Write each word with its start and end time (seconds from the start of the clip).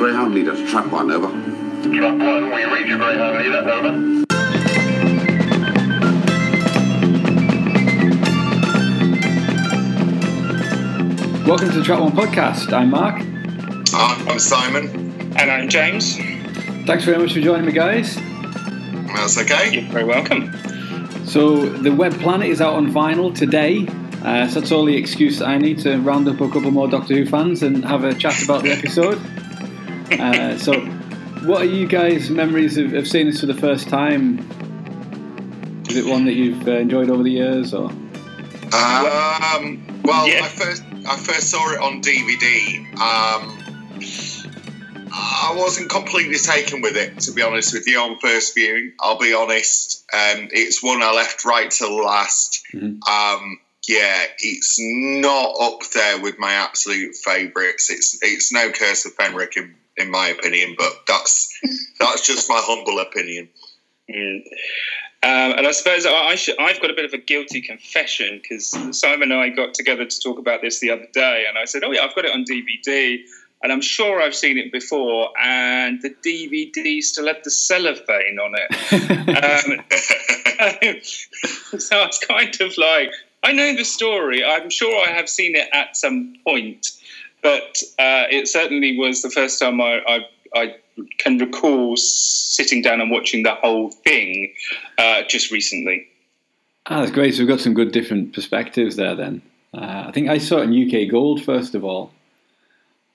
Greyhound 0.00 0.34
leader 0.34 0.56
to 0.56 0.66
trap 0.66 0.86
one, 0.86 1.10
over. 1.10 1.28
Trap 1.28 2.18
one, 2.18 2.48
we 2.54 2.64
reach 2.64 2.86
Greyhound 2.86 3.36
leader, 3.36 3.58
over. 3.58 3.92
Welcome 11.46 11.68
to 11.68 11.78
the 11.80 11.84
Trap 11.84 12.00
One 12.00 12.12
podcast. 12.12 12.72
I'm 12.72 12.88
Mark. 12.88 13.20
I'm 13.92 14.38
Simon. 14.38 14.88
And 15.36 15.50
I'm 15.50 15.68
James. 15.68 16.16
Thanks 16.86 17.04
very 17.04 17.18
much 17.18 17.34
for 17.34 17.40
joining 17.40 17.66
me, 17.66 17.72
guys. 17.72 18.16
That's 19.08 19.36
okay. 19.36 19.70
You're 19.70 19.92
very 19.92 20.04
welcome. 20.04 20.50
So, 21.26 21.66
The 21.66 21.90
Web 21.90 22.18
Planet 22.20 22.48
is 22.48 22.62
out 22.62 22.72
on 22.72 22.90
vinyl 22.90 23.36
today. 23.36 23.86
Uh, 24.24 24.48
so 24.48 24.60
that's 24.60 24.72
all 24.72 24.86
the 24.86 24.96
excuse 24.96 25.42
I 25.42 25.58
need 25.58 25.78
to 25.80 25.98
round 25.98 26.26
up 26.26 26.40
a 26.40 26.48
couple 26.48 26.70
more 26.70 26.88
Doctor 26.88 27.14
Who 27.16 27.26
fans 27.26 27.62
and 27.62 27.84
have 27.84 28.04
a 28.04 28.14
chat 28.14 28.42
about 28.42 28.62
the 28.62 28.70
episode. 28.78 29.20
Uh, 30.12 30.56
so, 30.58 30.72
what 31.46 31.62
are 31.62 31.66
you 31.66 31.86
guys' 31.86 32.30
memories 32.30 32.76
of, 32.76 32.94
of 32.94 33.06
seeing 33.06 33.26
this 33.26 33.40
for 33.40 33.46
the 33.46 33.54
first 33.54 33.88
time? 33.88 34.38
Is 35.88 35.96
it 35.96 36.06
one 36.06 36.24
that 36.24 36.34
you've 36.34 36.66
uh, 36.68 36.72
enjoyed 36.72 37.10
over 37.10 37.22
the 37.22 37.30
years, 37.30 37.74
or? 37.74 37.90
Um, 38.72 39.82
well, 40.04 40.28
Yeah. 40.28 40.42
I 40.44 40.48
first 40.48 40.82
I 41.08 41.16
first 41.16 41.50
saw 41.50 41.72
it 41.72 41.80
on 41.80 42.00
DVD. 42.02 42.78
Um, 43.00 43.56
I 45.12 45.52
wasn't 45.56 45.90
completely 45.90 46.36
taken 46.38 46.80
with 46.82 46.96
it, 46.96 47.18
to 47.20 47.32
be 47.32 47.42
honest 47.42 47.72
with 47.74 47.86
you, 47.88 47.98
on 47.98 48.18
first 48.20 48.54
viewing. 48.54 48.92
I'll 49.00 49.18
be 49.18 49.34
honest. 49.34 50.04
Um, 50.12 50.48
it's 50.52 50.82
one 50.82 51.02
I 51.02 51.12
left 51.12 51.44
right 51.44 51.70
till 51.70 51.96
last. 52.04 52.62
Mhm. 52.72 53.00
Um, 53.08 53.58
yeah, 53.88 54.24
it's 54.38 54.76
not 54.78 55.54
up 55.60 55.80
there 55.94 56.20
with 56.20 56.38
my 56.38 56.52
absolute 56.52 57.16
favourites. 57.16 57.90
It's 57.90 58.18
it's 58.22 58.52
no 58.52 58.70
Curse 58.70 59.06
of 59.06 59.16
Fenric 59.16 59.56
in, 59.56 59.74
in 59.96 60.10
my 60.10 60.28
opinion, 60.28 60.74
but 60.78 60.92
that's 61.06 61.58
that's 61.98 62.26
just 62.26 62.48
my 62.48 62.60
humble 62.62 62.98
opinion. 63.00 63.48
Mm. 64.10 64.42
Um, 65.22 65.52
and 65.58 65.66
I 65.66 65.72
suppose 65.72 66.06
I, 66.06 66.34
should, 66.34 66.58
I've 66.58 66.80
got 66.80 66.90
a 66.90 66.94
bit 66.94 67.04
of 67.04 67.12
a 67.12 67.18
guilty 67.18 67.60
confession 67.60 68.40
because 68.42 68.70
Simon 68.98 69.30
and 69.30 69.40
I 69.40 69.50
got 69.50 69.74
together 69.74 70.06
to 70.06 70.20
talk 70.20 70.38
about 70.38 70.62
this 70.62 70.80
the 70.80 70.90
other 70.90 71.06
day, 71.12 71.44
and 71.46 71.58
I 71.58 71.66
said, 71.66 71.84
"Oh 71.84 71.92
yeah, 71.92 72.04
I've 72.04 72.14
got 72.14 72.24
it 72.24 72.32
on 72.32 72.44
DVD." 72.44 73.18
And 73.62 73.70
I'm 73.70 73.82
sure 73.82 74.22
I've 74.22 74.34
seen 74.34 74.56
it 74.56 74.72
before, 74.72 75.28
and 75.38 76.00
the 76.00 76.08
DVD 76.24 77.02
still 77.02 77.26
had 77.26 77.40
the 77.44 77.50
cellophane 77.50 78.38
on 78.38 78.54
it. 78.56 78.70
Um, 79.28 79.84
so 81.78 81.96
I 81.96 82.06
was 82.06 82.18
kind 82.18 82.60
of 82.60 82.76
like, 82.76 83.12
I 83.42 83.52
know 83.52 83.74
the 83.74 83.84
story. 83.84 84.44
I'm 84.44 84.70
sure 84.70 85.06
I 85.06 85.12
have 85.12 85.28
seen 85.28 85.56
it 85.56 85.68
at 85.72 85.96
some 85.96 86.36
point, 86.44 86.86
but 87.42 87.82
uh, 87.98 88.26
it 88.30 88.48
certainly 88.48 88.96
was 88.98 89.22
the 89.22 89.30
first 89.30 89.58
time 89.60 89.80
I, 89.80 90.00
I, 90.06 90.18
I 90.54 90.76
can 91.18 91.38
recall 91.38 91.96
sitting 91.96 92.82
down 92.82 93.00
and 93.00 93.10
watching 93.10 93.42
the 93.42 93.54
whole 93.54 93.90
thing 93.90 94.52
uh, 94.98 95.22
just 95.28 95.50
recently. 95.50 96.06
Ah, 96.86 97.00
that's 97.00 97.12
great. 97.12 97.34
So 97.34 97.40
we've 97.40 97.48
got 97.48 97.60
some 97.60 97.74
good 97.74 97.92
different 97.92 98.32
perspectives 98.32 98.96
there 98.96 99.14
then. 99.14 99.42
Uh, 99.72 100.04
I 100.08 100.12
think 100.12 100.28
I 100.28 100.38
saw 100.38 100.58
it 100.58 100.70
in 100.70 100.86
UK 100.86 101.10
Gold 101.10 101.42
first 101.44 101.74
of 101.74 101.84
all. 101.84 102.12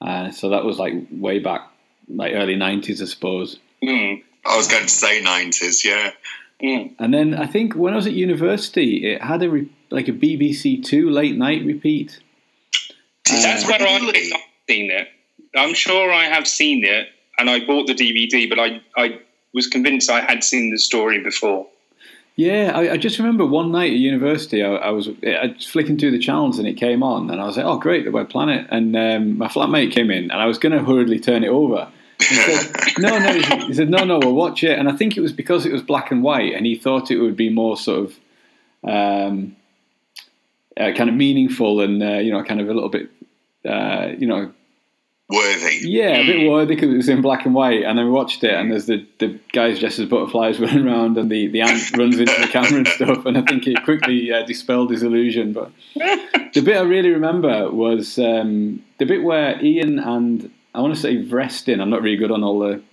Uh, 0.02 0.32
so 0.32 0.50
that 0.50 0.66
was 0.66 0.78
like 0.78 0.94
way 1.12 1.39
back, 1.39 1.70
like 2.08 2.34
early 2.34 2.56
90s, 2.56 3.02
I 3.02 3.06
suppose. 3.06 3.60
Mm. 3.84 4.23
I 4.45 4.58
was 4.58 4.67
going 4.67 4.84
to 4.84 4.89
say 4.89 5.22
nineties, 5.22 5.84
yeah. 5.84 6.12
Mm. 6.62 6.95
And 7.00 7.14
then 7.14 7.34
I 7.34 7.48
think 7.48 7.73
when 7.76 7.94
I 7.94 7.95
was 7.95 8.08
at 8.08 8.14
university, 8.14 9.12
it 9.12 9.22
had 9.22 9.42
a 9.44 9.50
re- 9.50 9.70
like 9.89 10.08
a 10.08 10.14
BBC 10.14 10.84
Two 10.84 11.10
late 11.10 11.36
night 11.36 11.66
repeat. 11.66 12.20
That's 13.30 13.64
Uh, 13.64 13.68
where 13.68 13.81
I 13.81 14.00
Really? 14.00 14.30
have 14.31 14.42
seen 14.70 14.92
it. 14.92 15.08
I'm 15.56 15.73
sure 15.73 16.12
I 16.12 16.26
have 16.26 16.48
seen 16.48 16.84
it, 16.84 17.08
and 17.40 17.50
I 17.50 17.66
bought 17.66 17.88
the 17.88 17.94
DVD, 17.95 18.48
but 18.50 18.59
I, 18.59 18.82
I 18.98 19.20
was 19.54 19.67
convinced 19.67 20.09
I 20.09 20.22
had 20.22 20.44
seen 20.44 20.70
the 20.72 20.78
story 20.78 21.20
before. 21.20 21.67
Yeah, 22.36 22.73
I, 22.76 22.92
I 22.94 22.98
just 22.98 23.17
remember 23.17 23.45
one 23.45 23.72
night 23.72 23.92
at 23.94 23.98
university, 23.98 24.61
I, 24.61 24.76
I 24.76 24.89
was 24.89 25.08
I 25.26 25.54
was 25.55 25.66
flicking 25.66 25.98
through 25.98 26.11
the 26.11 26.20
channels 26.20 26.60
and 26.60 26.67
it 26.67 26.73
came 26.73 27.02
on, 27.02 27.30
and 27.30 27.39
I 27.42 27.45
was 27.45 27.55
like, 27.55 27.66
"Oh, 27.66 27.77
great, 27.77 28.04
the 28.04 28.11
Web 28.11 28.30
Planet!" 28.30 28.67
And 28.70 28.94
um, 28.98 29.38
my 29.38 29.48
flatmate 29.48 29.92
came 29.94 30.11
in, 30.11 30.30
and 30.32 30.33
I 30.42 30.45
was 30.45 30.58
going 30.58 30.73
to 30.73 30.83
hurriedly 30.83 31.20
turn 31.22 31.45
it 31.45 31.49
over. 31.49 31.88
He 32.20 32.36
said, 32.36 32.72
"No, 32.99 33.17
no," 33.20 33.33
he 33.33 33.42
said, 33.44 33.61
he 33.64 33.73
said, 33.73 33.89
"No, 33.89 34.04
no, 34.04 34.20
we'll 34.20 34.33
watch 34.36 34.66
it." 34.66 34.78
And 34.78 34.89
I 34.89 34.92
think 34.98 35.16
it 35.16 35.22
was 35.22 35.32
because 35.32 35.66
it 35.66 35.72
was 35.72 35.82
black 35.82 36.11
and 36.11 36.22
white, 36.23 36.54
and 36.54 36.66
he 36.66 36.76
thought 36.76 37.10
it 37.10 37.20
would 37.20 37.38
be 37.38 37.49
more 37.49 37.78
sort 37.78 37.99
of 38.10 38.20
um, 38.83 39.55
uh, 40.78 40.92
kind 40.92 41.10
of 41.10 41.16
meaningful 41.16 41.80
and 41.80 42.04
uh, 42.04 42.17
you 42.17 42.33
know, 42.33 42.44
kind 42.44 42.60
of 42.60 42.70
a 42.70 42.73
little 42.73 42.89
bit, 42.89 43.10
uh, 43.65 44.14
you 44.17 44.27
know, 44.27 44.52
Worthy. 45.27 45.80
Yeah, 45.81 46.17
a 46.17 46.26
bit 46.26 46.48
worthy 46.48 46.76
because 46.76 46.93
it 46.93 46.98
was 46.98 47.09
in 47.09 47.23
black 47.23 47.48
and 47.48 47.55
white, 47.55 47.81
and 47.81 47.98
then 47.98 48.05
we 48.05 48.11
watched 48.11 48.43
it, 48.43 48.53
and 48.53 48.71
there's 48.71 48.86
the, 48.86 49.08
the 49.17 49.39
guys 49.53 49.80
dressed 49.80 49.98
as 49.98 50.08
butterflies 50.08 50.59
running 50.59 50.87
around, 50.87 51.17
and 51.17 51.31
the, 51.31 51.48
the 51.48 51.61
ant 51.61 51.98
runs 51.98 52.20
into 52.20 52.39
the 52.39 52.48
camera 52.48 52.77
and 52.77 52.87
stuff, 52.87 53.25
and 53.25 53.36
I 53.36 53.42
think 53.42 53.65
it 53.65 53.83
quickly 53.83 54.31
uh, 54.31 54.45
dispelled 54.45 54.92
his 54.92 55.02
illusion. 55.02 55.52
But 55.52 55.71
the 55.95 56.61
bit 56.61 56.77
I 56.77 56.81
really 56.81 57.09
remember 57.09 57.71
was 57.71 58.20
um, 58.20 58.83
the 58.99 59.05
bit 59.05 59.23
where 59.23 59.59
Ian 59.64 59.98
and 59.98 60.52
I 60.75 60.81
want 60.81 60.93
to 60.93 60.99
say 60.99 61.17
Vrestin. 61.17 61.81
I'm 61.81 61.89
not 61.89 62.04
really 62.04 62.17
good 62.17 62.31
on 62.31 62.43
all 62.43 62.59
the 62.59 62.83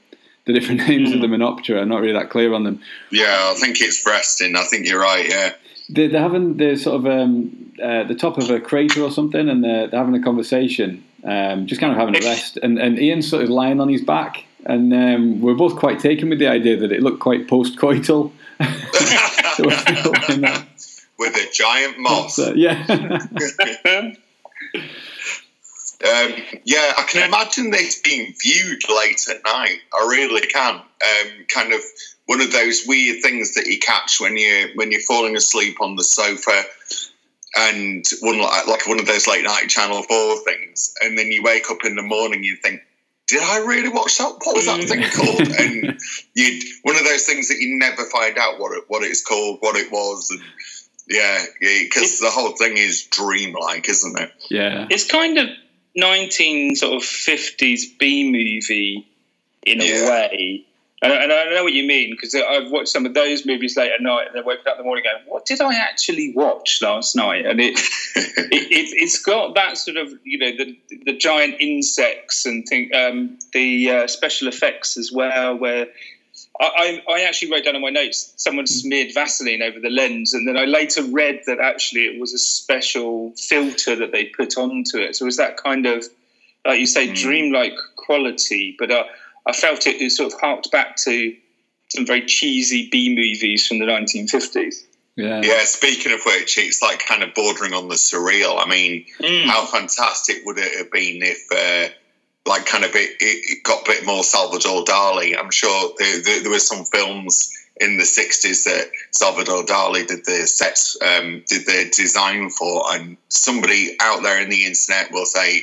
the 0.47 0.55
different 0.55 0.81
names 0.88 1.12
of 1.12 1.21
the 1.21 1.27
Menoptera. 1.27 1.82
I'm 1.82 1.88
not 1.91 2.00
really 2.00 2.15
that 2.15 2.31
clear 2.31 2.55
on 2.55 2.65
them. 2.65 2.81
Yeah, 3.11 3.53
I 3.55 3.61
think 3.61 3.78
it's 3.82 4.03
Preston. 4.03 4.56
I 4.56 4.65
think 4.65 4.88
you're 4.88 5.00
right. 5.00 5.28
Yeah. 5.28 5.53
They're, 5.88 6.09
they're 6.09 6.22
having 6.22 6.56
the 6.56 6.76
sort 6.76 6.97
of 6.97 7.06
um, 7.06 7.72
uh, 7.82 8.04
the 8.04 8.15
top 8.15 8.38
of 8.38 8.50
a 8.50 8.60
crater 8.60 9.03
or 9.03 9.10
something, 9.10 9.48
and 9.48 9.65
they're, 9.65 9.88
they're 9.88 10.00
having 10.00 10.15
a 10.15 10.22
conversation, 10.22 11.04
um, 11.25 11.66
just 11.66 11.81
kind 11.81 11.93
of 11.93 11.98
having 11.98 12.16
a 12.16 12.26
rest. 12.26 12.59
And, 12.62 12.78
and 12.78 12.98
Ian's 12.98 13.28
sort 13.28 13.43
of 13.43 13.50
lying 13.50 13.81
on 13.81 13.88
his 13.88 14.03
back, 14.03 14.44
and 14.65 14.93
um, 14.93 15.41
we're 15.41 15.54
both 15.54 15.76
quite 15.76 15.98
taken 16.00 16.28
with 16.28 16.38
the 16.38 16.48
idea 16.48 16.76
that 16.78 16.93
it 16.93 17.03
looked 17.03 17.20
quite 17.20 17.48
post-coital. 17.48 18.32
So 19.56 19.65
we're 19.65 19.76
still 19.76 20.15
in 20.34 20.41
that. 20.43 20.66
With 21.19 21.37
a 21.37 21.47
giant 21.53 21.99
moth. 21.99 22.31
So, 22.31 22.54
yeah, 22.54 23.19
Um, 26.04 26.34
yeah, 26.64 26.93
I 26.99 27.04
can 27.09 27.28
imagine 27.28 27.70
this 27.70 28.00
being 28.00 28.34
viewed 28.41 28.82
late 28.88 29.25
at 29.31 29.44
night. 29.44 29.78
I 29.94 30.06
really 30.09 30.41
can. 30.41 30.75
Um, 30.75 31.47
kind 31.49 31.72
of 31.72 31.81
one 32.32 32.41
of 32.41 32.50
those 32.50 32.84
weird 32.87 33.22
things 33.22 33.53
that 33.56 33.66
you 33.66 33.78
catch 33.78 34.19
when 34.19 34.38
you 34.38 34.70
when 34.75 34.91
you're 34.91 35.03
falling 35.03 35.37
asleep 35.37 35.82
on 35.82 35.97
the 35.97 36.03
sofa, 36.03 36.62
and 37.54 38.03
one 38.22 38.41
like 38.41 38.66
like 38.66 38.88
one 38.88 38.98
of 38.98 39.06
those 39.06 39.28
late 39.28 39.44
night 39.44 39.69
Channel 39.69 40.03
Four 40.03 40.38
things, 40.38 40.94
and 41.03 41.19
then 41.19 41.26
you 41.26 41.43
wake 41.43 41.70
up 41.70 41.84
in 41.84 41.94
the 41.94 42.03
morning, 42.03 42.43
you 42.43 42.56
think. 42.56 42.81
Did 43.28 43.43
I 43.43 43.59
really 43.59 43.91
watch 43.91 44.16
that? 44.16 44.34
What 44.44 44.56
was 44.56 44.65
that 44.65 44.81
mm. 44.81 44.88
thing 44.88 45.04
called? 45.10 45.48
And 45.59 46.00
you 46.34 46.60
one 46.84 46.97
of 46.97 47.04
those 47.04 47.26
things 47.26 47.48
that 47.48 47.59
you 47.59 47.78
never 47.78 48.06
find 48.06 48.38
out 48.38 48.59
what 48.59 48.76
it, 48.78 48.84
what 48.88 49.03
it's 49.03 49.22
called, 49.22 49.59
what 49.60 49.76
it 49.76 49.93
was, 49.93 50.31
and 50.31 50.41
yeah, 51.09 51.44
because 51.60 52.19
the 52.19 52.31
whole 52.31 52.53
thing 52.56 52.78
is 52.78 53.04
dreamlike, 53.10 53.91
isn't 53.91 54.19
it? 54.19 54.32
yeah, 54.49 54.87
It's 54.88 55.06
kind 55.06 55.37
of 55.37 55.49
19 55.97 56.76
sort 56.76 56.94
of 56.94 57.03
50s 57.03 57.99
B 57.99 58.31
movie 58.31 59.06
in 59.66 59.82
a 59.82 60.09
way. 60.09 60.64
And, 61.03 61.13
and 61.13 61.33
I 61.33 61.51
know 61.51 61.65
what 61.65 61.73
you 61.73 61.85
mean 61.85 62.11
because 62.13 62.33
I've 62.35 62.71
watched 62.71 62.89
some 62.91 63.05
of 63.05 63.13
those 63.15 63.45
movies 63.45 63.77
late 63.77 63.91
at 63.91 64.01
night 64.01 64.29
and 64.29 64.37
then 64.37 64.45
woken 64.45 64.65
up 64.69 64.75
in 64.75 64.79
the 64.79 64.85
morning 64.85 65.03
going, 65.05 65.25
"What 65.27 65.45
did 65.47 65.61
I 65.61 65.75
actually 65.75 66.33
watch 66.35 66.81
last 66.81 67.17
night?" 67.17 67.45
And 67.45 67.61
it, 67.61 67.77
it, 68.17 68.71
it 68.71 68.95
it's 69.03 69.21
got 69.21 69.55
that 69.57 69.77
sort 69.79 69.97
of 69.97 70.12
you 70.23 70.39
know 70.39 70.53
the 70.57 70.79
the 71.05 71.12
giant 71.17 71.57
insects 71.61 72.47
and 72.47 72.65
think 72.69 72.95
um, 72.95 73.37
the 73.53 73.91
uh, 73.91 74.07
special 74.07 74.49
effects 74.49 74.97
as 74.97 75.11
well 75.12 75.57
where. 75.57 75.89
I, 76.61 77.03
I 77.09 77.15
I 77.15 77.21
actually 77.23 77.51
wrote 77.51 77.65
down 77.65 77.77
in 77.77 77.83
my 77.83 77.91
notes 77.91 78.35
someone 78.37 78.67
smeared 78.67 79.12
Vaseline 79.15 79.62
over 79.62 79.81
the 79.81 79.89
lens, 79.91 80.33
and 80.35 80.47
then 80.47 80.57
I 80.57 80.65
later 80.67 81.03
read 81.03 81.41
that 81.47 81.59
actually 81.61 82.03
it 82.03 82.21
was 82.21 82.33
a 82.35 82.39
special 82.39 83.33
filter 83.37 83.97
that 83.97 84.12
they 84.12 84.27
put 84.27 84.57
onto 84.57 84.99
it. 84.99 85.17
So 85.17 85.25
it 85.25 85.27
was 85.27 85.37
that 85.39 85.57
kind 85.57 85.87
of, 85.87 86.05
like 86.67 86.79
you 86.79 86.87
say, 86.87 87.09
Mm. 87.09 87.17
dreamlike 87.17 87.75
quality. 87.97 88.76
But 88.79 88.91
uh, 88.91 89.05
I 89.47 89.53
felt 89.53 89.87
it, 89.87 90.00
it 90.00 90.11
sort 90.11 90.33
of 90.33 90.41
harked 90.41 90.71
back 90.71 90.97
to 91.05 91.35
some 91.89 92.06
very 92.06 92.25
cheesy 92.25 92.89
B 92.91 93.15
movies 93.15 93.67
from 93.67 93.79
the 93.79 93.87
1950s. 93.87 94.85
yeah, 95.17 95.41
Yeah, 95.43 95.65
speaking 95.65 96.12
of 96.12 96.21
which, 96.25 96.56
it's 96.59 96.81
like 96.81 97.05
kind 97.06 97.23
of 97.23 97.35
bordering 97.35 97.75
on 97.75 97.89
the 97.89 97.97
surreal. 97.97 98.65
I 98.65 98.69
mean, 98.69 99.06
how 99.47 99.67
fantastic 99.67 100.43
would 100.44 100.59
it 100.59 100.77
have 100.79 100.91
been 100.91 101.21
if, 101.23 101.43
uh, 101.53 101.93
like, 102.47 102.67
kind 102.67 102.85
of 102.85 102.94
it, 102.94 103.11
it, 103.21 103.59
it 103.59 103.62
got 103.62 103.83
a 103.83 103.91
bit 103.91 104.06
more 104.06 104.25
Salvador 104.25 104.85
Dali? 104.85 105.39
I'm 105.39 105.50
sure 105.50 105.93
there, 105.99 106.23
there, 106.23 106.43
there 106.43 106.50
were 106.50 106.59
some 106.59 106.85
films 106.85 107.53
in 107.81 107.97
the 107.97 108.05
60s 108.05 108.65
that 108.65 108.91
Salvador 109.11 109.65
Dali 109.65 110.06
did 110.06 110.25
the 110.25 110.47
sets, 110.47 110.97
um, 111.03 111.43
did 111.49 111.67
the 111.67 111.91
design 111.95 112.49
for, 112.50 112.85
and 112.95 113.17
somebody 113.29 113.97
out 114.00 114.23
there 114.23 114.41
in 114.41 114.49
the 114.49 114.65
internet 114.65 115.11
will 115.12 115.27
say, 115.27 115.62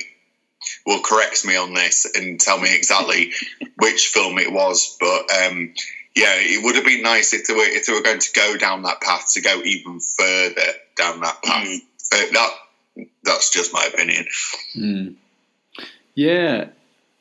will 0.86 1.00
correct 1.02 1.44
me 1.44 1.56
on 1.56 1.74
this 1.74 2.06
and 2.16 2.40
tell 2.40 2.58
me 2.58 2.74
exactly 2.74 3.32
which 3.78 4.08
film 4.08 4.38
it 4.38 4.52
was. 4.52 4.96
But 5.00 5.22
um, 5.44 5.72
yeah, 6.14 6.34
it 6.36 6.64
would 6.64 6.74
have 6.74 6.84
been 6.84 7.02
nice 7.02 7.32
if 7.34 7.46
they 7.46 7.54
were 7.54 7.60
if 7.64 7.86
they 7.86 7.92
were 7.92 8.02
going 8.02 8.18
to 8.20 8.32
go 8.34 8.56
down 8.56 8.82
that 8.82 9.00
path 9.00 9.32
to 9.34 9.40
go 9.40 9.60
even 9.62 10.00
further 10.00 10.72
down 10.96 11.20
that 11.20 11.42
path. 11.42 11.68
Uh, 12.12 12.16
that 12.32 12.50
that's 13.22 13.50
just 13.50 13.72
my 13.72 13.88
opinion. 13.92 14.26
Mm. 14.76 15.14
Yeah, 16.14 16.66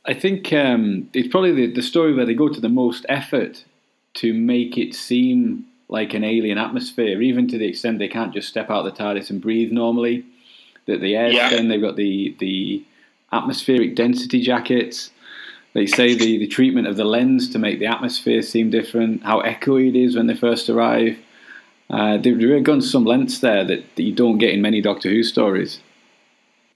I 0.06 0.14
think 0.14 0.52
um, 0.54 1.10
it's 1.14 1.28
probably 1.28 1.54
the, 1.54 1.74
the 1.74 1.82
story 1.82 2.14
where 2.14 2.26
they 2.26 2.34
go 2.34 2.50
to 2.50 2.60
the 2.60 2.70
most 2.70 3.06
effort 3.08 3.64
to 4.16 4.34
make 4.34 4.78
it 4.78 4.96
seem 4.96 5.66
like 5.88 6.14
an 6.14 6.24
alien 6.24 6.58
atmosphere, 6.58 7.22
even 7.22 7.48
to 7.50 7.58
the 7.58 7.68
extent 7.68 8.00
they 8.00 8.08
can't 8.08 8.34
just 8.34 8.48
step 8.50 8.70
out 8.70 8.84
the 8.84 8.92
TARDIS 8.92 9.30
and 9.30 9.42
breathe 9.42 9.72
normally. 9.72 10.26
That 10.88 11.02
the 11.02 11.16
air, 11.16 11.32
Yeah. 11.32 11.50
then 11.52 11.68
they've 11.68 11.80
got 11.82 11.96
the 11.96 12.36
the 12.40 12.84
atmospheric 13.32 13.96
density 13.96 14.42
jackets. 14.42 15.12
They 15.74 15.86
say 15.86 16.16
the, 16.16 16.40
the 16.40 16.48
treatment 16.48 16.88
of 16.88 16.98
the 16.98 17.06
lens 17.06 17.50
to 17.52 17.60
make 17.60 17.80
the 17.80 17.86
atmosphere 17.86 18.42
seem 18.42 18.70
different, 18.70 19.24
how 19.24 19.42
echoey 19.42 19.90
it 19.90 19.96
is 19.96 20.16
when 20.16 20.28
they 20.28 20.36
first 20.36 20.70
arrive. 20.70 21.18
Uh, 21.90 22.18
they've 22.18 22.38
really 22.38 22.62
gone 22.62 22.82
to 22.82 22.86
some 22.86 23.06
lengths 23.06 23.40
there 23.40 23.64
that, 23.64 23.96
that 23.96 24.04
you 24.04 24.14
don't 24.14 24.38
get 24.38 24.52
in 24.52 24.62
many 24.62 24.82
Doctor 24.82 25.10
Who 25.10 25.24
stories. 25.24 25.80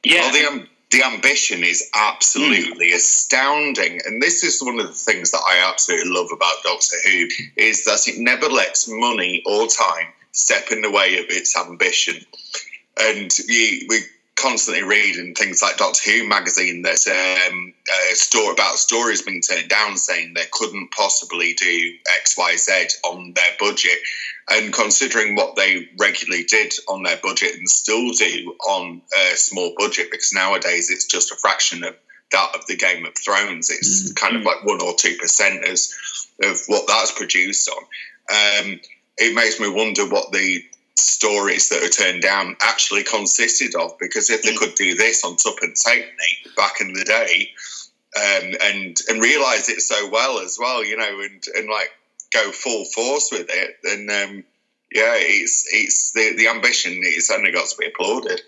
Yeah, 0.03 0.21
Well, 0.21 0.31
the, 0.33 0.45
um, 0.45 0.69
the 0.91 1.03
ambition 1.03 1.63
is 1.63 1.89
absolutely 1.95 2.91
astounding, 2.91 3.99
and 4.05 4.21
this 4.21 4.43
is 4.43 4.61
one 4.61 4.79
of 4.79 4.87
the 4.87 4.93
things 4.93 5.31
that 5.31 5.41
I 5.47 5.67
absolutely 5.69 6.11
love 6.11 6.29
about 6.31 6.53
Doctor 6.63 6.97
Who 7.05 7.27
is 7.57 7.83
that 7.85 8.07
it 8.07 8.19
never 8.19 8.47
lets 8.47 8.87
money 8.87 9.41
or 9.45 9.67
time 9.67 10.07
step 10.33 10.71
in 10.71 10.81
the 10.81 10.91
way 10.91 11.17
of 11.17 11.25
its 11.29 11.57
ambition. 11.57 12.23
And 12.99 13.31
we, 13.47 13.85
we 13.89 13.99
constantly 14.43 14.83
read 14.83 15.15
in 15.15 15.33
things 15.33 15.61
like 15.61 15.77
Doctor 15.77 16.11
Who 16.11 16.27
magazine 16.27 16.81
that 16.81 17.47
um, 17.49 17.73
a 18.11 18.15
story 18.15 18.51
about 18.51 18.75
stories 18.75 19.21
being 19.21 19.41
turned 19.41 19.69
down, 19.69 19.95
saying 19.95 20.33
they 20.33 20.43
couldn't 20.51 20.91
possibly 20.91 21.53
do 21.53 21.93
X, 22.19 22.37
Y, 22.37 22.55
Z 22.57 22.87
on 23.05 23.33
their 23.33 23.55
budget. 23.57 23.97
And 24.49 24.73
considering 24.73 25.35
what 25.35 25.55
they 25.55 25.87
regularly 25.97 26.43
did 26.43 26.73
on 26.89 27.03
their 27.03 27.17
budget 27.23 27.55
and 27.55 27.69
still 27.69 28.11
do 28.11 28.53
on 28.67 29.01
a 29.17 29.35
small 29.37 29.73
budget, 29.77 30.11
because 30.11 30.33
nowadays 30.33 30.91
it's 30.91 31.05
just 31.05 31.31
a 31.31 31.37
fraction 31.37 31.85
of 31.85 31.95
that 32.33 32.51
of 32.53 32.67
the 32.67 32.75
Game 32.75 33.05
of 33.05 33.13
Thrones. 33.15 33.69
It's 33.69 34.11
kind 34.13 34.35
of 34.35 34.43
like 34.43 34.65
one 34.65 34.81
or 34.81 34.93
two 34.97 35.15
percent 35.15 35.63
of 35.63 36.59
what 36.67 36.85
that's 36.87 37.11
produced 37.13 37.69
on. 37.69 37.83
Um, 38.65 38.79
it 39.17 39.35
makes 39.35 39.59
me 39.59 39.69
wonder 39.69 40.05
what 40.05 40.33
the 40.33 40.63
stories 41.03 41.69
that 41.69 41.83
are 41.83 41.89
turned 41.89 42.21
down 42.21 42.55
actually 42.61 43.03
consisted 43.03 43.75
of. 43.75 43.97
Because 43.99 44.29
if 44.29 44.43
they 44.43 44.55
could 44.55 44.75
do 44.75 44.95
this 44.95 45.23
on 45.23 45.35
Tuppence 45.35 45.85
Halfpenny 45.85 46.37
back 46.55 46.81
in 46.81 46.93
the 46.93 47.03
day, 47.03 47.51
um, 48.15 48.53
and 48.63 48.97
and 49.09 49.21
realize 49.21 49.69
it 49.69 49.81
so 49.81 50.09
well 50.09 50.39
as 50.39 50.57
well, 50.59 50.83
you 50.83 50.97
know, 50.97 51.19
and 51.21 51.43
and 51.55 51.69
like 51.69 51.91
go 52.31 52.51
full 52.51 52.85
force 52.85 53.29
with 53.31 53.47
it, 53.49 53.77
then 53.83 54.09
um, 54.09 54.43
yeah, 54.91 55.15
it's 55.15 55.65
it's 55.71 56.11
the 56.13 56.35
the 56.35 56.47
ambition. 56.47 56.93
It's 57.03 57.31
only 57.31 57.51
got 57.51 57.67
to 57.67 57.77
be 57.77 57.87
applauded. 57.87 58.41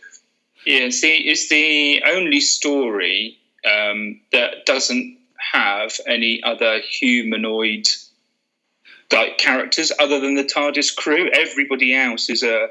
Yeah, 0.65 0.89
see, 0.89 1.17
it's 1.17 1.49
the 1.49 2.03
only 2.07 2.41
story 2.41 3.37
um, 3.65 4.19
that 4.31 4.65
doesn't 4.65 5.17
have 5.53 5.93
any 6.07 6.41
other 6.43 6.79
humanoid 6.79 7.87
like 9.11 9.37
characters 9.37 9.91
other 9.99 10.19
than 10.19 10.35
the 10.35 10.43
TARDIS 10.43 10.95
crew. 10.95 11.29
Everybody 11.33 11.95
else 11.95 12.29
is 12.29 12.43
a 12.43 12.67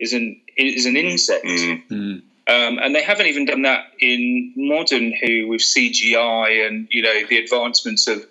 is 0.00 0.12
an 0.12 0.40
is 0.56 0.86
an 0.86 0.96
insect, 0.96 1.44
Mm. 1.44 1.88
Mm. 1.88 2.22
um, 2.48 2.78
and 2.78 2.94
they 2.94 3.02
haven't 3.02 3.26
even 3.26 3.44
done 3.44 3.62
that 3.62 3.84
in 4.00 4.52
modern 4.56 5.12
Who 5.12 5.48
with 5.48 5.60
CGI 5.60 6.66
and 6.66 6.88
you 6.90 7.02
know 7.02 7.26
the 7.28 7.38
advancements 7.38 8.06
of 8.08 8.24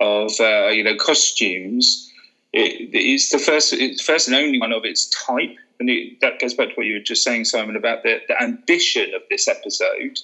of 0.00 0.32
uh, 0.40 0.68
you 0.68 0.84
know 0.84 0.96
costumes. 0.96 2.04
It, 2.52 2.90
it's 2.94 3.28
the 3.30 3.38
first, 3.38 3.74
it's 3.74 3.98
the 3.98 4.10
first 4.10 4.26
and 4.26 4.34
only 4.34 4.58
one 4.58 4.72
of 4.72 4.86
its 4.86 5.10
type, 5.10 5.54
and 5.78 5.90
it, 5.90 6.20
that 6.22 6.40
goes 6.40 6.54
back 6.54 6.68
to 6.70 6.74
what 6.76 6.86
you 6.86 6.94
were 6.94 7.00
just 7.00 7.22
saying, 7.22 7.44
Simon, 7.44 7.76
about 7.76 8.02
the, 8.04 8.22
the 8.26 8.42
ambition 8.42 9.12
of 9.14 9.20
this 9.28 9.46
episode 9.48 10.18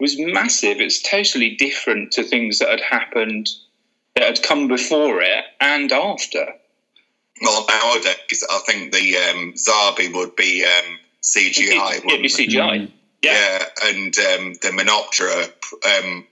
was 0.00 0.18
massive. 0.18 0.80
It's 0.80 1.02
totally 1.02 1.54
different 1.56 2.12
to 2.12 2.22
things 2.22 2.60
that 2.60 2.70
had 2.70 2.80
happened, 2.80 3.50
that 4.18 4.26
had 4.36 4.42
come 4.42 4.68
before 4.68 5.20
it 5.22 5.44
and 5.60 5.90
after. 5.92 6.46
Well, 7.40 7.66
nowadays, 7.68 8.44
I 8.50 8.58
think 8.66 8.92
the 8.92 9.16
um, 9.16 9.52
Zarbi 9.54 10.12
would 10.12 10.34
be 10.34 10.64
um, 10.64 10.98
CGI. 11.22 11.98
It'd 12.04 12.22
be? 12.22 12.28
CGI. 12.28 12.80
Mm. 12.80 12.90
Yeah. 13.22 13.32
Yeah, 13.32 13.64
and 13.84 14.16
um, 14.18 14.52
the 14.62 14.70
Menoptera, 14.70 15.44
um, 16.04 16.26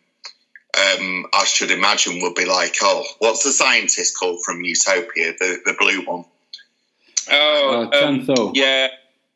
um, 0.77 1.27
I 1.33 1.45
should 1.45 1.71
imagine, 1.71 2.21
would 2.23 2.35
be 2.35 2.45
like, 2.45 2.77
oh, 2.83 3.05
what's 3.19 3.43
the 3.45 3.51
scientist 3.53 4.19
called 4.19 4.41
from 4.45 4.63
Utopia, 4.63 5.33
the, 5.39 5.59
the 5.65 5.75
blue 5.79 6.03
one? 6.05 6.25
Oh, 7.31 7.89
Uh, 7.93 8.05
um, 8.07 8.21
Chantho. 8.27 8.53
yeah. 8.55 8.89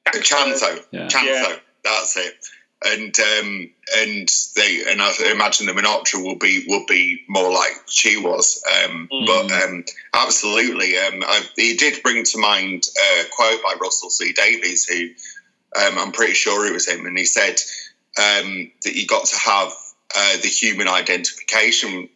Chantho. 0.09 0.85
Yeah. 0.93 1.07
Chantho, 1.09 1.25
Yeah. 1.25 1.57
that's 1.85 2.17
it. 2.17 2.35
And 2.83 3.15
um, 3.21 3.71
and 3.99 4.29
they 4.57 4.85
and 4.89 5.03
I 5.03 5.13
imagine 5.31 5.67
the 5.67 5.73
Menoptera 5.73 6.25
will 6.25 6.39
be 6.39 6.65
will 6.67 6.87
be 6.87 7.23
more 7.29 7.53
like 7.53 7.75
she 7.89 8.17
was. 8.17 8.63
Um, 8.85 9.09
Mm. 9.13 9.27
But 9.27 9.53
um, 9.63 9.85
absolutely, 10.15 10.97
um, 10.99 11.23
I, 11.27 11.43
he 11.57 11.77
did 11.77 12.03
bring 12.03 12.25
to 12.25 12.39
mind 12.39 12.85
a 12.97 13.25
quote 13.31 13.63
by 13.63 13.75
Russell 13.81 14.11
T 14.11 14.33
Davies, 14.33 14.87
who 14.87 15.09
um, 15.81 15.99
I'm 15.99 16.13
pretty 16.13 16.35
sure 16.35 16.67
it 16.67 16.73
was 16.73 16.89
him, 16.89 17.07
and 17.07 17.19
he 17.19 17.25
said 17.25 17.61
um, 18.19 18.71
that 18.85 18.95
you 18.95 19.07
got 19.07 19.27
to 19.27 19.37
have 19.39 19.73
uh, 20.17 20.37
the 20.43 20.49
human 20.49 20.89
identification 20.89 22.09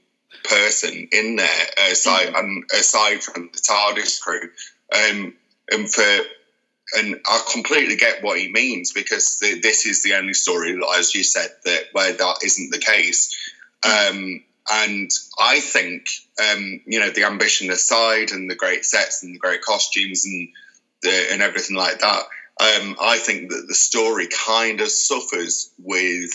person 0.44 1.08
in 1.12 1.36
there 1.36 1.66
aside 1.90 2.32
and 2.34 2.64
aside 2.72 3.22
from 3.22 3.50
the 3.52 3.58
TARDIS 3.58 4.20
crew. 4.20 4.50
Um, 4.92 5.34
and 5.70 5.90
for 5.90 6.18
and 6.92 7.20
I 7.26 7.42
completely 7.52 7.96
get 7.96 8.22
what 8.22 8.38
he 8.38 8.52
means 8.52 8.92
because 8.92 9.38
the, 9.38 9.60
this 9.60 9.86
is 9.86 10.02
the 10.02 10.14
only 10.14 10.34
story, 10.34 10.78
as 10.96 11.14
you 11.14 11.22
said, 11.22 11.48
that 11.64 11.84
where 11.92 12.12
that 12.12 12.36
isn't 12.44 12.70
the 12.70 12.78
case. 12.78 13.34
Um, 13.84 14.42
and 14.70 15.10
I 15.38 15.60
think, 15.60 16.08
um, 16.40 16.80
you 16.86 17.00
know, 17.00 17.10
the 17.10 17.24
ambition 17.24 17.70
aside, 17.70 18.30
and 18.30 18.50
the 18.50 18.54
great 18.54 18.84
sets, 18.84 19.22
and 19.22 19.34
the 19.34 19.38
great 19.38 19.62
costumes, 19.62 20.24
and 20.24 20.48
the, 21.02 21.32
and 21.32 21.42
everything 21.42 21.76
like 21.76 22.00
that. 22.00 22.22
Um, 22.60 22.96
I 23.00 23.18
think 23.18 23.50
that 23.50 23.64
the 23.66 23.74
story 23.74 24.28
kind 24.46 24.80
of 24.80 24.88
suffers 24.88 25.70
with 25.78 26.30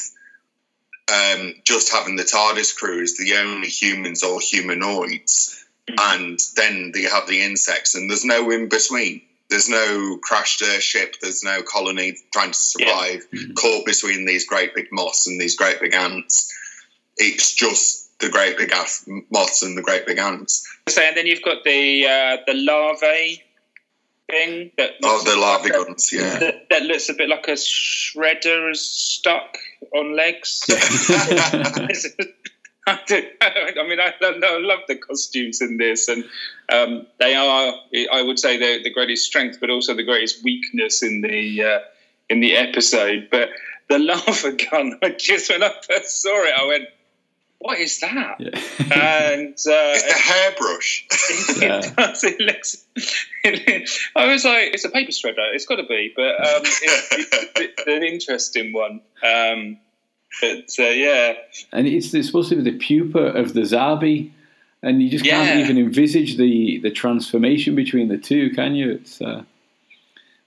um, 1.11 1.55
just 1.63 1.91
having 1.91 2.17
the 2.17 2.23
TARDIS 2.23 2.75
crew 2.75 3.01
as 3.01 3.17
the 3.17 3.37
only 3.37 3.67
humans 3.67 4.23
or 4.23 4.39
humanoids, 4.39 5.65
and 5.87 6.39
then 6.55 6.91
they 6.93 7.03
have 7.03 7.27
the 7.27 7.41
insects, 7.41 7.95
and 7.95 8.09
there's 8.09 8.25
no 8.25 8.51
in 8.51 8.69
between. 8.69 9.21
There's 9.49 9.69
no 9.69 10.17
crashed 10.21 10.61
airship. 10.61 11.15
There's 11.21 11.43
no 11.43 11.61
colony 11.63 12.17
trying 12.31 12.51
to 12.51 12.57
survive, 12.57 13.21
caught 13.55 13.85
between 13.85 14.25
these 14.25 14.45
great 14.45 14.75
big 14.75 14.87
moths 14.91 15.27
and 15.27 15.39
these 15.41 15.55
great 15.55 15.79
big 15.79 15.93
ants. 15.95 16.53
It's 17.17 17.53
just 17.53 18.17
the 18.19 18.29
great 18.29 18.57
big 18.57 18.71
ass- 18.71 19.07
moths 19.31 19.63
and 19.63 19.77
the 19.77 19.81
great 19.81 20.05
big 20.05 20.19
ants. 20.19 20.67
So, 20.87 21.01
and 21.01 21.17
then 21.17 21.25
you've 21.25 21.41
got 21.41 21.63
the 21.63 22.05
uh, 22.05 22.37
the 22.45 22.53
larvae 22.53 23.43
thing 24.29 24.71
that 24.77 24.91
Oh, 25.03 25.23
the 25.23 25.35
larvae 25.35 25.69
like 25.71 25.81
a- 25.81 25.85
guns, 25.85 26.11
yeah. 26.13 26.37
That, 26.39 26.69
that 26.69 26.83
looks 26.83 27.09
a 27.09 27.13
bit 27.15 27.29
like 27.29 27.47
a 27.47 27.53
shredder 27.53 28.71
is 28.71 28.85
stuck 28.85 29.57
on 29.95 30.15
legs. 30.15 30.61
I 33.41 33.87
mean, 33.87 33.99
I 33.99 34.13
love, 34.21 34.35
I 34.43 34.57
love 34.59 34.79
the 34.87 34.95
costumes 34.95 35.61
in 35.61 35.77
this, 35.77 36.07
and 36.07 36.23
um, 36.71 37.05
they 37.19 37.35
are, 37.35 37.73
I 38.11 38.21
would 38.21 38.39
say, 38.39 38.57
the 38.57 38.83
the 38.83 38.89
greatest 38.89 39.25
strength, 39.25 39.59
but 39.59 39.69
also 39.69 39.93
the 39.93 40.03
greatest 40.03 40.43
weakness 40.43 41.03
in 41.03 41.21
the 41.21 41.63
uh, 41.63 41.79
in 42.29 42.39
the 42.39 42.55
episode. 42.55 43.27
But 43.29 43.49
the 43.89 43.99
lava 43.99 44.51
gun, 44.53 44.99
I 45.03 45.09
just 45.11 45.49
when 45.49 45.63
I 45.63 45.73
first 45.87 46.21
saw 46.21 46.43
it, 46.43 46.53
I 46.57 46.65
went, 46.65 46.85
"What 47.59 47.79
is 47.79 47.99
that?" 47.99 48.39
Yeah. 48.39 48.49
And 48.91 49.53
uh, 49.53 49.55
It's 49.57 50.07
the 50.07 50.33
hairbrush. 50.33 51.07
Yeah. 51.61 51.79
it 51.83 51.95
does. 51.95 52.23
It 52.23 52.39
looks. 52.39 52.85
I 54.15 54.31
was 54.31 54.45
like, 54.45 54.73
it's 54.73 54.85
a 54.85 54.89
paper 54.89 55.11
shredder. 55.11 55.53
It's 55.53 55.65
got 55.65 55.75
to 55.75 55.83
be, 55.83 56.11
but 56.15 56.39
um, 56.39 56.61
it's, 56.63 56.81
it's 57.55 57.87
an 57.87 58.03
interesting 58.03 58.73
one. 58.73 59.01
Um, 59.23 59.77
but 60.41 60.69
uh, 60.79 60.83
yeah, 60.83 61.33
and 61.73 61.87
it's, 61.87 62.13
it's 62.13 62.27
supposed 62.27 62.49
to 62.49 62.55
be 62.61 62.69
the 62.71 62.77
pupa 62.77 63.19
of 63.19 63.53
the 63.53 63.61
Zarbi, 63.61 64.31
and 64.81 65.01
you 65.01 65.09
just 65.09 65.25
can't 65.25 65.59
even 65.59 65.77
envisage 65.77 66.37
the, 66.37 66.79
the 66.79 66.91
transformation 66.91 67.75
between 67.75 68.07
the 68.07 68.17
two, 68.17 68.49
can 68.51 68.75
you? 68.75 68.91
It's 68.91 69.21
uh, 69.21 69.43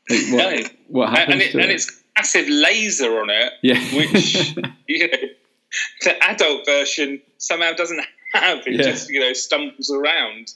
like 0.09 0.21
what, 0.33 0.55
No. 0.55 0.62
what 0.89 1.09
and, 1.09 1.19
happens 1.19 1.33
and, 1.35 1.43
it, 1.43 1.53
to 1.53 1.61
and 1.61 1.71
it? 1.71 1.75
it's 1.75 2.03
massive 2.17 2.49
laser 2.49 3.21
on 3.21 3.31
it, 3.31 3.53
yeah, 3.62 3.79
which 3.97 4.57
you 4.89 5.09
know, 5.09 5.19
the 6.03 6.25
adult 6.25 6.65
version 6.67 7.21
somehow 7.39 7.73
doesn't 7.73 8.01
have. 8.35 8.59
It 8.67 8.75
Yeah. 8.77 8.83
just 8.83 9.11
you 9.11 9.21
know 9.21 9.33
stumbles 9.33 9.91
around. 9.91 10.55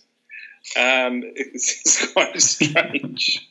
Um, 0.77 1.23
it's, 1.37 1.81
it's 1.81 2.13
quite 2.13 2.41
strange. 2.41 3.47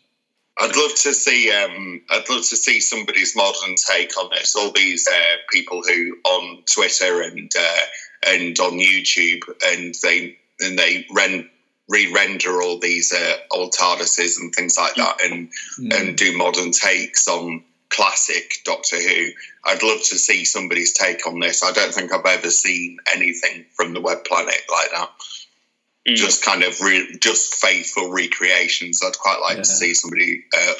I'd 0.57 0.75
love 0.75 0.91
to 0.95 1.13
see. 1.13 1.51
Um, 1.51 2.01
I'd 2.09 2.29
love 2.29 2.41
to 2.41 2.55
see 2.55 2.79
somebody's 2.79 3.35
modern 3.35 3.75
take 3.75 4.17
on 4.17 4.29
this. 4.31 4.55
All 4.55 4.71
these 4.71 5.07
uh, 5.07 5.35
people 5.51 5.81
who 5.83 6.15
on 6.23 6.63
Twitter 6.63 7.21
and 7.21 7.51
uh, 7.59 7.79
and 8.27 8.57
on 8.59 8.73
YouTube, 8.79 9.41
and 9.65 9.93
they 10.01 10.37
and 10.61 10.79
they 10.79 11.05
ren- 11.13 11.49
re-render 11.89 12.61
all 12.61 12.79
these 12.79 13.11
uh, 13.13 13.33
old 13.51 13.73
TARDISes 13.73 14.39
and 14.39 14.53
things 14.55 14.77
like 14.77 14.95
that, 14.95 15.17
and 15.23 15.49
Mm. 15.79 15.93
and 15.93 16.17
do 16.17 16.37
modern 16.37 16.71
takes 16.71 17.27
on 17.27 17.61
classic 17.89 18.53
Doctor 18.63 18.95
Who. 18.97 19.27
I'd 19.65 19.83
love 19.83 19.99
to 20.03 20.17
see 20.17 20.45
somebody's 20.45 20.93
take 20.93 21.27
on 21.27 21.39
this. 21.41 21.63
I 21.63 21.71
don't 21.73 21.93
think 21.93 22.13
I've 22.13 22.25
ever 22.25 22.49
seen 22.49 22.97
anything 23.13 23.65
from 23.75 23.93
the 23.93 23.99
Web 24.01 24.23
Planet 24.23 24.61
like 24.71 24.91
that. 24.91 25.09
Mm. 26.07 26.15
Just 26.15 26.43
kind 26.45 26.63
of 26.63 26.79
re- 26.81 27.17
just 27.19 27.55
faithful 27.55 28.11
recreations. 28.11 29.01
I'd 29.03 29.17
quite 29.17 29.39
like 29.41 29.57
yeah. 29.57 29.63
to 29.63 29.65
see 29.65 29.93
somebody 29.93 30.43
uh, 30.55 30.73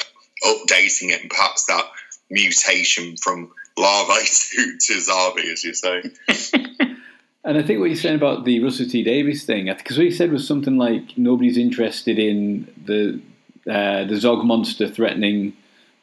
updating 0.46 1.10
it 1.10 1.22
and 1.22 1.30
perhaps 1.30 1.66
that 1.66 1.86
mutation 2.30 3.18
from 3.18 3.52
larvae 3.78 4.14
to, 4.26 4.78
to 4.80 4.94
Zarbi, 4.94 5.52
as 5.52 5.64
you 5.64 5.74
say. 5.74 6.04
and 7.44 7.58
I 7.58 7.64
think 7.64 7.80
what 7.80 7.86
you're 7.86 7.96
saying 7.96 8.16
about 8.16 8.46
the 8.46 8.60
Russell 8.64 8.88
T 8.88 9.04
Davies 9.04 9.46
thing, 9.46 9.66
because 9.66 9.98
what 9.98 10.06
he 10.06 10.12
said 10.12 10.32
was 10.32 10.48
something 10.48 10.78
like 10.78 11.18
nobody's 11.18 11.58
interested 11.58 12.20
in 12.20 12.72
the 12.86 13.20
uh, 13.70 14.06
the 14.06 14.18
Zog 14.18 14.46
monster 14.46 14.88
threatening 14.88 15.54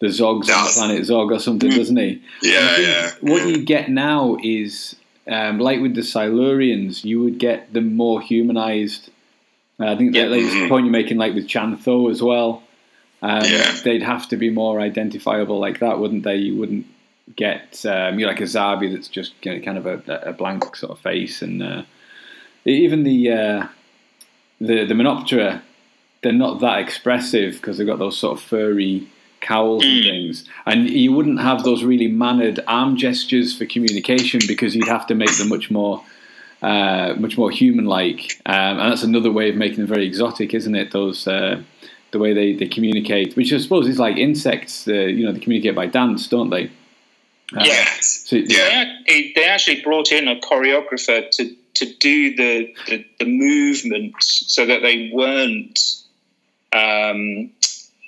the 0.00 0.08
Zogs 0.08 0.50
on 0.50 0.64
the 0.64 0.72
planet 0.74 1.04
Zog 1.06 1.30
or 1.30 1.38
something, 1.38 1.70
mm. 1.70 1.76
doesn't 1.76 1.96
he? 1.96 2.20
Yeah, 2.42 2.76
yeah. 2.76 3.10
What 3.20 3.42
yeah. 3.42 3.46
you 3.46 3.64
get 3.64 3.88
now 3.88 4.36
is, 4.42 4.96
um, 5.28 5.60
like 5.60 5.80
with 5.80 5.94
the 5.94 6.00
Silurians, 6.00 7.04
you 7.04 7.22
would 7.22 7.38
get 7.38 7.72
the 7.72 7.80
more 7.80 8.20
humanized. 8.20 9.10
Uh, 9.80 9.92
I 9.92 9.96
think 9.96 10.14
yeah. 10.14 10.28
that, 10.28 10.36
mm-hmm. 10.36 10.60
the 10.60 10.68
point 10.68 10.84
you're 10.86 10.92
making, 10.92 11.18
like 11.18 11.34
with 11.34 11.48
Chantho 11.48 12.10
as 12.10 12.22
well. 12.22 12.62
Um, 13.22 13.44
yeah. 13.44 13.72
They'd 13.84 14.02
have 14.02 14.28
to 14.28 14.36
be 14.36 14.50
more 14.50 14.80
identifiable 14.80 15.58
like 15.58 15.78
that, 15.78 15.98
wouldn't 15.98 16.24
they? 16.24 16.36
You 16.36 16.56
wouldn't 16.56 16.86
get 17.36 17.84
um, 17.86 18.18
you 18.18 18.26
know, 18.26 18.32
like 18.32 18.40
a 18.40 18.44
Zarbi 18.44 18.92
that's 18.92 19.08
just 19.08 19.34
you 19.42 19.54
know, 19.54 19.64
kind 19.64 19.78
of 19.78 19.86
a, 19.86 20.02
a, 20.26 20.32
blank 20.32 20.76
sort 20.76 20.92
of 20.92 20.98
face, 20.98 21.42
and 21.42 21.62
uh, 21.62 21.82
even 22.64 23.04
the 23.04 23.30
uh, 23.30 23.66
the 24.60 24.84
the 24.84 24.94
Menoptera, 24.94 25.62
they're 26.22 26.32
not 26.32 26.60
that 26.60 26.78
expressive 26.78 27.54
because 27.54 27.78
they've 27.78 27.86
got 27.86 27.98
those 27.98 28.18
sort 28.18 28.38
of 28.38 28.44
furry 28.44 29.08
cowls 29.40 29.84
and 29.84 29.92
mm. 29.92 30.02
things, 30.02 30.48
and 30.66 30.90
you 30.90 31.12
wouldn't 31.12 31.40
have 31.40 31.62
those 31.64 31.84
really 31.84 32.08
mannered 32.08 32.60
arm 32.66 32.96
gestures 32.96 33.56
for 33.56 33.66
communication 33.66 34.40
because 34.46 34.74
you'd 34.74 34.88
have 34.88 35.06
to 35.06 35.14
make 35.14 35.36
them 35.38 35.48
much 35.48 35.70
more. 35.70 36.02
Uh, 36.62 37.14
much 37.18 37.36
more 37.36 37.50
human-like, 37.50 38.40
um, 38.46 38.78
and 38.78 38.92
that's 38.92 39.02
another 39.02 39.32
way 39.32 39.50
of 39.50 39.56
making 39.56 39.78
them 39.78 39.86
very 39.88 40.06
exotic, 40.06 40.54
isn't 40.54 40.76
it? 40.76 40.92
Those 40.92 41.26
uh, 41.26 41.60
the 42.12 42.20
way 42.20 42.32
they, 42.32 42.54
they 42.54 42.68
communicate, 42.68 43.34
which 43.34 43.52
I 43.52 43.58
suppose 43.58 43.88
is 43.88 43.98
like 43.98 44.16
insects. 44.16 44.86
Uh, 44.86 44.92
you 44.92 45.26
know, 45.26 45.32
they 45.32 45.40
communicate 45.40 45.74
by 45.74 45.86
dance, 45.86 46.28
don't 46.28 46.50
they? 46.50 46.66
Uh, 47.56 47.64
yes. 47.64 48.26
So, 48.26 48.36
yeah. 48.36 48.84
They, 49.08 49.32
they, 49.34 49.44
actually 49.44 49.82
brought 49.82 50.12
in 50.12 50.28
a 50.28 50.36
choreographer 50.36 51.28
to 51.30 51.56
to 51.74 51.94
do 51.94 52.36
the 52.36 52.72
the, 52.86 53.04
the 53.18 53.26
movements 53.26 54.44
so 54.46 54.64
that 54.64 54.82
they 54.82 55.10
weren't 55.12 55.80
um, 56.72 57.50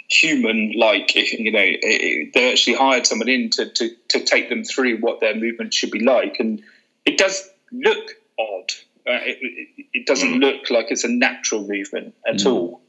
human 0.08 0.74
like. 0.76 1.14
You 1.16 1.50
know, 1.50 1.58
they 1.58 2.52
actually 2.52 2.76
hired 2.76 3.06
someone 3.06 3.28
in 3.28 3.50
to, 3.50 3.68
to 3.68 3.90
to 4.10 4.24
take 4.24 4.48
them 4.48 4.64
through 4.64 4.98
what 4.98 5.20
their 5.20 5.34
movement 5.34 5.74
should 5.74 5.90
be 5.90 6.04
like, 6.04 6.38
and 6.38 6.62
it 7.04 7.18
does 7.18 7.50
look 7.72 8.12
odd. 8.38 8.72
Uh, 9.06 9.20
it, 9.22 9.68
it, 9.92 10.06
doesn't 10.06 10.34
mm. 10.34 10.40
look 10.40 10.70
like 10.70 10.86
it's 10.90 11.04
a 11.04 11.08
natural 11.08 11.66
movement 11.66 12.14
at 12.26 12.36
mm. 12.36 12.46
all. 12.46 12.80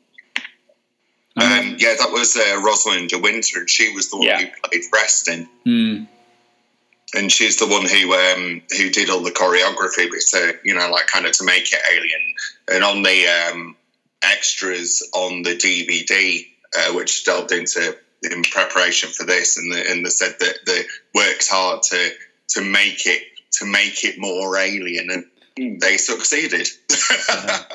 Um, 1.38 1.75
yeah, 1.78 1.96
that 2.00 2.12
was 2.12 2.38
uh, 2.38 2.62
Roslyn 2.64 3.08
de 3.08 3.20
Winter. 3.20 3.68
She 3.68 3.94
was 3.94 4.10
the 4.10 4.18
one 4.18 4.28
yeah. 4.28 4.40
who 4.40 4.48
played 4.64 4.84
Reston. 4.94 5.50
Mm. 5.66 6.08
And 7.14 7.32
she's 7.32 7.60
the 7.60 7.68
one 7.68 7.86
who 7.86 8.14
um, 8.14 8.62
who 8.78 8.90
did 8.90 9.10
all 9.10 9.22
the 9.22 9.32
choreography 9.32 10.10
to 10.32 10.60
you 10.64 10.74
know 10.74 10.90
like 10.90 11.08
kind 11.08 11.25
of 11.25 11.34
to 11.34 11.44
make 11.44 11.72
it 11.72 11.80
alien. 11.92 12.22
And 12.72 12.84
on 12.84 13.04
the 13.04 13.28
um, 13.28 13.75
extras 14.24 15.08
on 15.14 15.44
the 15.44 15.56
DVD, 15.56 16.48
uh, 16.78 16.94
which 16.94 17.25
delved 17.25 17.52
into 17.52 17.98
in 18.24 18.44
preparation 18.44 19.10
for 19.10 19.25
this, 19.25 19.58
and 19.58 19.72
the, 19.72 19.92
and 19.92 20.06
they 20.06 20.10
said 20.10 20.36
that 20.40 20.60
they 20.66 20.84
worked 21.14 21.48
hard 21.50 21.84
to 21.84 22.10
to 22.50 22.62
make 22.62 23.06
it 23.06 23.24
to 23.60 23.66
make 23.66 24.04
it 24.04 24.18
more 24.18 24.58
alien, 24.58 25.10
and 25.12 25.25
they 25.57 25.97
succeeded. 25.97 26.67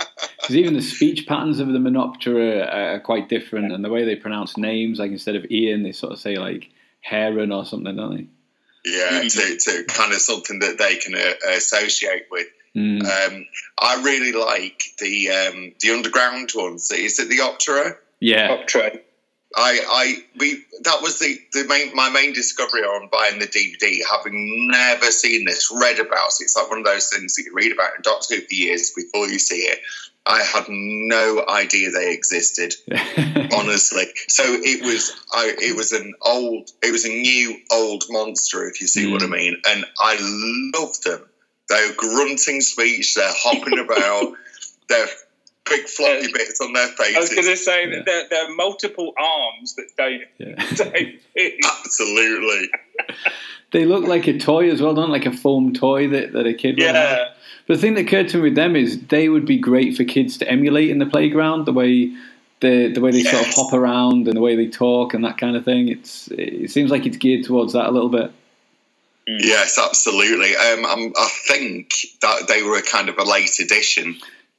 Because 0.50 0.56
even 0.56 0.74
the 0.74 0.82
speech 0.82 1.26
patterns 1.28 1.60
of 1.60 1.68
the 1.68 1.78
Menoptera 1.78 2.66
are, 2.66 2.94
are, 2.94 3.00
quite 3.00 3.28
different, 3.28 3.72
and 3.72 3.84
the 3.84 3.90
way 3.90 4.04
they 4.04 4.16
pronounce 4.16 4.56
names, 4.56 4.98
like 4.98 5.12
instead 5.12 5.36
of 5.36 5.44
Ian, 5.50 5.82
they 5.82 5.92
sort 5.92 6.12
of 6.12 6.18
say 6.18 6.38
like 6.38 6.70
Heron 7.02 7.52
or 7.52 7.64
something, 7.64 7.94
don't 7.94 8.16
they? 8.16 8.26
Yeah, 8.84 9.20
to, 9.28 9.56
to 9.58 9.84
kind 9.86 10.12
of 10.12 10.18
something 10.18 10.58
that 10.60 10.78
they 10.78 10.96
can 10.96 11.14
uh, 11.14 11.54
associate 11.54 12.26
with. 12.30 12.46
Mm. 12.74 13.02
Um, 13.02 13.46
I 13.80 14.02
really 14.02 14.32
like 14.32 14.82
the 14.98 15.30
um, 15.30 15.72
the 15.80 15.90
underground 15.90 16.50
ones. 16.54 16.90
Is 16.90 17.18
it 17.18 17.28
the 17.28 17.38
Optera? 17.38 17.96
Yeah, 18.18 18.56
Optera. 18.56 19.00
I, 19.56 19.80
I, 19.88 20.24
we, 20.38 20.64
that 20.84 21.02
was 21.02 21.18
the, 21.18 21.36
the 21.52 21.66
main, 21.66 21.94
my 21.94 22.08
main 22.08 22.32
discovery 22.32 22.82
on 22.82 23.08
buying 23.10 23.40
the 23.40 23.46
DVD, 23.46 23.98
having 24.08 24.68
never 24.70 25.06
seen 25.06 25.44
this, 25.44 25.72
read 25.72 25.98
about 25.98 26.28
it. 26.28 26.44
It's 26.44 26.56
like 26.56 26.70
one 26.70 26.78
of 26.78 26.84
those 26.84 27.08
things 27.08 27.34
that 27.34 27.44
you 27.44 27.52
read 27.52 27.72
about 27.72 27.96
in 27.96 28.02
Doctor 28.02 28.36
Who 28.36 28.42
for 28.42 28.54
years 28.54 28.92
before 28.94 29.26
you 29.26 29.38
see 29.38 29.62
it. 29.62 29.80
I 30.26 30.42
had 30.42 30.66
no 30.68 31.44
idea 31.48 31.90
they 31.90 32.12
existed, 32.12 32.74
honestly. 33.52 34.04
So 34.28 34.44
it 34.46 34.84
was, 34.84 35.12
I, 35.32 35.54
it 35.58 35.74
was 35.74 35.92
an 35.92 36.14
old, 36.22 36.70
it 36.82 36.92
was 36.92 37.04
a 37.04 37.08
new 37.08 37.58
old 37.72 38.04
monster, 38.10 38.68
if 38.68 38.80
you 38.80 38.86
see 38.86 39.06
mm. 39.06 39.12
what 39.12 39.22
I 39.22 39.26
mm. 39.26 39.30
mean. 39.30 39.56
And 39.68 39.84
I 39.98 40.16
loved 40.78 41.04
them. 41.04 41.26
They're 41.68 41.94
grunting 41.94 42.60
speech, 42.60 43.14
they're 43.14 43.32
hopping 43.32 43.78
about, 43.84 44.34
they're 44.88 45.08
big 45.68 45.86
floppy 45.86 46.26
uh, 46.26 46.32
bits 46.32 46.60
on 46.60 46.72
their 46.72 46.88
faces. 46.88 47.16
I 47.16 47.20
was 47.20 47.30
going 47.30 47.46
to 47.46 47.56
say 47.56 47.88
yeah. 47.88 47.96
that 47.96 48.06
there, 48.06 48.28
there, 48.30 48.50
are 48.50 48.54
multiple 48.54 49.12
arms 49.18 49.74
that 49.76 49.88
don't. 49.96 50.22
Yeah. 50.38 50.54
don't 50.74 51.64
Absolutely. 51.84 52.70
they 53.72 53.84
look 53.84 54.04
like 54.04 54.26
a 54.26 54.38
toy 54.38 54.70
as 54.70 54.80
well, 54.80 54.94
don't 54.94 55.10
like 55.10 55.26
a 55.26 55.32
foam 55.32 55.72
toy 55.72 56.08
that, 56.08 56.32
that 56.32 56.46
a 56.46 56.54
kid 56.54 56.78
yeah. 56.78 56.86
would 56.86 56.96
have. 56.96 57.28
But 57.66 57.74
the 57.74 57.80
thing 57.80 57.94
that 57.94 58.06
occurred 58.06 58.28
to 58.30 58.38
me 58.38 58.42
with 58.44 58.54
them 58.54 58.74
is 58.74 59.00
they 59.06 59.28
would 59.28 59.46
be 59.46 59.58
great 59.58 59.96
for 59.96 60.04
kids 60.04 60.38
to 60.38 60.48
emulate 60.48 60.90
in 60.90 60.98
the 60.98 61.06
playground. 61.06 61.66
The 61.66 61.72
way 61.72 62.12
the 62.60 62.92
the 62.92 63.00
way 63.00 63.10
they 63.10 63.18
yes. 63.18 63.30
sort 63.30 63.46
of 63.46 63.54
hop 63.54 63.72
around 63.72 64.28
and 64.28 64.36
the 64.36 64.40
way 64.40 64.56
they 64.56 64.68
talk 64.68 65.14
and 65.14 65.24
that 65.24 65.38
kind 65.38 65.56
of 65.56 65.64
thing. 65.64 65.88
It's 65.88 66.28
it 66.28 66.70
seems 66.70 66.90
like 66.90 67.06
it's 67.06 67.16
geared 67.16 67.44
towards 67.44 67.72
that 67.74 67.86
a 67.86 67.90
little 67.90 68.08
bit. 68.08 68.32
Mm. 69.28 69.38
Yes, 69.40 69.78
absolutely. 69.78 70.56
Um, 70.56 71.12
I 71.16 71.28
think 71.46 71.94
that 72.22 72.48
they 72.48 72.62
were 72.62 72.76
a 72.76 72.82
kind 72.82 73.08
of 73.08 73.18
a 73.18 73.24
late 73.24 73.58
edition. 73.60 74.16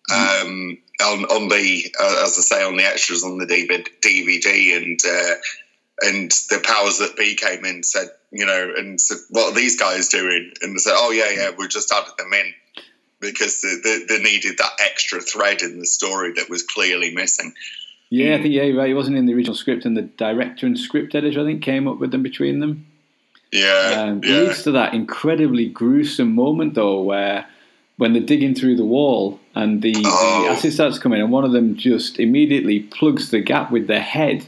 Mm. 0.10 0.42
Um, 0.42 0.78
on, 1.02 1.26
on 1.26 1.50
the 1.50 1.94
uh, 2.00 2.24
as 2.24 2.38
I 2.38 2.42
say 2.42 2.64
on 2.64 2.78
the 2.78 2.86
extras 2.86 3.24
on 3.24 3.38
the 3.38 3.46
DVD 3.46 4.78
and 4.78 5.00
uh, 5.06 5.36
and 6.08 6.32
the 6.50 6.62
powers 6.64 7.00
that 7.00 7.16
be 7.18 7.36
came 7.36 7.66
in 7.66 7.84
said 7.84 8.08
you 8.32 8.46
know 8.46 8.74
and 8.78 9.00
said 9.00 9.18
what 9.30 9.52
are 9.52 9.56
these 9.56 9.80
guys 9.80 10.08
doing 10.08 10.52
and 10.62 10.76
they 10.76 10.80
said 10.80 10.96
oh 10.96 11.12
yeah 11.12 11.30
yeah 11.30 11.52
we 11.58 11.68
just 11.68 11.92
added 11.92 12.14
them 12.18 12.34
in 12.34 12.54
because 13.22 13.62
they, 13.62 14.04
they, 14.10 14.22
needed 14.22 14.58
that 14.58 14.72
extra 14.80 15.22
thread 15.22 15.62
in 15.62 15.80
the 15.80 15.86
story 15.86 16.34
that 16.34 16.50
was 16.50 16.64
clearly 16.64 17.14
missing. 17.14 17.54
Yeah, 18.10 18.36
I 18.36 18.42
think 18.42 18.54
yeah, 18.54 18.64
right. 18.72 18.90
It 18.90 18.96
wasn't 18.96 19.18
in 19.18 19.26
the 19.26 19.34
original 19.34 19.56
script, 19.56 19.86
and 19.86 19.96
the 19.96 20.02
director 20.02 20.66
and 20.66 20.78
script 20.78 21.16
editor, 21.16 21.40
I 21.40 21.46
think, 21.46 21.64
came 21.64 21.88
up 21.88 22.00
with 22.00 22.12
them 22.12 22.24
between 22.24 22.60
them. 22.60 22.88
Yeah, 23.54 24.06
um, 24.08 24.22
yeah. 24.24 24.40
leads 24.40 24.64
to 24.64 24.72
that 24.72 24.94
incredibly 24.94 25.68
gruesome 25.70 26.36
moment, 26.36 26.74
though, 26.74 27.02
where 27.02 27.48
when 27.98 28.12
they're 28.12 28.22
digging 28.22 28.56
through 28.56 28.76
the 28.76 28.84
wall 28.84 29.40
and 29.56 29.82
the, 29.82 29.94
oh. 29.98 30.44
the 30.44 30.50
acid 30.50 30.74
starts 30.74 31.00
coming, 31.00 31.22
and 31.22 31.32
one 31.32 31.44
of 31.44 31.52
them 31.52 31.76
just 31.76 32.20
immediately 32.20 32.82
plugs 32.82 33.32
the 33.32 33.42
gap 33.42 33.72
with 33.72 33.88
their 33.88 34.02
head. 34.02 34.46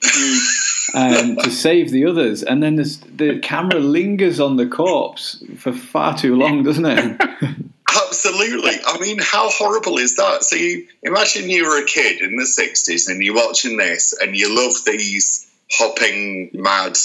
um, 0.94 1.36
to 1.36 1.50
save 1.50 1.90
the 1.90 2.06
others, 2.06 2.42
and 2.42 2.62
then 2.62 2.76
the 2.76 3.40
camera 3.42 3.80
lingers 3.80 4.40
on 4.40 4.56
the 4.56 4.66
corpse 4.66 5.42
for 5.56 5.72
far 5.72 6.16
too 6.16 6.36
long, 6.36 6.62
doesn't 6.62 6.86
it? 6.86 7.20
Absolutely. 8.06 8.74
I 8.86 8.98
mean, 9.00 9.18
how 9.20 9.50
horrible 9.50 9.98
is 9.98 10.16
that? 10.16 10.42
So 10.44 10.56
you 10.56 10.86
imagine 11.02 11.50
you 11.50 11.64
were 11.66 11.82
a 11.82 11.86
kid 11.86 12.20
in 12.20 12.36
the 12.36 12.44
'60s 12.44 13.08
and 13.08 13.22
you're 13.22 13.34
watching 13.34 13.76
this, 13.76 14.14
and 14.20 14.36
you 14.36 14.54
love 14.54 14.74
these 14.86 15.50
hopping, 15.70 16.50
mad, 16.54 16.96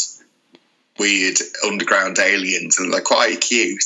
weird 0.99 1.37
underground 1.65 2.19
aliens, 2.19 2.79
and 2.79 2.93
they're 2.93 3.01
quite 3.01 3.41
cute 3.41 3.83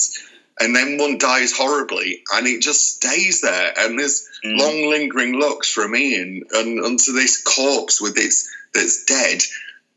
and 0.60 0.76
then 0.76 0.98
one 0.98 1.18
dies 1.18 1.56
horribly, 1.56 2.24
and 2.34 2.48
it 2.48 2.62
just 2.62 2.96
stays 2.96 3.42
there. 3.42 3.74
And 3.78 4.00
there's 4.00 4.28
mm. 4.44 4.58
long 4.58 4.90
lingering 4.90 5.34
looks 5.34 5.72
from 5.72 5.96
Ian 5.96 6.44
and 6.54 6.80
onto 6.80 7.14
this 7.14 7.42
corpse 7.44 8.02
with 8.02 8.18
its 8.18 8.50
that's 8.74 9.06
dead, 9.06 9.42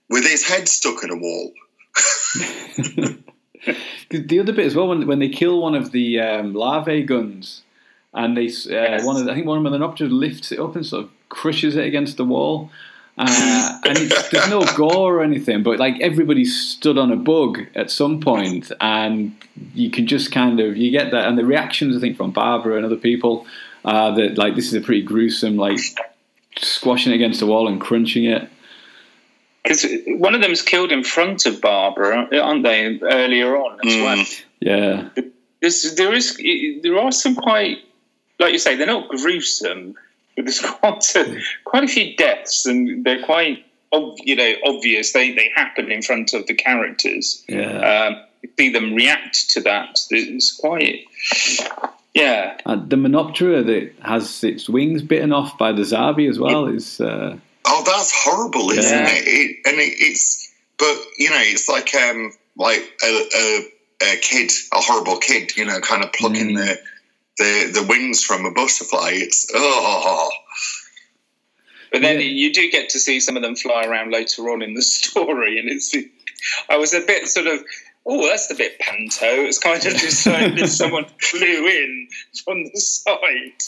with 0.09 0.25
his 0.25 0.47
head 0.47 0.69
stuck 0.69 1.03
in 1.03 1.11
a 1.11 1.17
wall. 1.17 1.53
the 4.11 4.41
other 4.41 4.53
bit 4.53 4.67
as 4.67 4.75
well, 4.75 4.89
when 4.89 5.07
when 5.07 5.19
they 5.19 5.29
kill 5.29 5.61
one 5.61 5.75
of 5.75 5.93
the 5.93 6.21
um, 6.21 6.55
larvae 6.55 7.03
guns, 7.03 7.63
and 8.13 8.37
they 8.37 8.47
uh, 8.47 8.71
yes. 8.71 9.05
one 9.05 9.17
of 9.17 9.25
the, 9.25 9.33
I 9.33 9.35
think 9.35 9.47
one 9.47 9.65
of 9.65 9.73
them 9.73 9.83
up 9.83 9.99
lifts 10.01 10.53
it 10.53 10.61
up 10.61 10.77
and 10.77 10.85
sort 10.85 11.05
of 11.05 11.11
crushes 11.29 11.77
it 11.77 11.87
against 11.87 12.17
the 12.17 12.25
wall. 12.25 12.71
Uh, 13.19 13.79
and 13.85 13.97
there's 14.31 14.49
no 14.49 14.65
gore 14.77 15.17
or 15.19 15.23
anything, 15.23 15.63
but 15.63 15.79
like 15.79 16.01
everybody 16.01 16.45
stood 16.45 16.97
on 16.97 17.13
a 17.13 17.17
bug 17.17 17.61
at 17.75 17.91
some 17.91 18.21
point, 18.21 18.73
and 18.81 19.35
you 19.75 19.91
can 19.91 20.07
just 20.07 20.33
kind 20.33 20.59
of 20.61 20.77
you 20.77 20.91
get 20.91 21.11
that, 21.11 21.27
and 21.29 21.37
the 21.37 21.45
reactions 21.45 21.97
I 21.97 22.01
think 22.01 22.17
from 22.17 22.31
Barbara 22.31 22.77
and 22.77 22.87
other 22.87 22.97
people 22.97 23.47
uh, 23.85 24.13
that 24.13 24.39
like 24.39 24.55
this 24.55 24.67
is 24.69 24.75
a 24.75 24.81
pretty 24.81 25.03
gruesome, 25.03 25.57
like 25.57 25.79
squashing 26.59 27.13
it 27.13 27.17
against 27.17 27.41
the 27.41 27.47
wall 27.47 27.69
and 27.69 27.81
crunching 27.81 28.25
it. 28.25 28.49
because 29.63 29.87
one 30.07 30.35
of 30.35 30.41
them's 30.41 30.63
killed 30.63 30.91
in 30.93 31.05
front 31.05 31.45
of 31.47 31.61
Barbara, 31.61 32.29
aren't 32.41 32.63
they? 32.65 32.99
Earlier 33.03 33.57
on 33.57 33.79
as 33.87 33.93
Mm. 33.95 34.03
well. 34.05 34.27
Yeah. 34.61 35.09
There's, 35.61 35.95
there 35.97 36.15
is 36.15 36.37
there 36.83 36.99
are 36.99 37.13
some 37.13 37.35
quite 37.35 37.79
like 38.39 38.53
you 38.53 38.59
say 38.59 38.77
they're 38.77 38.87
not 38.87 39.09
gruesome, 39.09 39.93
but 39.93 40.01
there's 40.37 40.61
quite 40.81 41.15
a, 41.17 41.41
quite 41.65 41.85
a 41.85 41.89
few 41.89 42.17
deaths 42.17 42.67
and 42.67 43.05
they're 43.05 43.23
quite 43.23 43.65
ob- 43.93 44.19
you 44.23 44.37
know 44.37 44.53
obvious. 44.65 45.13
They 45.13 45.33
they 45.35 45.51
happen 45.55 45.91
in 45.91 46.03
front 46.03 46.33
of 46.35 46.47
the 46.47 46.55
characters. 46.55 47.45
Yeah. 47.49 48.09
Um, 48.11 48.25
see 48.59 48.71
them 48.73 48.95
react 48.95 49.51
to 49.51 49.61
that. 49.63 49.99
It's 50.11 50.57
quite 50.57 51.05
yeah. 52.15 52.59
And 52.67 52.91
the 52.91 52.97
Menoptera 52.97 53.65
that 53.67 53.93
has 54.05 54.43
its 54.43 54.69
wings 54.69 55.03
bitten 55.03 55.33
off 55.33 55.57
by 55.59 55.73
the 55.73 55.83
Zarbi 55.83 56.29
as 56.29 56.39
well 56.39 56.67
is. 56.67 57.01
Uh, 57.01 57.37
Oh, 57.73 57.83
that's 57.87 58.11
horrible, 58.13 58.71
isn't 58.71 58.83
Yeah. 58.83 59.07
it? 59.11 59.23
it? 59.29 59.57
And 59.67 59.79
it, 59.79 59.95
it's, 59.99 60.51
but 60.79 60.97
you 61.19 61.29
know, 61.31 61.39
it's 61.41 61.69
like 61.69 61.95
um, 61.95 62.33
like 62.57 62.81
a, 63.05 63.07
a, 63.37 64.15
a 64.15 64.17
kid, 64.17 64.51
a 64.73 64.79
horrible 64.81 65.19
kid, 65.19 65.55
you 65.57 65.65
know, 65.67 65.79
kind 65.81 66.03
of 66.03 66.11
plucking 66.15 66.49
Mm. 66.51 66.57
the, 66.57 66.79
the 67.41 67.81
the 67.81 67.87
wings 67.89 68.23
from 68.23 68.45
a 68.45 68.51
butterfly. 68.53 69.11
It's 69.15 69.47
oh, 69.55 70.31
But 71.91 72.03
then 72.03 72.17
Yeah. 72.21 72.27
you 72.27 72.53
do 72.53 72.71
get 72.71 72.91
to 72.91 73.01
see 73.01 73.19
some 73.19 73.37
of 73.37 73.43
them 73.43 73.57
fly 73.57 73.85
around 73.85 74.13
later 74.13 74.49
on 74.51 74.63
in 74.63 74.75
the 74.75 74.83
story, 74.99 75.59
and 75.59 75.69
it's. 75.69 75.95
I 76.71 76.77
was 76.79 76.95
a 76.95 77.01
bit 77.01 77.29
sort 77.29 77.47
of, 77.49 77.63
oh, 78.07 78.27
that's 78.29 78.51
a 78.51 78.55
bit 78.55 78.79
panto. 78.79 79.27
It's 79.45 79.59
kind 79.59 79.77
of 79.85 79.93
just 79.97 80.27
like 80.27 80.53
if 80.59 80.71
someone 80.71 81.05
flew 81.21 81.67
in 81.67 82.09
from 82.45 82.65
the 82.65 82.81
side. 82.81 83.61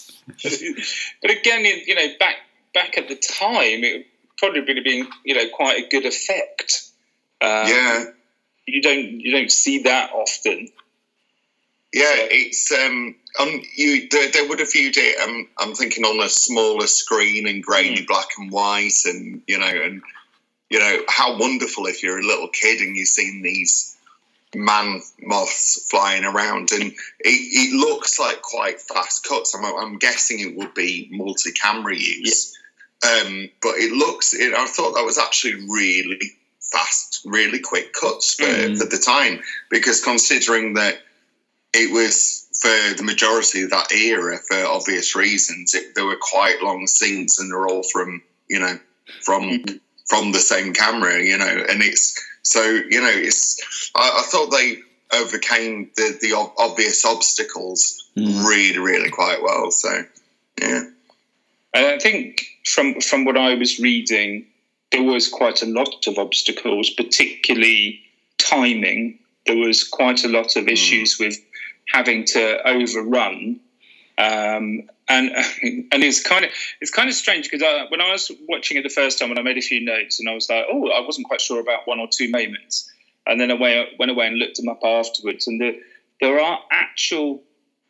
but 1.20 1.30
again, 1.30 1.66
it- 1.66 1.86
you 1.86 1.94
know, 1.94 2.06
back 2.18 2.36
back 2.74 2.96
at 2.96 3.08
the 3.08 3.16
time, 3.16 3.84
it 3.84 4.06
probably 4.38 4.60
would 4.60 4.76
have 4.76 4.84
been, 4.84 5.06
you 5.24 5.34
know, 5.34 5.48
quite 5.52 5.84
a 5.84 5.88
good 5.88 6.06
effect. 6.06 6.82
Um, 7.42 7.66
yeah, 7.68 8.04
you 8.66 8.80
don't 8.80 9.20
you 9.20 9.32
don't 9.32 9.50
see 9.52 9.82
that 9.82 10.12
often. 10.12 10.68
Yeah. 11.92 12.14
It's 12.30 12.70
um, 12.72 13.14
um, 13.40 13.62
you 13.76 14.08
they, 14.08 14.30
they 14.30 14.46
would 14.46 14.60
have 14.60 14.72
viewed 14.72 14.96
it. 14.96 15.18
Um, 15.20 15.48
I'm 15.58 15.74
thinking 15.74 16.04
on 16.04 16.24
a 16.24 16.28
smaller 16.28 16.86
screen 16.86 17.46
and 17.48 17.62
grainy 17.62 18.02
black 18.06 18.28
and 18.38 18.50
white, 18.50 19.04
and 19.04 19.42
you 19.46 19.58
know, 19.58 19.66
and 19.66 20.02
you 20.70 20.78
know 20.78 21.02
how 21.08 21.38
wonderful 21.38 21.86
if 21.86 22.02
you're 22.02 22.18
a 22.20 22.26
little 22.26 22.48
kid 22.48 22.80
and 22.80 22.96
you've 22.96 23.08
seen 23.08 23.42
these 23.42 23.96
man 24.54 25.00
moths 25.22 25.86
flying 25.90 26.24
around 26.24 26.72
and 26.72 26.82
it, 26.82 26.94
it 27.24 27.74
looks 27.74 28.18
like 28.20 28.42
quite 28.42 28.78
fast 28.80 29.26
cuts 29.26 29.54
i'm, 29.54 29.64
I'm 29.64 29.96
guessing 29.96 30.40
it 30.40 30.56
would 30.56 30.74
be 30.74 31.08
multi-camera 31.10 31.96
use 31.96 32.54
um, 33.02 33.48
but 33.62 33.76
it 33.76 33.92
looks 33.96 34.34
it, 34.34 34.52
i 34.52 34.66
thought 34.66 34.94
that 34.94 35.06
was 35.06 35.16
actually 35.18 35.54
really 35.70 36.32
fast 36.60 37.22
really 37.24 37.60
quick 37.60 37.94
cuts 37.94 38.34
for, 38.34 38.44
Mhm. 38.44 38.76
for 38.78 38.84
the 38.86 38.98
time 38.98 39.40
because 39.70 40.04
considering 40.04 40.74
that 40.74 41.00
it 41.74 41.92
was 41.92 42.48
for 42.60 42.96
the 42.96 43.02
majority 43.02 43.62
of 43.62 43.70
that 43.70 43.92
era 43.92 44.38
for 44.38 44.64
obvious 44.64 45.16
reasons. 45.16 45.74
It, 45.74 45.94
there 45.94 46.04
were 46.04 46.18
quite 46.20 46.62
long 46.62 46.86
scenes 46.86 47.38
and 47.38 47.50
they're 47.50 47.66
all 47.66 47.82
from 47.82 48.22
you 48.48 48.58
know 48.58 48.78
from 49.22 49.64
from 50.06 50.32
the 50.32 50.38
same 50.38 50.72
camera 50.72 51.22
you 51.22 51.38
know 51.38 51.64
and 51.68 51.82
it's 51.82 52.20
so 52.42 52.62
you 52.62 53.00
know 53.00 53.10
it's 53.10 53.90
i, 53.94 54.18
I 54.18 54.22
thought 54.22 54.50
they 54.50 54.78
overcame 55.14 55.90
the 55.96 56.18
the 56.20 56.34
ob- 56.34 56.52
obvious 56.58 57.04
obstacles 57.04 58.10
mm, 58.16 58.46
really 58.46 58.78
really 58.78 59.10
quite 59.10 59.42
well 59.42 59.70
so 59.70 60.02
yeah. 60.60 60.82
And 61.74 61.86
I 61.86 61.98
think 61.98 62.44
from 62.64 63.00
from 63.00 63.24
what 63.24 63.36
I 63.36 63.54
was 63.54 63.78
reading, 63.78 64.46
there 64.90 65.02
was 65.02 65.28
quite 65.28 65.62
a 65.62 65.66
lot 65.66 66.06
of 66.06 66.18
obstacles, 66.18 66.90
particularly 66.90 68.00
timing. 68.38 69.18
There 69.46 69.56
was 69.56 69.82
quite 69.82 70.24
a 70.24 70.28
lot 70.28 70.56
of 70.56 70.68
issues 70.68 71.18
with 71.18 71.36
having 71.88 72.24
to 72.26 72.68
overrun, 72.68 73.60
um, 74.18 74.88
and 75.08 75.30
and 75.62 76.02
it's 76.04 76.22
kind 76.22 76.44
of 76.44 76.50
it's 76.80 76.90
kind 76.90 77.08
of 77.08 77.14
strange 77.14 77.50
because 77.50 77.62
I, 77.62 77.86
when 77.88 78.00
I 78.00 78.12
was 78.12 78.30
watching 78.48 78.76
it 78.76 78.82
the 78.82 78.88
first 78.88 79.18
time, 79.18 79.30
and 79.30 79.38
I 79.38 79.42
made 79.42 79.58
a 79.58 79.62
few 79.62 79.84
notes, 79.84 80.20
and 80.20 80.28
I 80.28 80.34
was 80.34 80.48
like, 80.48 80.64
oh, 80.70 80.88
I 80.90 81.00
wasn't 81.04 81.26
quite 81.26 81.40
sure 81.40 81.60
about 81.60 81.86
one 81.86 81.98
or 81.98 82.08
two 82.10 82.30
moments, 82.30 82.90
and 83.26 83.40
then 83.40 83.50
I 83.50 83.54
went, 83.54 84.10
away 84.10 84.26
and 84.26 84.38
looked 84.38 84.56
them 84.56 84.68
up 84.68 84.80
afterwards, 84.84 85.46
and 85.46 85.60
the, 85.60 85.80
there 86.20 86.40
are 86.40 86.60
actual 86.70 87.42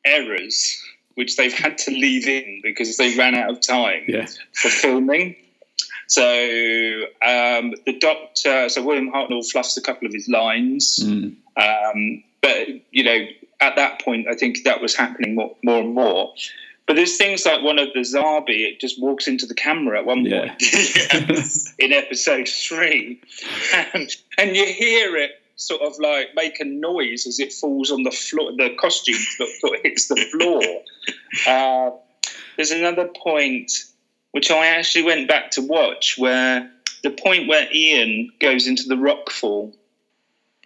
errors 0.04 0.82
which 1.14 1.36
they've 1.36 1.52
had 1.52 1.76
to 1.78 1.90
leave 1.90 2.26
in 2.26 2.60
because 2.62 2.96
they 2.96 3.16
ran 3.16 3.34
out 3.34 3.50
of 3.50 3.60
time 3.60 4.04
yeah. 4.08 4.26
for 4.54 4.68
filming. 4.68 5.36
So 6.08 6.22
um, 6.22 7.74
the 7.86 7.98
doctor, 8.00 8.68
so 8.68 8.82
William 8.82 9.10
Hartnell 9.10 9.48
fluffs 9.50 9.76
a 9.76 9.82
couple 9.82 10.06
of 10.06 10.12
his 10.12 10.28
lines, 10.28 10.98
Mm, 11.02 11.36
um, 11.56 12.24
but 12.40 12.68
you 12.90 13.04
know 13.04 13.26
at 13.62 13.76
that 13.76 14.02
point 14.02 14.26
I 14.28 14.34
think 14.34 14.64
that 14.64 14.80
was 14.80 14.94
happening 14.94 15.34
more, 15.34 15.56
more 15.62 15.80
and 15.80 15.94
more. 15.94 16.34
But 16.86 16.96
there's 16.96 17.16
things 17.16 17.46
like 17.46 17.62
one 17.62 17.78
of 17.78 17.88
the 17.94 18.00
Zarbi, 18.00 18.68
it 18.68 18.80
just 18.80 19.00
walks 19.00 19.28
into 19.28 19.46
the 19.46 19.54
camera 19.54 20.00
at 20.00 20.04
one 20.04 20.24
yeah. 20.24 20.48
point 20.48 20.62
in 21.78 21.92
episode 21.92 22.48
three, 22.48 23.20
and, 23.94 24.10
and 24.36 24.56
you 24.56 24.66
hear 24.66 25.16
it 25.16 25.30
sort 25.54 25.82
of 25.82 25.92
like 26.00 26.34
make 26.34 26.58
a 26.60 26.64
noise 26.64 27.26
as 27.26 27.38
it 27.38 27.52
falls 27.52 27.90
on 27.92 28.02
the 28.02 28.10
floor, 28.10 28.52
the 28.56 28.74
costume 28.78 29.20
that 29.38 29.48
sort 29.60 29.78
hits 29.84 30.08
the 30.08 30.16
floor. 30.16 30.62
Uh, 31.46 31.96
there's 32.56 32.72
another 32.72 33.08
point 33.08 33.70
which 34.32 34.50
I 34.50 34.66
actually 34.66 35.04
went 35.04 35.28
back 35.28 35.52
to 35.52 35.62
watch 35.62 36.16
where 36.18 36.70
the 37.02 37.10
point 37.10 37.48
where 37.48 37.68
Ian 37.72 38.32
goes 38.40 38.66
into 38.66 38.84
the 38.84 38.94
rockfall. 38.94 39.74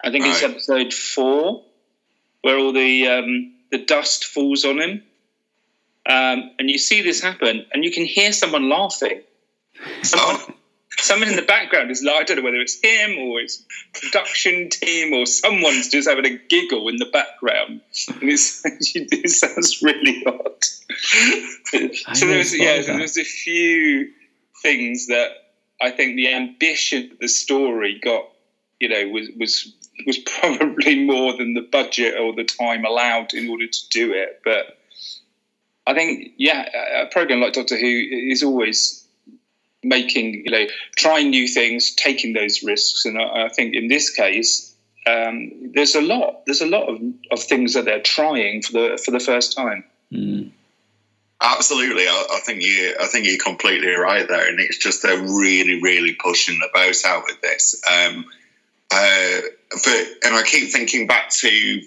I 0.03 0.11
think 0.11 0.25
it's 0.25 0.43
episode 0.43 0.93
four, 0.93 1.63
where 2.41 2.57
all 2.57 2.73
the 2.73 3.07
um, 3.07 3.53
the 3.71 3.83
dust 3.85 4.25
falls 4.25 4.65
on 4.65 4.79
him, 4.79 5.03
um, 6.07 6.51
and 6.59 6.69
you 6.69 6.77
see 6.77 7.01
this 7.01 7.21
happen, 7.21 7.65
and 7.73 7.83
you 7.83 7.91
can 7.91 8.05
hear 8.05 8.31
someone 8.31 8.69
laughing. 8.69 9.21
Someone, 10.03 10.53
someone 10.99 11.29
in 11.29 11.35
the 11.35 11.41
background 11.41 11.91
is 11.91 12.01
like, 12.03 12.21
I 12.21 12.23
don't 12.23 12.37
know 12.37 12.43
whether 12.43 12.57
it's 12.57 12.79
him 12.81 13.17
or 13.19 13.39
it's 13.39 13.63
production 13.93 14.69
team 14.69 15.13
or 15.13 15.25
someone's 15.25 15.89
just 15.89 16.09
having 16.09 16.25
a 16.25 16.37
giggle 16.49 16.87
in 16.87 16.97
the 16.97 17.05
background. 17.05 17.81
And 18.07 18.29
it's, 18.29 18.61
it 18.65 19.29
sounds 19.29 19.81
really 19.81 20.23
odd. 20.25 20.63
So 22.13 22.25
there's, 22.25 22.51
thought 22.51 22.59
yeah, 22.59 22.77
that. 22.77 22.97
there's 22.97 23.17
a 23.17 23.23
few 23.25 24.09
things 24.63 25.07
that 25.07 25.31
I 25.81 25.91
think 25.91 26.15
the 26.15 26.33
ambition 26.33 27.17
the 27.19 27.27
story 27.27 27.99
got, 28.01 28.23
you 28.79 28.87
know, 28.87 29.09
was, 29.09 29.27
was, 29.37 29.73
was 30.05 30.17
probably 30.39 31.03
more 31.03 31.35
than 31.35 31.53
the 31.53 31.61
budget 31.61 32.19
or 32.19 32.33
the 32.33 32.43
time 32.43 32.85
allowed 32.85 33.33
in 33.33 33.49
order 33.49 33.67
to 33.67 33.89
do 33.89 34.13
it. 34.13 34.41
But 34.43 34.77
I 35.85 35.93
think, 35.93 36.33
yeah, 36.37 36.67
a 36.73 37.03
a 37.03 37.07
program 37.07 37.41
like 37.41 37.53
Doctor 37.53 37.77
Who 37.77 37.87
is 37.87 38.43
always 38.43 39.05
making, 39.83 40.43
you 40.45 40.51
know, 40.51 40.65
trying 40.95 41.29
new 41.29 41.47
things, 41.47 41.95
taking 41.95 42.33
those 42.33 42.63
risks. 42.63 43.05
And 43.05 43.17
I, 43.17 43.45
I 43.45 43.49
think 43.49 43.75
in 43.75 43.87
this 43.87 44.09
case, 44.09 44.73
um, 45.05 45.71
there's 45.73 45.95
a 45.95 46.01
lot. 46.01 46.45
There's 46.45 46.61
a 46.61 46.67
lot 46.67 46.89
of, 46.89 46.99
of 47.31 47.41
things 47.41 47.73
that 47.73 47.85
they're 47.85 48.01
trying 48.01 48.61
for 48.61 48.73
the 48.73 49.01
for 49.03 49.11
the 49.11 49.19
first 49.19 49.55
time. 49.55 49.85
Mm, 50.11 50.51
absolutely 51.41 52.07
I, 52.07 52.25
I 52.33 52.39
think 52.39 52.63
you 52.63 52.95
i 52.99 53.07
think 53.07 53.27
you're 53.27 53.37
completely 53.37 53.91
right 53.91 54.27
there 54.27 54.47
and 54.47 54.59
it's 54.59 54.77
just 54.77 55.03
they're 55.03 55.21
really 55.21 55.81
really 55.81 56.13
pushing 56.13 56.59
the 56.59 56.69
boat 56.73 56.95
out 57.05 57.23
with 57.25 57.41
this 57.41 57.81
um 57.91 58.25
uh 58.91 59.41
for 59.69 59.89
and 60.25 60.35
i 60.35 60.41
keep 60.45 60.71
thinking 60.71 61.07
back 61.07 61.29
to 61.29 61.81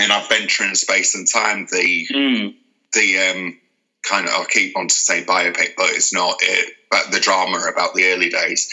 an 0.00 0.10
adventure 0.10 0.64
in 0.64 0.74
space 0.74 1.14
and 1.14 1.26
time 1.28 1.66
the 1.70 2.06
Mm. 2.12 2.54
the 2.92 3.18
um, 3.18 3.58
kind 4.02 4.26
of 4.26 4.32
I'll 4.34 4.44
keep 4.44 4.76
on 4.76 4.88
to 4.88 4.94
say 4.94 5.24
biopic, 5.24 5.70
but 5.76 5.90
it's 5.90 6.12
not 6.12 6.36
it. 6.40 6.74
But 6.90 7.10
the 7.10 7.18
drama 7.20 7.58
about 7.72 7.94
the 7.94 8.06
early 8.12 8.28
days, 8.28 8.70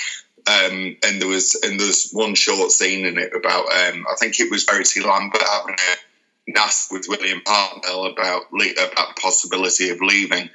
um, 0.48 0.96
and 1.04 1.20
there 1.22 1.28
was 1.28 1.56
and 1.64 1.80
there's 1.80 2.12
one 2.12 2.36
short 2.36 2.72
scene 2.72 3.06
in 3.06 3.18
it 3.18 3.32
about 3.36 3.66
um, 3.66 4.06
I 4.12 4.16
think 4.20 4.40
it 4.40 4.52
was 4.52 4.64
Verity 4.66 5.02
Lambert 5.02 5.42
having 5.42 5.76
a 5.76 6.52
naff 6.52 6.92
with 6.92 7.06
William 7.10 7.42
Hartnell 7.48 8.12
about 8.12 8.52
le- 8.54 8.72
about 8.74 9.16
the 9.16 9.22
possibility 9.22 9.90
of 9.90 10.02
leaving, 10.02 10.50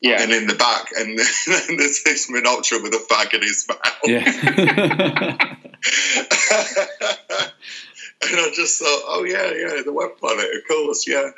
Yeah. 0.00 0.22
and 0.22 0.30
in 0.30 0.46
the 0.46 0.54
back, 0.54 0.86
and 0.96 1.18
then 1.18 1.26
there's 1.78 2.02
this 2.04 2.30
Menoptera 2.30 2.82
with 2.82 2.94
a 2.94 3.04
fag 3.10 3.34
in 3.34 3.42
his 3.42 3.66
mouth. 3.66 3.78
yeah. 4.04 5.56
and 8.22 8.36
I 8.38 8.52
just 8.54 8.78
thought, 8.78 9.02
oh 9.06 9.24
yeah, 9.24 9.52
yeah, 9.52 9.82
the 9.84 9.92
web 9.92 10.16
planet, 10.18 10.46
of 10.54 10.68
course, 10.68 11.06
yeah. 11.08 11.30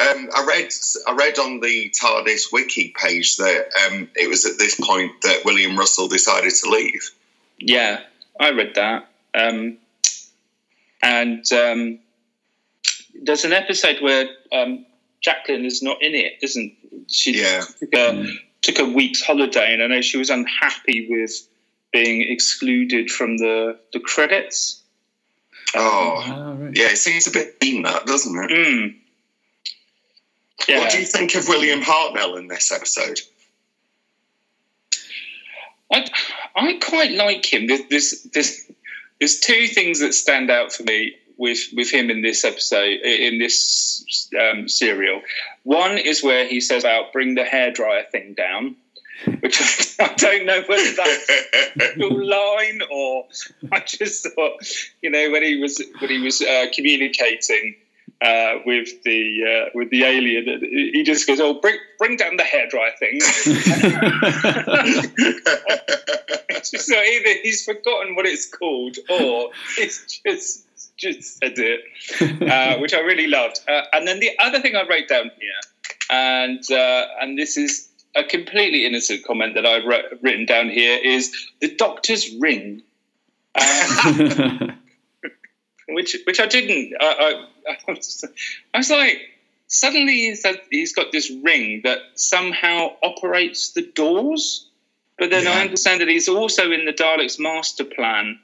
Um, 0.00 0.28
I 0.34 0.44
read, 0.46 0.72
I 1.06 1.12
read 1.12 1.38
on 1.38 1.60
the 1.60 1.90
TARDIS 1.90 2.52
wiki 2.52 2.94
page 2.96 3.36
that 3.36 3.66
um, 3.86 4.08
it 4.16 4.28
was 4.28 4.46
at 4.46 4.58
this 4.58 4.80
point 4.80 5.12
that 5.22 5.44
William 5.44 5.76
Russell 5.76 6.08
decided 6.08 6.52
to 6.54 6.70
leave. 6.70 7.10
Yeah, 7.58 8.00
I 8.40 8.50
read 8.50 8.74
that. 8.74 9.08
Um, 9.34 9.78
and 11.02 11.44
um, 11.52 11.98
there's 13.22 13.44
an 13.44 13.52
episode 13.52 14.00
where 14.00 14.28
um, 14.50 14.86
Jacqueline 15.20 15.64
is 15.64 15.82
not 15.82 16.02
in 16.02 16.14
it, 16.14 16.38
isn't 16.42 16.72
she? 17.08 17.40
Yeah. 17.40 17.62
Took 17.78 17.94
a, 17.94 18.26
took 18.62 18.78
a 18.78 18.84
week's 18.84 19.22
holiday, 19.22 19.74
and 19.74 19.82
I 19.82 19.86
know 19.86 20.00
she 20.00 20.16
was 20.16 20.30
unhappy 20.30 21.06
with 21.10 21.46
being 21.92 22.22
excluded 22.22 23.10
from 23.10 23.38
the 23.38 23.78
the 23.92 24.00
credits. 24.00 24.80
Oh, 25.74 26.22
Ah, 26.26 26.52
right. 26.58 26.76
yeah, 26.76 26.90
it 26.90 26.98
seems 26.98 27.26
a 27.26 27.30
bit 27.30 27.56
mean, 27.62 27.82
that, 27.82 28.04
doesn't 28.06 28.36
it? 28.44 28.50
Mm. 28.50 28.94
Yeah. 30.68 30.80
What 30.80 30.90
do 30.90 30.98
you 30.98 31.06
think 31.06 31.34
of 31.34 31.48
William 31.48 31.80
Hartnell 31.80 32.38
in 32.38 32.46
this 32.48 32.70
episode? 32.70 33.20
I, 35.92 36.06
I 36.56 36.78
quite 36.82 37.12
like 37.12 37.50
him. 37.50 37.66
There's, 37.66 37.82
there's, 37.88 38.22
there's, 38.32 38.70
there's 39.18 39.40
two 39.40 39.66
things 39.66 40.00
that 40.00 40.14
stand 40.14 40.50
out 40.50 40.72
for 40.72 40.82
me 40.84 41.14
with, 41.36 41.60
with 41.74 41.90
him 41.90 42.10
in 42.10 42.22
this 42.22 42.44
episode, 42.44 43.00
in 43.00 43.38
this 43.38 44.28
um, 44.40 44.68
serial. 44.68 45.22
One 45.64 45.98
is 45.98 46.22
where 46.22 46.46
he 46.46 46.60
says 46.60 46.84
about 46.84 47.12
bring 47.12 47.34
the 47.34 47.44
hairdryer 47.44 48.08
thing 48.10 48.34
down, 48.34 48.76
which 49.40 49.60
I, 50.00 50.14
don't 50.16 50.46
know 50.46 50.62
whether 50.66 50.92
that's 50.96 51.30
a 51.96 52.06
line 52.06 52.80
or 52.90 53.26
I 53.70 53.80
just 53.80 54.26
thought, 54.34 54.62
you 55.02 55.10
know, 55.10 55.30
when 55.30 55.42
he 55.42 55.60
was 55.60 55.82
when 55.98 56.10
he 56.10 56.20
was 56.20 56.40
uh, 56.42 56.66
communicating 56.74 57.76
uh, 58.20 58.54
with 58.64 59.02
the 59.02 59.66
uh, 59.66 59.70
with 59.74 59.90
the 59.90 60.04
alien, 60.04 60.60
he 60.60 61.02
just 61.02 61.26
goes, 61.26 61.40
"Oh, 61.40 61.54
bring 61.54 61.76
bring 61.98 62.16
down 62.16 62.36
the 62.36 62.44
hairdryer 62.44 62.96
thing." 62.98 63.20
So 66.62 66.96
either 66.96 67.40
he's 67.42 67.64
forgotten 67.64 68.14
what 68.14 68.26
it's 68.26 68.48
called 68.48 68.96
or 69.08 69.50
it's 69.78 70.20
just 70.24 70.66
just 70.96 71.38
said 71.38 71.54
it, 71.56 71.80
uh, 72.48 72.78
which 72.78 72.94
I 72.94 73.00
really 73.00 73.26
loved. 73.26 73.60
Uh, 73.68 73.82
and 73.92 74.06
then 74.06 74.20
the 74.20 74.30
other 74.38 74.60
thing 74.60 74.76
I 74.76 74.86
wrote 74.88 75.08
down 75.08 75.30
here, 75.40 75.60
and 76.10 76.62
uh, 76.70 77.06
and 77.20 77.36
this 77.36 77.56
is 77.56 77.88
a 78.14 78.24
completely 78.24 78.84
innocent 78.86 79.24
comment 79.24 79.54
that 79.54 79.66
I've 79.66 79.84
wrote, 79.84 80.04
written 80.20 80.46
down 80.46 80.68
here, 80.68 80.98
is 81.02 81.32
the 81.60 81.74
doctor's 81.74 82.34
ring. 82.36 82.82
Um, 83.54 84.78
which 85.88 86.16
which 86.26 86.40
I 86.40 86.46
didn't. 86.46 86.94
I, 86.98 87.06
I, 87.68 87.72
I, 87.72 87.92
was, 87.92 88.24
I 88.72 88.78
was 88.78 88.90
like, 88.90 89.20
suddenly 89.66 90.12
he's, 90.12 90.46
he's 90.70 90.94
got 90.94 91.12
this 91.12 91.30
ring 91.42 91.82
that 91.84 91.98
somehow 92.14 92.92
operates 93.02 93.72
the 93.72 93.82
doors. 93.82 94.68
But 95.18 95.30
then 95.30 95.46
I 95.46 95.60
understand 95.60 96.00
that 96.00 96.08
he's 96.08 96.28
also 96.28 96.72
in 96.72 96.84
the 96.84 96.92
Daleks' 96.92 97.38
master 97.38 97.84
plan. 97.84 98.38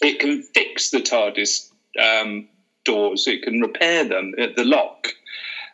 It 0.00 0.20
can 0.20 0.42
fix 0.42 0.90
the 0.90 0.98
TARDIS 0.98 1.70
um, 2.00 2.48
doors. 2.84 3.26
It 3.26 3.42
can 3.42 3.60
repair 3.60 4.04
them 4.04 4.34
at 4.38 4.54
the 4.54 4.64
lock. 4.64 5.08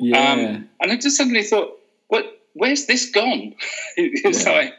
yeah. 0.01 0.33
Um, 0.33 0.69
and 0.81 0.93
I 0.93 0.97
just 0.97 1.17
suddenly 1.17 1.43
thought, 1.43 1.79
what? 2.09 2.41
Where's 2.55 2.87
this 2.87 3.11
gone? 3.11 3.55
it's 3.97 4.47
Yeah. 4.47 4.53
like 4.53 4.79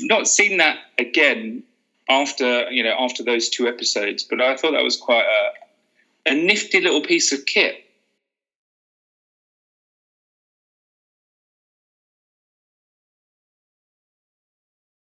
not 0.00 0.28
seen 0.28 0.58
that 0.58 0.78
again 0.98 1.64
after 2.08 2.70
you 2.70 2.82
know 2.82 2.94
after 2.98 3.24
those 3.24 3.48
two 3.48 3.66
episodes. 3.66 4.22
But 4.22 4.40
I 4.40 4.56
thought 4.56 4.72
that 4.72 4.84
was 4.84 4.96
quite 4.96 5.24
a, 5.24 6.30
a 6.30 6.34
nifty 6.34 6.80
little 6.80 7.02
piece 7.02 7.32
of 7.32 7.46
kit. 7.46 7.84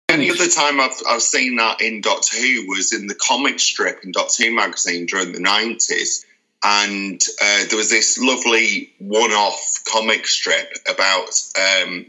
Any 0.10 0.32
other 0.32 0.48
time 0.48 0.82
I've, 0.82 0.92
I've 1.08 1.22
seen 1.22 1.56
that 1.58 1.82
in 1.82 2.02
Doctor 2.02 2.38
Who 2.38 2.68
was 2.68 2.92
in 2.92 3.08
the 3.08 3.16
comic 3.16 3.60
strip 3.60 4.04
in 4.04 4.12
Doctor 4.12 4.44
Who 4.46 4.56
magazine 4.56 5.06
during 5.06 5.32
the 5.34 5.40
90s. 5.40 6.26
And 6.64 7.22
uh, 7.42 7.66
there 7.70 7.78
was 7.78 7.90
this 7.90 8.18
lovely 8.18 8.92
one 9.00 9.32
off 9.32 9.80
comic 9.92 10.28
strip 10.28 10.70
about 10.90 11.30
um, 11.58 12.06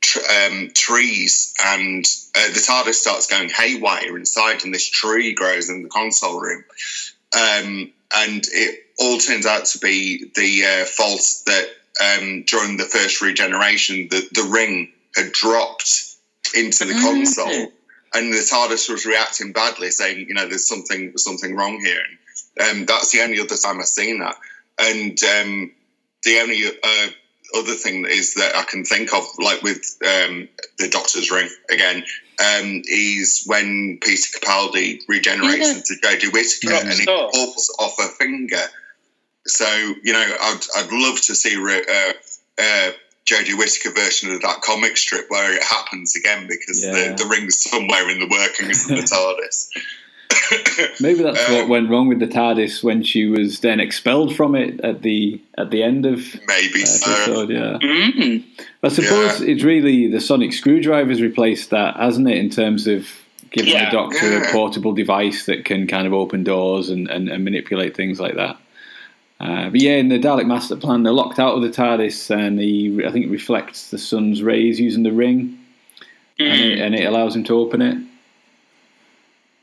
tr- 0.00 0.20
um, 0.46 0.70
trees, 0.74 1.52
and 1.62 2.04
uh, 2.34 2.48
the 2.48 2.60
TARDIS 2.60 2.94
starts 2.94 3.26
going 3.26 3.50
haywire 3.50 4.16
inside, 4.16 4.64
and 4.64 4.72
this 4.74 4.88
tree 4.88 5.34
grows 5.34 5.68
in 5.68 5.82
the 5.82 5.90
console 5.90 6.40
room. 6.40 6.64
Um, 7.34 7.92
and 8.14 8.44
it 8.52 8.80
all 8.98 9.18
turns 9.18 9.46
out 9.46 9.66
to 9.66 9.78
be 9.78 10.30
the 10.34 10.64
uh, 10.64 10.84
fault 10.86 11.42
that 11.46 11.68
um, 12.02 12.44
during 12.46 12.78
the 12.78 12.84
first 12.84 13.20
regeneration, 13.20 14.08
the, 14.10 14.26
the 14.32 14.48
ring 14.50 14.90
had 15.14 15.32
dropped 15.32 16.04
into 16.54 16.84
the 16.86 16.94
Mm. 16.94 17.02
console, 17.02 17.72
and 18.14 18.32
the 18.32 18.38
TARDIS 18.38 18.88
was 18.90 19.04
reacting 19.06 19.52
badly, 19.52 19.90
saying, 19.90 20.26
"You 20.28 20.34
know, 20.34 20.46
there's 20.48 20.66
something 20.68 21.12
something 21.16 21.54
wrong 21.54 21.78
here." 21.80 22.00
And 22.00 22.18
um, 22.60 22.86
that's 22.86 23.10
the 23.12 23.20
only 23.22 23.40
other 23.40 23.56
time 23.56 23.78
I've 23.80 23.86
seen 23.86 24.20
that. 24.20 24.36
And 24.78 25.18
um, 25.24 25.72
the 26.24 26.38
only 26.40 26.64
uh, 26.66 27.08
other 27.58 27.74
thing 27.74 28.06
is 28.06 28.34
that 28.34 28.56
I 28.56 28.64
can 28.64 28.84
think 28.84 29.12
of, 29.14 29.24
like 29.38 29.62
with 29.62 29.84
um, 30.02 30.48
the 30.78 30.88
Doctor's 30.90 31.30
ring 31.30 31.48
again, 31.70 31.98
um, 32.40 32.82
is 32.86 33.44
when 33.46 33.98
Peter 34.02 34.38
Capaldi 34.38 35.00
regenerates 35.08 35.68
Yeah. 35.70 35.76
into 35.76 35.94
Jodie 36.02 36.32
Whittaker 36.32 36.68
Drops 36.68 36.84
and 36.84 36.94
he 36.94 37.06
pulls 37.06 37.74
off 37.78 37.98
a 37.98 38.08
finger. 38.08 38.62
So 39.46 39.66
you 40.02 40.12
know, 40.12 40.36
I'd 40.40 40.60
I'd 40.76 40.92
love 40.92 41.20
to 41.22 41.34
see 41.34 41.56
re- 41.56 41.84
uh, 41.88 42.12
uh, 42.58 42.90
Jodie 43.26 43.56
Whittaker 43.58 43.90
version 43.92 44.32
of 44.32 44.40
that 44.42 44.62
comic 44.62 44.96
strip 44.96 45.26
where 45.30 45.52
it 45.54 45.62
happens 45.62 46.16
again 46.16 46.46
because 46.48 46.84
Yeah. 46.84 46.92
the, 46.92 47.22
the 47.24 47.28
ring's 47.28 47.62
somewhere 47.62 48.08
in 48.08 48.18
the 48.20 48.26
workings 48.28 48.84
of 48.90 48.96
the 48.96 49.02
TARDIS. 49.02 49.68
Maybe 51.00 51.22
that's 51.22 51.48
what 51.50 51.62
Um, 51.64 51.68
went 51.68 51.90
wrong 51.90 52.08
with 52.08 52.18
the 52.20 52.26
TARDIS 52.26 52.82
when 52.82 53.02
she 53.02 53.26
was 53.26 53.60
then 53.60 53.80
expelled 53.80 54.34
from 54.36 54.54
it 54.54 54.80
at 54.80 55.02
the 55.02 55.40
at 55.58 55.70
the 55.70 55.82
end 55.82 56.06
of 56.06 56.18
Maybe 56.48 56.80
the 56.80 56.86
so. 56.86 57.10
episode. 57.12 57.50
Yeah, 57.50 57.78
Mm. 57.82 58.42
I 58.82 58.88
suppose 58.88 59.40
it's 59.40 59.62
really 59.62 60.08
the 60.08 60.20
sonic 60.20 60.52
screwdriver's 60.52 61.20
replaced 61.22 61.70
that, 61.70 61.96
hasn't 61.96 62.28
it? 62.28 62.36
In 62.38 62.50
terms 62.50 62.86
of 62.86 63.06
giving 63.50 63.72
Yeah. 63.72 63.86
the 63.86 63.90
Doctor 63.96 64.30
Yeah. 64.30 64.48
a 64.48 64.52
portable 64.52 64.92
device 64.92 65.46
that 65.46 65.64
can 65.64 65.86
kind 65.86 66.06
of 66.06 66.14
open 66.14 66.42
doors 66.44 66.88
and, 66.90 67.08
and, 67.10 67.28
and 67.28 67.44
manipulate 67.44 67.94
things 67.96 68.18
like 68.20 68.34
that. 68.36 68.56
Uh, 69.40 69.68
but 69.70 69.80
yeah, 69.80 69.96
in 69.96 70.08
the 70.08 70.18
Dalek 70.18 70.46
Master 70.46 70.76
Plan, 70.76 71.02
they're 71.02 71.12
locked 71.12 71.38
out 71.40 71.54
of 71.56 71.62
the 71.62 71.68
TARDIS, 71.68 72.30
and 72.30 72.58
he, 72.60 73.00
I 73.04 73.10
think, 73.10 73.30
reflects 73.30 73.90
the 73.90 73.98
sun's 73.98 74.40
rays 74.42 74.78
using 74.78 75.02
the 75.02 75.10
ring, 75.12 75.58
and, 76.38 76.60
it, 76.60 76.78
Mm. 76.78 76.86
and 76.86 76.94
it 76.94 77.04
allows 77.04 77.34
him 77.34 77.42
to 77.44 77.56
open 77.56 77.82
it. 77.82 77.98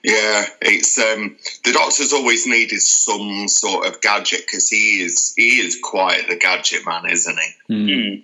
Yeah, 0.04 0.46
it's 0.62 0.98
um, 0.98 1.36
the 1.66 1.74
Doctor's 1.74 2.14
always 2.14 2.48
needed 2.48 2.80
some 2.82 3.48
sort 3.50 3.86
of 3.86 4.00
gadget 4.02 4.42
because 4.46 4.70
he 4.70 5.02
is 5.04 5.34
he 5.36 5.60
is 5.60 5.78
quite 5.84 6.28
the 6.30 6.38
gadget 6.38 6.86
man, 6.86 7.06
isn't 7.10 7.38
he? 7.68 7.74
Mm. 7.74 8.24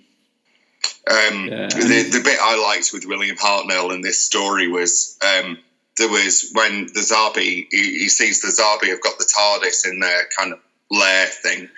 Um, 1.08 1.46
Yeah. 1.48 1.68
the, 1.68 2.08
the 2.12 2.20
bit 2.24 2.38
I 2.40 2.56
liked 2.62 2.92
with 2.92 3.04
William 3.06 3.36
Hartnell 3.36 3.94
in 3.94 4.00
this 4.00 4.18
story 4.18 4.68
was 4.68 5.18
um, 5.22 5.58
there 5.98 6.08
was 6.08 6.50
when 6.54 6.86
the 6.86 7.00
Zarbi 7.00 7.66
he, 7.70 7.98
he 7.98 8.08
sees 8.08 8.40
the 8.40 8.48
Zarbi 8.48 8.88
have 8.90 9.00
got 9.02 9.18
the 9.18 9.24
TARDIS 9.36 9.86
in 9.90 10.00
their 10.00 10.22
kind 10.36 10.52
of 10.52 10.58
lair 10.90 11.26
thing, 11.26 11.68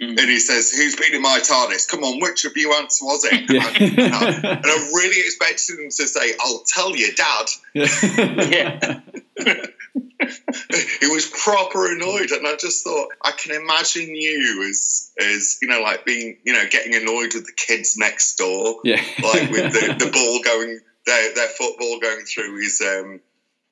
Mm. 0.00 0.18
and 0.18 0.30
he 0.30 0.38
says, 0.38 0.70
"Who's 0.72 0.96
been 0.96 1.12
in 1.14 1.20
my 1.20 1.40
TARDIS? 1.40 1.86
Come 1.86 2.04
on, 2.04 2.20
which 2.22 2.46
of 2.46 2.56
you 2.56 2.72
ants 2.72 3.02
was 3.02 3.22
it?" 3.30 3.50
Yeah. 3.50 3.68
and, 3.68 4.14
I, 4.14 4.30
and 4.56 4.64
I 4.66 4.90
really 4.94 5.20
expected 5.20 5.78
him 5.78 5.90
to 5.90 6.08
say, 6.08 6.32
"I'll 6.40 6.62
tell 6.66 6.96
you, 6.96 7.12
Dad." 7.14 7.46
Yeah. 8.50 9.00
he 11.00 11.06
was 11.08 11.26
proper 11.26 11.90
annoyed, 11.90 12.30
and 12.30 12.46
I 12.46 12.56
just 12.56 12.84
thought 12.84 13.08
I 13.22 13.32
can 13.32 13.60
imagine 13.60 14.14
you 14.14 14.66
as 14.68 15.12
as 15.20 15.58
you 15.62 15.68
know, 15.68 15.80
like 15.80 16.04
being 16.04 16.38
you 16.44 16.52
know 16.52 16.64
getting 16.70 16.94
annoyed 16.94 17.34
with 17.34 17.46
the 17.46 17.52
kids 17.56 17.96
next 17.96 18.36
door, 18.36 18.76
yeah. 18.84 19.02
like 19.22 19.50
with 19.50 19.72
the, 19.72 19.96
the 19.98 20.10
ball 20.12 20.40
going 20.42 20.80
their 21.06 21.34
their 21.34 21.48
football 21.48 21.98
going 22.00 22.24
through 22.24 22.60
his 22.60 22.80
um 22.80 23.20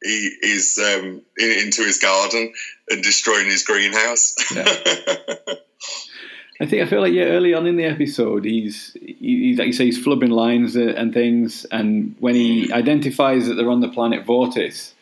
he 0.02 0.30
is 0.42 0.78
um 0.78 1.22
in, 1.38 1.50
into 1.66 1.82
his 1.82 1.98
garden 1.98 2.52
and 2.88 3.02
destroying 3.02 3.46
his 3.46 3.64
greenhouse. 3.64 4.34
I 6.60 6.66
think 6.66 6.82
I 6.82 6.86
feel 6.86 7.00
like 7.00 7.12
yeah, 7.12 7.24
early 7.24 7.54
on 7.54 7.66
in 7.66 7.76
the 7.76 7.84
episode, 7.84 8.44
he's 8.44 8.92
he, 8.94 9.16
he's 9.20 9.58
like 9.58 9.68
you 9.68 9.72
say, 9.72 9.84
he's 9.84 10.04
flubbing 10.04 10.30
lines 10.30 10.74
and 10.74 11.14
things, 11.14 11.64
and 11.66 12.16
when 12.18 12.34
he 12.34 12.72
identifies 12.72 13.46
that 13.46 13.54
they're 13.54 13.70
on 13.70 13.80
the 13.80 13.88
planet 13.88 14.26
Vortis, 14.26 14.92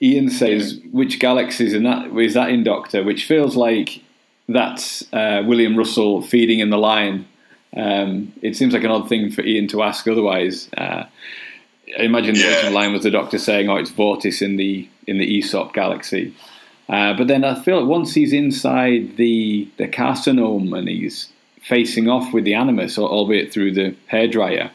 Ian 0.00 0.30
says 0.30 0.80
which 0.92 1.18
galaxies 1.18 1.74
in 1.74 1.82
that 1.84 2.14
is 2.16 2.34
that 2.34 2.50
in 2.50 2.62
Doctor, 2.64 3.02
which 3.02 3.24
feels 3.26 3.56
like 3.56 4.02
that's 4.48 5.04
uh, 5.12 5.42
William 5.46 5.76
Russell 5.76 6.22
feeding 6.22 6.60
in 6.60 6.70
the 6.70 6.78
line. 6.78 7.26
Um, 7.76 8.32
it 8.40 8.56
seems 8.56 8.72
like 8.72 8.84
an 8.84 8.90
odd 8.90 9.08
thing 9.08 9.30
for 9.30 9.42
Ian 9.42 9.68
to 9.68 9.82
ask 9.82 10.06
otherwise. 10.08 10.68
Uh, 10.76 11.04
I 11.98 12.02
imagine 12.02 12.34
the 12.34 12.40
Yeah. 12.40 12.54
original 12.54 12.72
line 12.74 12.92
was 12.92 13.02
the 13.02 13.10
Doctor 13.10 13.38
saying, 13.38 13.68
"Oh, 13.68 13.76
it's 13.76 13.90
Vortis 13.90 14.40
in 14.42 14.56
the 14.56 14.86
in 15.06 15.18
the 15.18 15.38
Isop 15.38 15.72
galaxy." 15.72 16.32
Uh, 16.88 17.12
but 17.14 17.28
then 17.28 17.44
I 17.44 17.54
feel 17.62 17.80
like 17.80 17.88
once 17.88 18.14
he's 18.14 18.32
inside 18.32 19.16
the 19.16 19.68
the 19.76 19.88
Carsinome 19.88 20.76
and 20.78 20.88
he's 20.88 21.28
facing 21.60 22.08
off 22.08 22.32
with 22.32 22.44
the 22.44 22.54
animus, 22.54 22.98
albeit 22.98 23.52
through 23.52 23.72
the 23.72 23.94
hairdryer, 24.10 24.70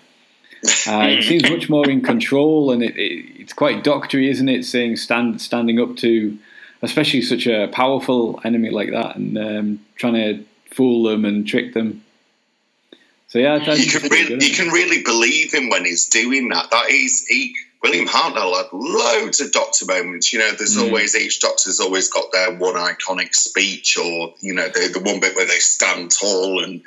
uh, 0.88 1.08
he 1.08 1.21
seems 1.21 1.49
much 1.49 1.69
more 1.69 1.89
in 1.89 2.02
control, 2.02 2.71
and 2.71 2.84
it, 2.84 2.95
it, 2.97 3.41
it's 3.41 3.54
quite 3.54 3.84
doctory, 3.84 4.30
isn't 4.30 4.49
it? 4.49 4.63
Saying 4.65 4.95
stand 4.97 5.41
standing 5.41 5.80
up 5.80 5.95
to, 5.97 6.38
especially 6.82 7.21
such 7.21 7.47
a 7.47 7.67
powerful 7.67 8.39
enemy 8.43 8.69
like 8.69 8.91
that, 8.91 9.15
and 9.15 9.38
um, 9.38 9.86
trying 9.95 10.13
to 10.13 10.45
fool 10.73 11.04
them 11.04 11.26
and 11.26 11.47
trick 11.47 11.73
them. 11.73 12.04
So 13.28 13.39
yeah, 13.39 13.58
you 13.73 13.88
can 13.88 14.10
really 14.10 14.28
good, 14.28 14.43
you 14.43 14.54
can 14.54 14.67
really 14.69 15.04
believe 15.04 15.54
him 15.54 15.69
when 15.69 15.86
he's 15.86 16.08
doing 16.10 16.49
that. 16.49 16.69
That 16.69 16.89
is 16.89 17.26
he 17.28 17.56
William 17.82 18.08
Hartnell 18.08 18.56
had 18.56 18.67
loads 18.71 19.41
of 19.41 19.52
doctor 19.52 19.86
moments. 19.86 20.32
You 20.32 20.39
know, 20.39 20.52
there's 20.52 20.78
Mm. 20.78 20.84
always 20.84 21.15
each 21.15 21.41
doctor's 21.41 21.80
always 21.82 22.10
got 22.10 22.32
their 22.32 22.54
one 22.54 22.76
iconic 22.76 23.36
speech, 23.36 23.97
or 23.97 24.34
you 24.39 24.54
know, 24.54 24.69
the, 24.69 24.89
the 24.93 24.99
one 24.99 25.19
bit 25.19 25.36
where 25.36 25.45
they 25.45 25.60
stand 25.60 26.12
tall 26.12 26.63
and 26.63 26.82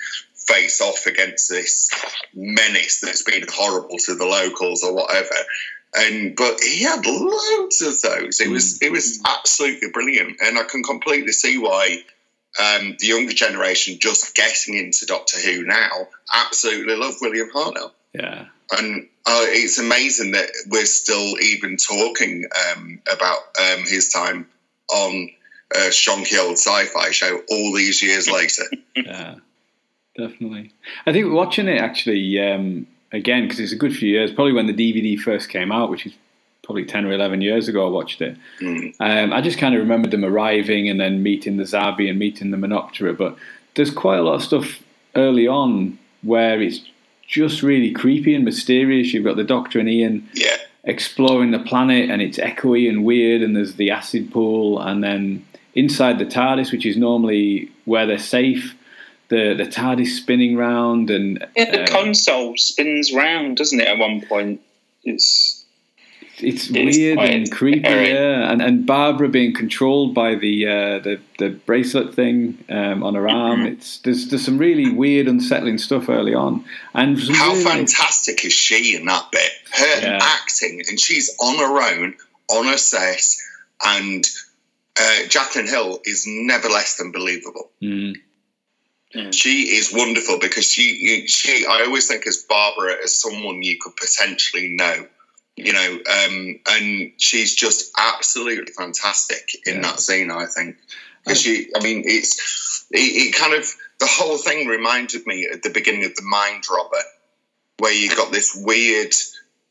face 0.48 0.80
off 0.80 1.06
against 1.06 1.48
this 1.48 1.90
menace 2.34 3.00
that's 3.00 3.22
been 3.22 3.44
horrible 3.52 3.96
to 3.98 4.14
the 4.14 4.24
locals 4.26 4.82
or 4.84 4.94
whatever. 4.94 5.34
And 5.94 6.36
but 6.36 6.60
he 6.62 6.82
had 6.82 7.06
loads 7.06 7.80
of 7.80 8.00
those. 8.02 8.40
It 8.40 8.50
was 8.50 8.80
it 8.82 8.92
was 8.92 9.20
absolutely 9.26 9.88
brilliant, 9.92 10.36
and 10.44 10.58
I 10.58 10.64
can 10.64 10.82
completely 10.82 11.32
see 11.32 11.56
why 11.58 12.02
um, 12.58 12.96
the 12.98 13.06
younger 13.06 13.32
generation 13.32 13.98
just 14.00 14.34
getting 14.34 14.76
into 14.76 15.06
Doctor 15.06 15.38
Who 15.40 15.64
now 15.64 16.08
absolutely 16.34 16.96
love 16.96 17.14
William 17.20 17.48
Hartnell 17.54 17.92
Yeah. 18.14 18.46
and 18.76 19.08
uh, 19.26 19.44
it's 19.48 19.78
amazing 19.78 20.32
that 20.32 20.50
we're 20.68 20.84
still 20.86 21.38
even 21.40 21.76
talking 21.76 22.44
um, 22.72 23.00
about 23.12 23.38
um, 23.60 23.80
his 23.86 24.10
time 24.10 24.48
on 24.90 25.30
a 25.74 25.88
shonky 25.90 26.38
old 26.38 26.56
sci-fi 26.58 27.10
show 27.10 27.40
all 27.50 27.74
these 27.74 28.02
years 28.02 28.28
later. 28.30 28.64
Yeah. 28.96 29.34
Definitely. 30.16 30.72
I 31.06 31.12
think 31.12 31.32
watching 31.32 31.68
it 31.68 31.80
actually 31.80 32.40
um, 32.40 32.86
again 33.12 33.44
because 33.44 33.60
it's 33.60 33.72
a 33.72 33.76
good 33.76 33.94
few 33.94 34.08
years. 34.08 34.32
Probably 34.32 34.52
when 34.52 34.66
the 34.66 34.72
DVD 34.72 35.18
first 35.18 35.48
came 35.48 35.70
out, 35.70 35.90
which 35.90 36.06
is 36.06 36.14
probably 36.62 36.84
ten 36.84 37.04
or 37.04 37.12
eleven 37.12 37.40
years 37.40 37.68
ago. 37.68 37.86
I 37.86 37.90
watched 37.90 38.22
it. 38.22 38.36
Mm. 38.60 38.94
Um, 39.00 39.32
I 39.32 39.40
just 39.40 39.58
kind 39.58 39.74
of 39.74 39.80
remembered 39.80 40.10
them 40.10 40.24
arriving 40.24 40.88
and 40.88 40.98
then 40.98 41.22
meeting 41.22 41.56
the 41.56 41.64
Zarbi 41.64 42.08
and 42.08 42.18
meeting 42.18 42.50
the 42.50 42.56
Menoptera. 42.56 43.16
But 43.16 43.36
there's 43.74 43.90
quite 43.90 44.18
a 44.18 44.22
lot 44.22 44.34
of 44.36 44.42
stuff 44.42 44.82
early 45.14 45.46
on 45.46 45.98
where 46.22 46.60
it's 46.60 46.80
just 47.26 47.62
really 47.62 47.90
creepy 47.92 48.34
and 48.34 48.44
mysterious. 48.44 49.12
You've 49.12 49.24
got 49.24 49.36
the 49.36 49.44
Doctor 49.44 49.78
and 49.78 49.88
Ian 49.88 50.28
Yeah, 50.32 50.56
exploring 50.84 51.50
the 51.50 51.58
planet 51.58 52.10
and 52.10 52.22
it's 52.22 52.38
echoey 52.38 52.88
and 52.88 53.04
weird 53.04 53.42
and 53.42 53.56
there's 53.56 53.74
the 53.74 53.90
acid 53.90 54.30
pool 54.30 54.80
and 54.80 55.02
then 55.02 55.44
inside 55.74 56.18
the 56.18 56.24
TARDIS 56.24 56.70
which 56.70 56.86
is 56.86 56.96
normally 56.96 57.70
where 57.84 58.06
they're 58.06 58.18
safe 58.18 58.75
the 59.28 59.54
the 59.54 59.64
TARDIS 59.64 60.16
spinning 60.16 60.56
round 60.56 61.10
and 61.10 61.44
Yeah, 61.56 61.70
the 61.70 61.82
uh, 61.84 61.86
console 61.88 62.56
spins 62.56 63.12
round, 63.12 63.56
doesn't 63.56 63.80
it? 63.80 63.86
At 63.88 63.98
one 63.98 64.20
point, 64.26 64.60
it's 65.04 65.64
it's 66.38 66.68
it's 66.70 66.98
weird 66.98 67.18
and 67.18 67.50
creepy 67.50 67.80
scary. 67.80 68.12
yeah 68.12 68.52
and, 68.52 68.60
and 68.60 68.84
Barbara 68.84 69.26
being 69.30 69.54
controlled 69.54 70.14
by 70.14 70.34
the 70.34 70.66
uh, 70.66 70.98
the, 70.98 71.18
the 71.38 71.48
bracelet 71.48 72.14
thing 72.14 72.62
um, 72.68 73.02
on 73.02 73.14
her 73.14 73.26
arm 73.26 73.60
Mm-hmm. 73.60 73.66
it's 73.72 73.98
there's, 74.00 74.28
there's 74.28 74.44
some 74.44 74.58
really 74.58 74.90
weird 74.92 75.28
unsettling 75.28 75.78
stuff 75.78 76.10
early 76.10 76.34
on 76.34 76.62
and 76.94 77.18
how 77.32 77.52
really- 77.52 77.64
fantastic 77.64 78.44
is 78.44 78.52
she 78.52 78.94
in 78.96 79.06
that 79.06 79.30
bit? 79.32 79.50
Her 79.72 80.00
Yeah. 80.02 80.18
acting, 80.20 80.82
and 80.88 81.00
she's 81.00 81.34
on 81.40 81.56
her 81.56 81.94
own 82.02 82.14
on 82.50 82.68
a 82.68 82.76
set, 82.78 83.22
and 83.84 84.24
uh, 85.00 85.26
Jacqueline 85.28 85.66
Hill 85.66 86.00
is 86.04 86.26
never 86.26 86.68
less 86.68 86.96
than 86.98 87.12
believable. 87.12 87.70
Mm, 87.82 88.16
She 89.32 89.76
is 89.76 89.92
wonderful 89.92 90.38
because 90.38 90.70
she 90.70 91.26
she 91.26 91.66
I 91.66 91.82
always 91.86 92.06
think 92.08 92.26
as 92.26 92.38
Barbara 92.48 92.96
as 93.02 93.20
someone 93.20 93.62
you 93.62 93.76
could 93.80 93.96
potentially 93.96 94.68
know, 94.68 95.06
you 95.56 95.72
know, 95.72 95.92
um, 95.92 96.60
and 96.68 97.12
she's 97.18 97.54
just 97.54 97.92
absolutely 97.98 98.72
fantastic 98.72 99.50
in 99.66 99.76
Yeah. 99.76 99.82
that 99.82 100.00
scene. 100.00 100.30
I 100.30 100.46
think 100.46 100.76
because 101.24 101.40
she, 101.42 101.70
I 101.74 101.82
mean, 101.82 102.02
it's 102.06 102.86
it, 102.90 102.98
it 102.98 103.34
kind 103.34 103.54
of 103.54 103.66
the 103.98 104.06
whole 104.06 104.38
thing 104.38 104.68
reminded 104.68 105.26
me 105.26 105.48
at 105.52 105.62
the 105.62 105.70
beginning 105.70 106.04
of 106.04 106.14
the 106.14 106.22
Mind 106.22 106.64
Robber, 106.70 107.02
where 107.78 107.92
you 107.92 108.14
got 108.14 108.32
this 108.32 108.54
weird. 108.54 109.12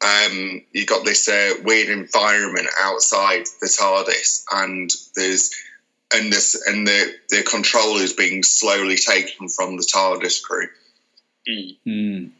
Um, 0.03 0.61
you 0.73 0.85
got 0.85 1.05
this 1.05 1.27
uh, 1.29 1.53
weird 1.63 1.87
environment 1.89 2.67
outside 2.81 3.45
the 3.61 3.67
TARDIS, 3.67 4.43
and 4.51 4.89
there's 5.15 5.51
and 6.13 6.31
this 6.31 6.55
and 6.67 6.87
the 6.87 7.13
the 7.29 7.43
control 7.43 7.97
is 7.97 8.13
being 8.13 8.43
slowly 8.43 8.95
taken 8.97 9.49
from 9.49 9.77
the 9.77 9.83
TARDIS 9.83 10.41
crew. 10.43 10.67
Mm, 11.87 12.31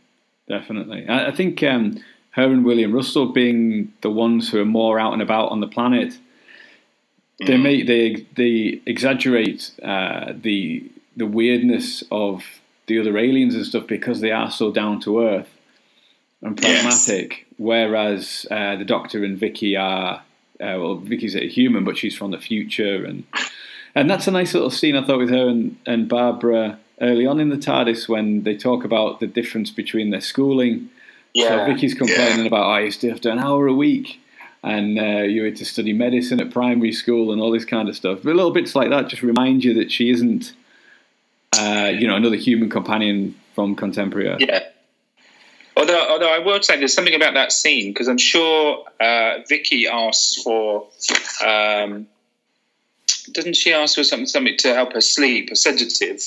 definitely. 0.47 1.07
I, 1.07 1.27
I 1.27 1.31
think 1.31 1.61
um, 1.63 2.03
her 2.31 2.45
and 2.45 2.65
William 2.65 2.91
Russell 2.93 3.27
being 3.31 3.93
the 4.01 4.09
ones 4.09 4.49
who 4.49 4.59
are 4.59 4.65
more 4.65 4.99
out 4.99 5.13
and 5.13 5.21
about 5.21 5.49
on 5.51 5.59
the 5.59 5.67
planet, 5.67 6.17
they 7.39 7.53
Mm. 7.55 7.61
make 7.61 7.87
they 7.87 8.25
they 8.35 8.81
exaggerate 8.85 9.71
uh, 9.83 10.33
the 10.41 10.89
the 11.17 11.27
weirdness 11.27 12.03
of 12.11 12.43
the 12.87 12.99
other 12.99 13.17
aliens 13.17 13.55
and 13.55 13.65
stuff 13.65 13.87
because 13.87 14.21
they 14.21 14.31
are 14.31 14.51
so 14.51 14.71
down 14.71 14.99
to 15.01 15.21
earth 15.21 15.49
and 16.41 16.59
Yes. 16.61 17.05
pragmatic. 17.07 17.45
Whereas 17.57 18.45
uh, 18.51 18.75
the 18.75 18.85
Doctor 18.85 19.23
and 19.23 19.37
Vicky 19.37 19.75
are 19.75 20.21
uh, 20.61 20.77
well, 20.79 20.95
Vicky's 20.95 21.35
a 21.35 21.47
human, 21.47 21.83
but 21.83 21.97
she's 21.97 22.15
from 22.15 22.31
the 22.31 22.37
future, 22.39 23.03
and 23.05 23.23
and 23.95 24.09
that's 24.09 24.27
a 24.27 24.31
nice 24.31 24.53
little 24.53 24.69
scene 24.69 24.95
I 24.95 25.03
thought 25.05 25.19
with 25.19 25.29
her 25.29 25.47
and, 25.47 25.77
and 25.85 26.07
Barbara 26.07 26.77
early 27.01 27.25
on 27.25 27.39
in 27.39 27.49
the 27.49 27.57
TARDIS 27.57 28.07
when 28.07 28.43
they 28.43 28.55
talk 28.55 28.83
about 28.85 29.19
the 29.19 29.27
difference 29.27 29.71
between 29.71 30.11
their 30.11 30.21
schooling. 30.21 30.89
So 31.37 31.65
Vicky's 31.65 31.93
complaining 31.93 32.39
Yeah. 32.41 32.45
about 32.47 32.65
oh, 32.65 32.71
I 32.71 32.81
used 32.81 33.01
to 33.01 33.09
have 33.09 33.19
to 33.21 33.31
an 33.31 33.39
hour 33.39 33.67
a 33.67 33.73
week, 33.73 34.21
and 34.63 34.97
uh, 34.97 35.23
you 35.23 35.43
had 35.43 35.57
to 35.57 35.65
study 35.65 35.91
medicine 35.91 36.39
at 36.39 36.49
primary 36.51 36.93
school 36.93 37.33
and 37.33 37.41
all 37.41 37.51
this 37.51 37.65
kind 37.65 37.89
of 37.89 37.95
stuff. 37.95 38.19
But 38.23 38.35
little 38.35 38.51
bits 38.51 38.73
like 38.73 38.89
that 38.91 39.09
just 39.09 39.21
remind 39.21 39.63
you 39.65 39.73
that 39.73 39.91
she 39.91 40.09
isn't, 40.11 40.53
uh, 41.59 41.91
you 41.93 42.07
know, 42.07 42.15
another 42.15 42.37
human 42.37 42.69
companion 42.69 43.35
from 43.53 43.75
contemporary 43.75 44.29
Earth. 44.29 44.39
Yeah. 44.39 44.63
Although, 45.77 46.07
although 46.09 46.33
I 46.33 46.39
will 46.39 46.63
say 46.63 46.77
there's 46.77 46.93
something 46.93 47.15
about 47.15 47.33
that 47.33 47.51
scene 47.51 47.91
because 47.91 48.07
I'm 48.07 48.17
sure 48.17 48.85
uh, 49.01 49.39
Vicky 49.49 49.87
asks 49.87 50.41
for, 50.41 50.87
um, 51.45 52.07
doesn't 53.31 53.55
she 53.55 53.73
ask 53.73 53.95
for 53.95 54.03
something, 54.03 54.27
something 54.27 54.57
to 54.57 54.73
help 54.73 54.93
her 54.93 55.01
sleep, 55.01 55.49
a 55.51 55.55
sedative, 55.55 56.21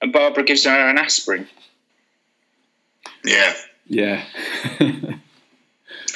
and 0.00 0.12
Barbara 0.12 0.44
gives 0.44 0.64
her 0.64 0.88
an 0.88 0.98
aspirin. 0.98 1.48
Yeah, 3.24 3.54
Yeah. 3.86 4.24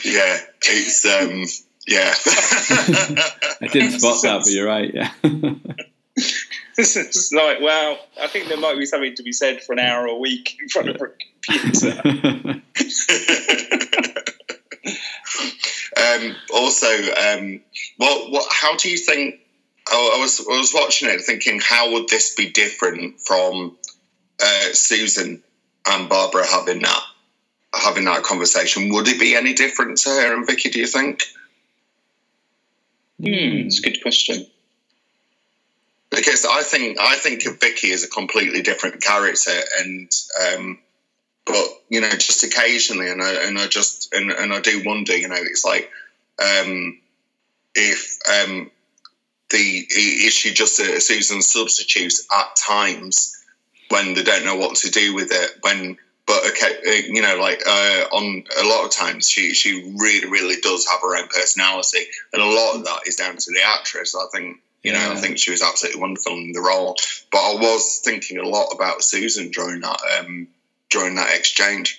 yeah, 0.04 0.38
it's 0.62 1.04
um, 1.04 1.44
yeah. 1.86 2.14
I 3.60 3.68
didn't 3.72 3.98
spot 3.98 4.22
that, 4.22 4.40
but 4.44 4.50
you're 4.52 4.66
right. 4.66 4.92
Yeah. 4.92 5.10
it's 6.78 7.32
like, 7.32 7.60
well, 7.60 7.98
I 8.20 8.26
think 8.26 8.48
there 8.48 8.58
might 8.58 8.78
be 8.78 8.86
something 8.86 9.14
to 9.14 9.22
be 9.22 9.32
said 9.32 9.62
for 9.62 9.72
an 9.72 9.78
hour 9.78 10.06
a 10.06 10.16
week 10.16 10.58
in 10.60 10.68
front 10.68 10.90
of 10.90 10.96
a 10.96 11.08
computer. 11.42 12.62
um, 15.96 16.36
also, 16.54 16.86
um, 16.86 17.60
well, 17.98 18.30
what? 18.30 18.46
How 18.52 18.76
do 18.76 18.90
you 18.90 18.98
think? 18.98 19.40
Oh, 19.90 20.16
I 20.16 20.20
was 20.20 20.40
I 20.40 20.56
was 20.58 20.72
watching 20.74 21.08
it, 21.08 21.20
thinking, 21.22 21.60
how 21.60 21.92
would 21.92 22.08
this 22.08 22.34
be 22.34 22.50
different 22.50 23.20
from 23.20 23.76
uh, 24.42 24.72
Susan 24.72 25.42
and 25.86 26.08
Barbara 26.08 26.46
having 26.46 26.82
that 26.82 27.02
having 27.74 28.04
that 28.04 28.22
conversation? 28.22 28.92
Would 28.92 29.08
it 29.08 29.20
be 29.20 29.34
any 29.34 29.54
different 29.54 29.98
to 29.98 30.10
her 30.10 30.34
and 30.34 30.46
Vicky? 30.46 30.70
Do 30.70 30.80
you 30.80 30.86
think? 30.86 31.22
Hmm, 33.20 33.66
it's 33.66 33.80
a 33.80 33.82
good 33.82 34.02
question. 34.02 34.46
Because 36.10 36.46
I 36.46 36.62
think 36.62 36.98
I 37.00 37.16
think 37.16 37.44
of 37.46 37.60
Vicky 37.60 37.92
as 37.92 38.04
a 38.04 38.08
completely 38.08 38.62
different 38.62 39.02
character, 39.02 39.58
and 39.80 40.10
um, 40.46 40.78
but 41.46 41.66
you 41.88 42.00
know, 42.00 42.10
just 42.10 42.44
occasionally, 42.44 43.10
and 43.10 43.22
I 43.22 43.46
and 43.46 43.58
I 43.58 43.66
just 43.66 44.14
and, 44.14 44.30
and 44.30 44.52
I 44.52 44.60
do 44.60 44.82
wonder, 44.84 45.16
you 45.16 45.28
know, 45.28 45.36
it's 45.36 45.64
like 45.64 45.90
um, 46.40 46.98
if 47.74 48.18
um, 48.30 48.70
the 49.50 49.86
is 49.90 50.32
she 50.32 50.52
just 50.52 50.78
a 50.80 51.00
Susan 51.00 51.42
substitute 51.42 52.14
at 52.32 52.56
times 52.56 53.34
when 53.88 54.14
they 54.14 54.22
don't 54.22 54.44
know 54.44 54.56
what 54.56 54.76
to 54.76 54.90
do 54.90 55.14
with 55.14 55.30
it 55.30 55.50
when. 55.62 55.96
But 56.26 56.46
okay, 56.50 56.76
uh, 56.86 57.06
you 57.08 57.22
know, 57.22 57.38
like 57.40 57.62
uh, 57.66 58.04
on 58.12 58.44
a 58.60 58.68
lot 58.68 58.84
of 58.84 58.90
times, 58.90 59.30
she 59.30 59.54
she 59.54 59.94
really, 59.96 60.28
really 60.28 60.60
does 60.60 60.86
have 60.86 61.00
her 61.00 61.16
own 61.16 61.28
personality, 61.28 62.04
and 62.34 62.42
a 62.42 62.44
lot 62.44 62.76
of 62.76 62.84
that 62.84 63.06
is 63.06 63.16
down 63.16 63.36
to 63.36 63.50
the 63.50 63.62
actress. 63.64 64.14
I 64.14 64.26
think 64.36 64.58
you 64.82 64.92
know, 64.92 65.12
I 65.12 65.16
think 65.16 65.38
she 65.38 65.50
was 65.50 65.62
absolutely 65.62 66.00
wonderful 66.00 66.32
in 66.32 66.52
the 66.52 66.60
role. 66.60 66.96
But 67.32 67.38
I 67.38 67.54
was 67.54 68.00
thinking 68.04 68.38
a 68.38 68.46
lot 68.46 68.68
about 68.74 69.02
Susan 69.02 69.50
during 69.50 69.80
that 69.80 70.00
um, 70.20 70.48
during 70.90 71.14
that 71.14 71.34
exchange. 71.34 71.98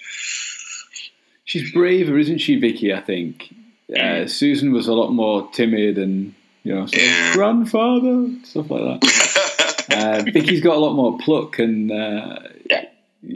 She's 1.46 1.72
braver, 1.72 2.18
isn't 2.20 2.38
she, 2.38 2.60
Vicky? 2.60 2.94
I 2.94 3.02
think. 3.02 3.54
Uh, 3.98 4.28
Susan 4.28 4.72
was 4.72 4.88
a 4.88 4.94
lot 4.94 5.10
more 5.10 5.50
timid 5.52 5.98
and, 5.98 6.36
you 6.64 6.76
know, 6.76 6.88
Yeah. 6.92 7.34
grandfather, 7.34 8.28
stuff 8.44 8.70
like 8.70 9.02
that. 9.02 9.76
Uh, 9.92 10.22
Vicky's 10.32 10.62
got 10.62 10.76
a 10.76 10.80
lot 10.80 10.94
more 10.94 11.18
pluck 11.18 11.58
and 11.58 11.92
uh, 11.92 12.38
Yeah. 12.70 12.86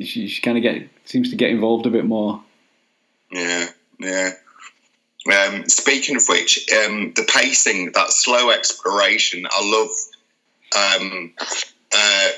she, 0.03 0.27
she 0.27 0.39
kind 0.39 0.55
of 0.55 0.61
get 0.61 0.87
seems 1.03 1.31
to 1.31 1.35
get 1.35 1.49
involved 1.49 1.87
a 1.87 1.89
bit 1.89 2.05
more. 2.05 2.43
yeah, 3.31 3.69
yeah. 3.99 4.29
Um, 5.31 5.67
speaking 5.67 6.15
of 6.17 6.23
which, 6.29 6.69
um, 6.73 7.13
the 7.15 7.23
pacing, 7.23 7.91
that 7.93 8.11
slow 8.11 8.51
exploration, 8.51 9.47
I 9.49 9.61
love 10.77 11.01
um, 11.01 11.33
uh, 11.95 12.29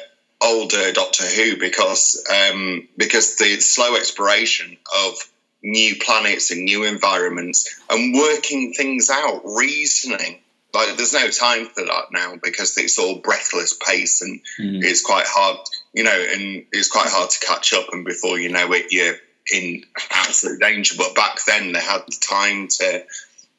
older 0.42 0.94
Doctor 0.94 1.26
Who 1.26 1.58
because 1.58 2.24
um, 2.32 2.88
because 2.96 3.36
the 3.36 3.60
slow 3.60 3.96
exploration 3.98 4.78
of 5.06 5.16
new 5.62 5.96
planets 6.00 6.52
and 6.52 6.64
new 6.64 6.86
environments 6.86 7.82
and 7.90 8.16
working 8.16 8.72
things 8.74 9.10
out, 9.10 9.42
reasoning. 9.44 10.40
Like 10.76 10.98
there's 10.98 11.14
no 11.14 11.30
time 11.30 11.66
for 11.68 11.84
that 11.84 12.12
now 12.12 12.36
because 12.44 12.78
it's 12.78 13.00
all 13.00 13.20
breathless 13.20 13.74
pace 13.74 14.22
and 14.22 14.42
Mm. 14.60 14.84
it's 14.84 15.02
quite 15.02 15.26
hard, 15.26 15.58
you 15.94 16.04
know, 16.04 16.12
and 16.34 16.66
it's 16.72 16.90
quite 16.90 17.08
hard 17.10 17.30
to 17.32 17.40
catch 17.40 17.74
up. 17.74 17.88
And 17.92 18.06
before 18.06 18.38
you 18.40 18.50
know 18.50 18.72
it, 18.74 18.92
you're 18.92 19.16
in 19.52 19.84
absolute 20.12 20.60
danger. 20.60 20.96
But 20.98 21.16
back 21.16 21.40
then, 21.46 21.72
they 21.72 21.80
had 21.80 22.04
the 22.08 22.18
time 22.20 22.68
to 22.80 23.06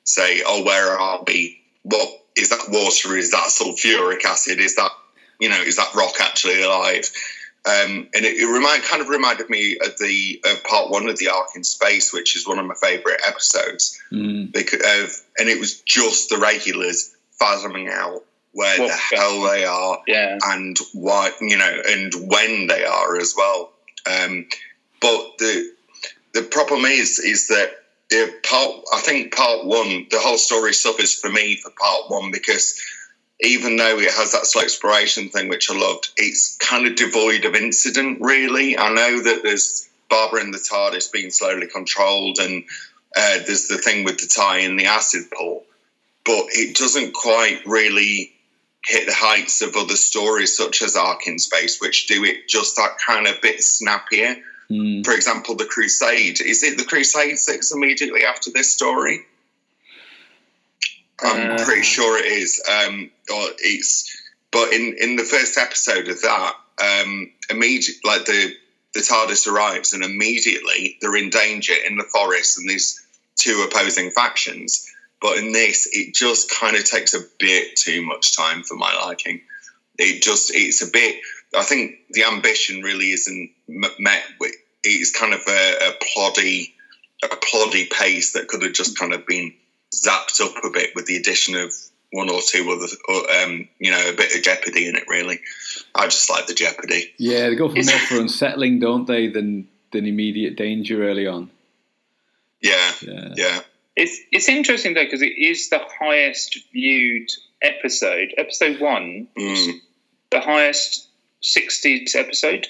say, 0.04 0.42
"Oh, 0.46 0.62
where 0.62 0.98
are 0.98 1.22
we? 1.26 1.60
What 1.82 2.08
is 2.36 2.50
that 2.50 2.68
water? 2.68 3.16
Is 3.16 3.30
that 3.30 3.48
sulfuric 3.48 4.24
acid? 4.24 4.60
Is 4.60 4.76
that 4.76 4.90
you 5.40 5.48
know, 5.48 5.60
is 5.60 5.76
that 5.76 5.94
rock 5.94 6.14
actually 6.20 6.62
alive?" 6.62 7.10
Um, 7.66 8.08
and 8.14 8.24
it, 8.24 8.36
it 8.36 8.46
remind, 8.46 8.84
kind 8.84 9.02
of 9.02 9.08
reminded 9.08 9.50
me 9.50 9.76
of 9.84 9.98
the 9.98 10.40
uh, 10.48 10.54
part 10.68 10.90
one 10.90 11.08
of 11.08 11.18
the 11.18 11.28
Ark 11.28 11.48
in 11.56 11.64
Space, 11.64 12.12
which 12.12 12.36
is 12.36 12.46
one 12.46 12.60
of 12.60 12.66
my 12.66 12.76
favourite 12.80 13.20
episodes. 13.26 14.00
Mm. 14.12 14.52
Because 14.52 14.80
of, 14.80 15.22
and 15.38 15.48
it 15.48 15.58
was 15.58 15.80
just 15.80 16.28
the 16.28 16.38
regulars 16.38 17.14
fathoming 17.32 17.88
out 17.88 18.22
where 18.52 18.78
What 18.78 18.88
the 18.88 19.16
hell 19.16 19.42
they 19.42 19.64
are 19.66 19.98
Yeah. 20.06 20.38
and 20.42 20.78
why 20.94 21.30
you 21.42 21.58
know 21.58 21.82
and 21.88 22.12
when 22.26 22.68
they 22.68 22.84
are 22.84 23.18
as 23.18 23.34
well. 23.36 23.72
Um, 24.06 24.46
but 25.00 25.36
the 25.38 25.72
the 26.32 26.42
problem 26.42 26.86
is 26.86 27.18
is 27.18 27.48
that 27.48 27.70
the 28.08 28.32
part 28.48 28.76
I 28.94 29.00
think 29.00 29.34
part 29.34 29.66
one 29.66 30.06
the 30.10 30.18
whole 30.18 30.38
story 30.38 30.72
suffers 30.72 31.14
for 31.20 31.28
me 31.28 31.56
for 31.56 31.70
part 31.78 32.04
one 32.08 32.30
because 32.30 32.80
even 33.40 33.76
though 33.76 33.98
it 33.98 34.10
has 34.12 34.32
that 34.32 34.46
slow 34.46 34.62
exploration 34.62 35.28
thing 35.28 35.48
which 35.48 35.70
I 35.70 35.76
loved, 35.76 36.10
it's 36.16 36.56
kind 36.56 36.86
of 36.86 36.96
devoid 36.96 37.44
of 37.44 37.54
incident 37.54 38.18
really. 38.20 38.78
I 38.78 38.88
know 38.92 39.22
that 39.22 39.42
there's 39.42 39.88
Barbara 40.08 40.42
in 40.42 40.52
the 40.52 40.58
TARDIS 40.58 41.12
being 41.12 41.30
slowly 41.30 41.66
controlled 41.66 42.38
and 42.38 42.64
uh, 43.16 43.38
there's 43.46 43.68
the 43.68 43.78
thing 43.78 44.04
with 44.04 44.18
the 44.18 44.26
tie 44.26 44.58
in 44.58 44.76
the 44.76 44.86
acid 44.86 45.24
pool, 45.30 45.64
but 46.24 46.46
it 46.50 46.76
doesn't 46.76 47.14
quite 47.14 47.60
really 47.66 48.32
hit 48.84 49.06
the 49.06 49.14
heights 49.14 49.62
of 49.62 49.76
other 49.76 49.96
stories 49.96 50.56
such 50.56 50.80
as 50.82 50.96
Ark 50.96 51.26
in 51.26 51.38
Space, 51.38 51.80
which 51.80 52.06
do 52.06 52.24
it 52.24 52.48
just 52.48 52.76
that 52.76 52.98
kind 53.04 53.26
of 53.26 53.40
bit 53.40 53.62
snappier. 53.62 54.36
Mm. 54.70 55.04
For 55.04 55.12
example, 55.12 55.54
The 55.54 55.64
Crusade. 55.64 56.40
Is 56.40 56.62
it 56.62 56.78
The 56.78 56.84
Crusade 56.84 57.36
that's 57.46 57.74
immediately 57.74 58.24
after 58.24 58.50
this 58.50 58.72
story? 58.72 59.24
I'm 61.20 61.52
Uh. 61.52 61.64
pretty 61.64 61.82
sure 61.82 62.18
it 62.18 62.26
is. 62.26 62.62
Um, 62.68 63.10
or 63.32 63.48
it's, 63.58 64.10
but 64.50 64.72
in, 64.72 64.96
in 64.98 65.16
the 65.16 65.24
first 65.24 65.58
episode 65.58 66.08
of 66.08 66.20
that, 66.22 66.54
um, 66.82 67.32
immediate 67.50 67.96
like 68.04 68.24
the 68.26 68.54
the 68.92 69.00
TARDIS 69.02 69.46
arrives 69.46 69.92
and 69.92 70.02
immediately 70.02 70.96
they're 71.02 71.16
in 71.16 71.28
danger 71.28 71.74
in 71.86 71.96
the 71.98 72.04
forest 72.04 72.56
and 72.58 72.66
these 72.68 72.98
two 73.34 73.66
opposing 73.68 74.10
factions. 74.10 74.90
But 75.20 75.36
in 75.36 75.52
this, 75.52 75.86
it 75.92 76.14
just 76.14 76.50
kind 76.50 76.76
of 76.76 76.84
takes 76.84 77.12
a 77.12 77.20
bit 77.38 77.76
too 77.76 78.00
much 78.02 78.34
time 78.36 78.62
for 78.62 78.74
my 78.76 78.94
liking. 79.04 79.42
It 79.98 80.22
just 80.22 80.50
it's 80.54 80.80
a 80.86 80.90
bit. 80.90 81.16
I 81.54 81.62
think 81.62 81.96
the 82.10 82.24
ambition 82.24 82.82
really 82.82 83.10
isn't 83.12 83.50
m- 83.68 83.84
met 83.98 84.22
with. 84.40 84.54
It's 84.82 85.10
kind 85.18 85.34
of 85.34 85.40
a, 85.46 85.74
a 85.88 85.92
ploddy, 86.04 86.72
a 87.24 87.28
ploddy 87.28 87.90
pace 87.90 88.32
that 88.32 88.48
could 88.48 88.62
have 88.62 88.72
just 88.72 88.98
kind 88.98 89.12
of 89.12 89.26
been 89.26 89.52
zapped 89.96 90.40
up 90.40 90.64
a 90.64 90.70
bit 90.70 90.90
with 90.94 91.06
the 91.06 91.16
addition 91.16 91.56
of 91.56 91.72
one 92.12 92.30
or 92.30 92.40
two 92.46 92.70
other, 92.70 92.86
or, 93.08 93.42
um, 93.42 93.68
you 93.78 93.90
know, 93.90 94.08
a 94.08 94.14
bit 94.14 94.34
of 94.34 94.42
jeopardy 94.42 94.88
in 94.88 94.96
it. 94.96 95.04
Really, 95.08 95.40
I 95.94 96.04
just 96.06 96.30
like 96.30 96.46
the 96.46 96.54
jeopardy. 96.54 97.12
Yeah, 97.18 97.48
they 97.48 97.56
go 97.56 97.68
for 97.68 97.74
more 97.74 97.98
for 98.08 98.20
unsettling, 98.20 98.78
don't 98.78 99.06
they, 99.06 99.28
than 99.28 99.68
than 99.92 100.06
immediate 100.06 100.56
danger 100.56 101.08
early 101.08 101.26
on. 101.26 101.50
Yeah, 102.60 102.92
Yeah. 103.02 103.34
yeah, 103.36 103.60
It's 103.96 104.18
it's 104.32 104.48
interesting 104.48 104.94
though 104.94 105.04
because 105.04 105.22
it 105.22 105.36
is 105.38 105.70
the 105.70 105.80
highest 106.00 106.58
viewed 106.72 107.30
episode. 107.62 108.34
Episode 108.36 108.80
one, 108.80 109.28
mm. 109.36 109.72
the 110.30 110.40
highest 110.40 111.08
sixties 111.40 112.14
episode. 112.14 112.66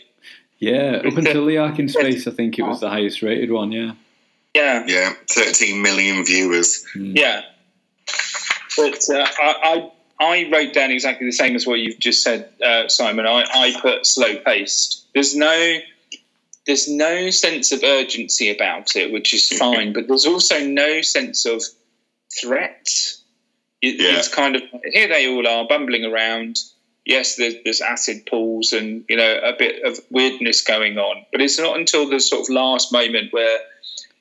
Yeah, 0.58 1.02
up 1.04 1.16
until 1.16 1.44
the 1.44 1.58
Ark 1.58 1.78
in 1.78 1.88
Space, 1.88 2.26
I 2.26 2.30
think 2.30 2.58
it 2.58 2.62
was 2.62 2.80
the 2.80 2.88
highest 2.88 3.22
rated 3.22 3.50
one, 3.50 3.72
yeah. 3.72 3.92
Yeah, 4.56 4.84
yeah. 4.86 5.12
Thirteen 5.28 5.82
million 5.82 6.24
viewers. 6.24 6.84
yeah. 6.94 7.42
But 8.76 8.98
uh, 9.10 9.26
I, 9.38 9.54
I 9.64 9.92
I 10.18 10.50
wrote 10.50 10.72
down 10.72 10.90
exactly 10.90 11.26
the 11.26 11.32
same 11.32 11.54
as 11.56 11.66
what 11.66 11.78
you've 11.78 11.98
just 11.98 12.22
said, 12.22 12.50
uh, 12.64 12.88
Simon. 12.88 13.26
I, 13.26 13.44
I 13.54 13.74
put 13.80 14.06
slow 14.06 14.36
paced. 14.36 15.06
There's 15.14 15.36
no 15.36 15.78
there's 16.66 16.88
no 16.88 17.30
sense 17.30 17.70
of 17.72 17.84
urgency 17.84 18.50
about 18.50 18.96
it, 18.96 19.12
which 19.12 19.32
is 19.32 19.48
fine. 19.48 19.92
But 19.92 20.08
there's 20.08 20.26
also 20.26 20.58
no 20.66 21.00
sense 21.02 21.44
of 21.46 21.62
threat. 22.40 22.88
It, 23.82 24.00
Yeah. 24.00 24.18
It's 24.18 24.28
kind 24.28 24.56
of 24.56 24.62
here 24.92 25.08
they 25.08 25.28
all 25.28 25.46
are 25.46 25.66
bumbling 25.68 26.04
around. 26.04 26.58
Yes, 27.04 27.36
there's, 27.36 27.54
there's 27.62 27.80
acid 27.80 28.26
pools 28.26 28.72
and 28.72 29.04
you 29.08 29.16
know 29.16 29.40
a 29.44 29.52
bit 29.56 29.84
of 29.84 30.00
weirdness 30.10 30.62
going 30.62 30.98
on, 30.98 31.24
but 31.30 31.40
it's 31.40 31.58
not 31.58 31.78
until 31.78 32.08
the 32.08 32.18
sort 32.18 32.42
of 32.42 32.48
last 32.48 32.92
moment 32.92 33.32
where 33.32 33.58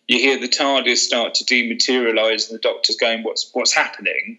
you 0.08 0.20
hear 0.20 0.39
the 0.39 0.48
TARDIS 0.48 0.98
start 0.98 1.36
to 1.36 1.44
dematerialize 1.46 2.50
and 2.50 2.58
the 2.58 2.62
Doctor's 2.62 2.96
going, 2.98 3.24
"What's 3.24 3.50
what's 3.54 3.74
happening?" 3.74 4.38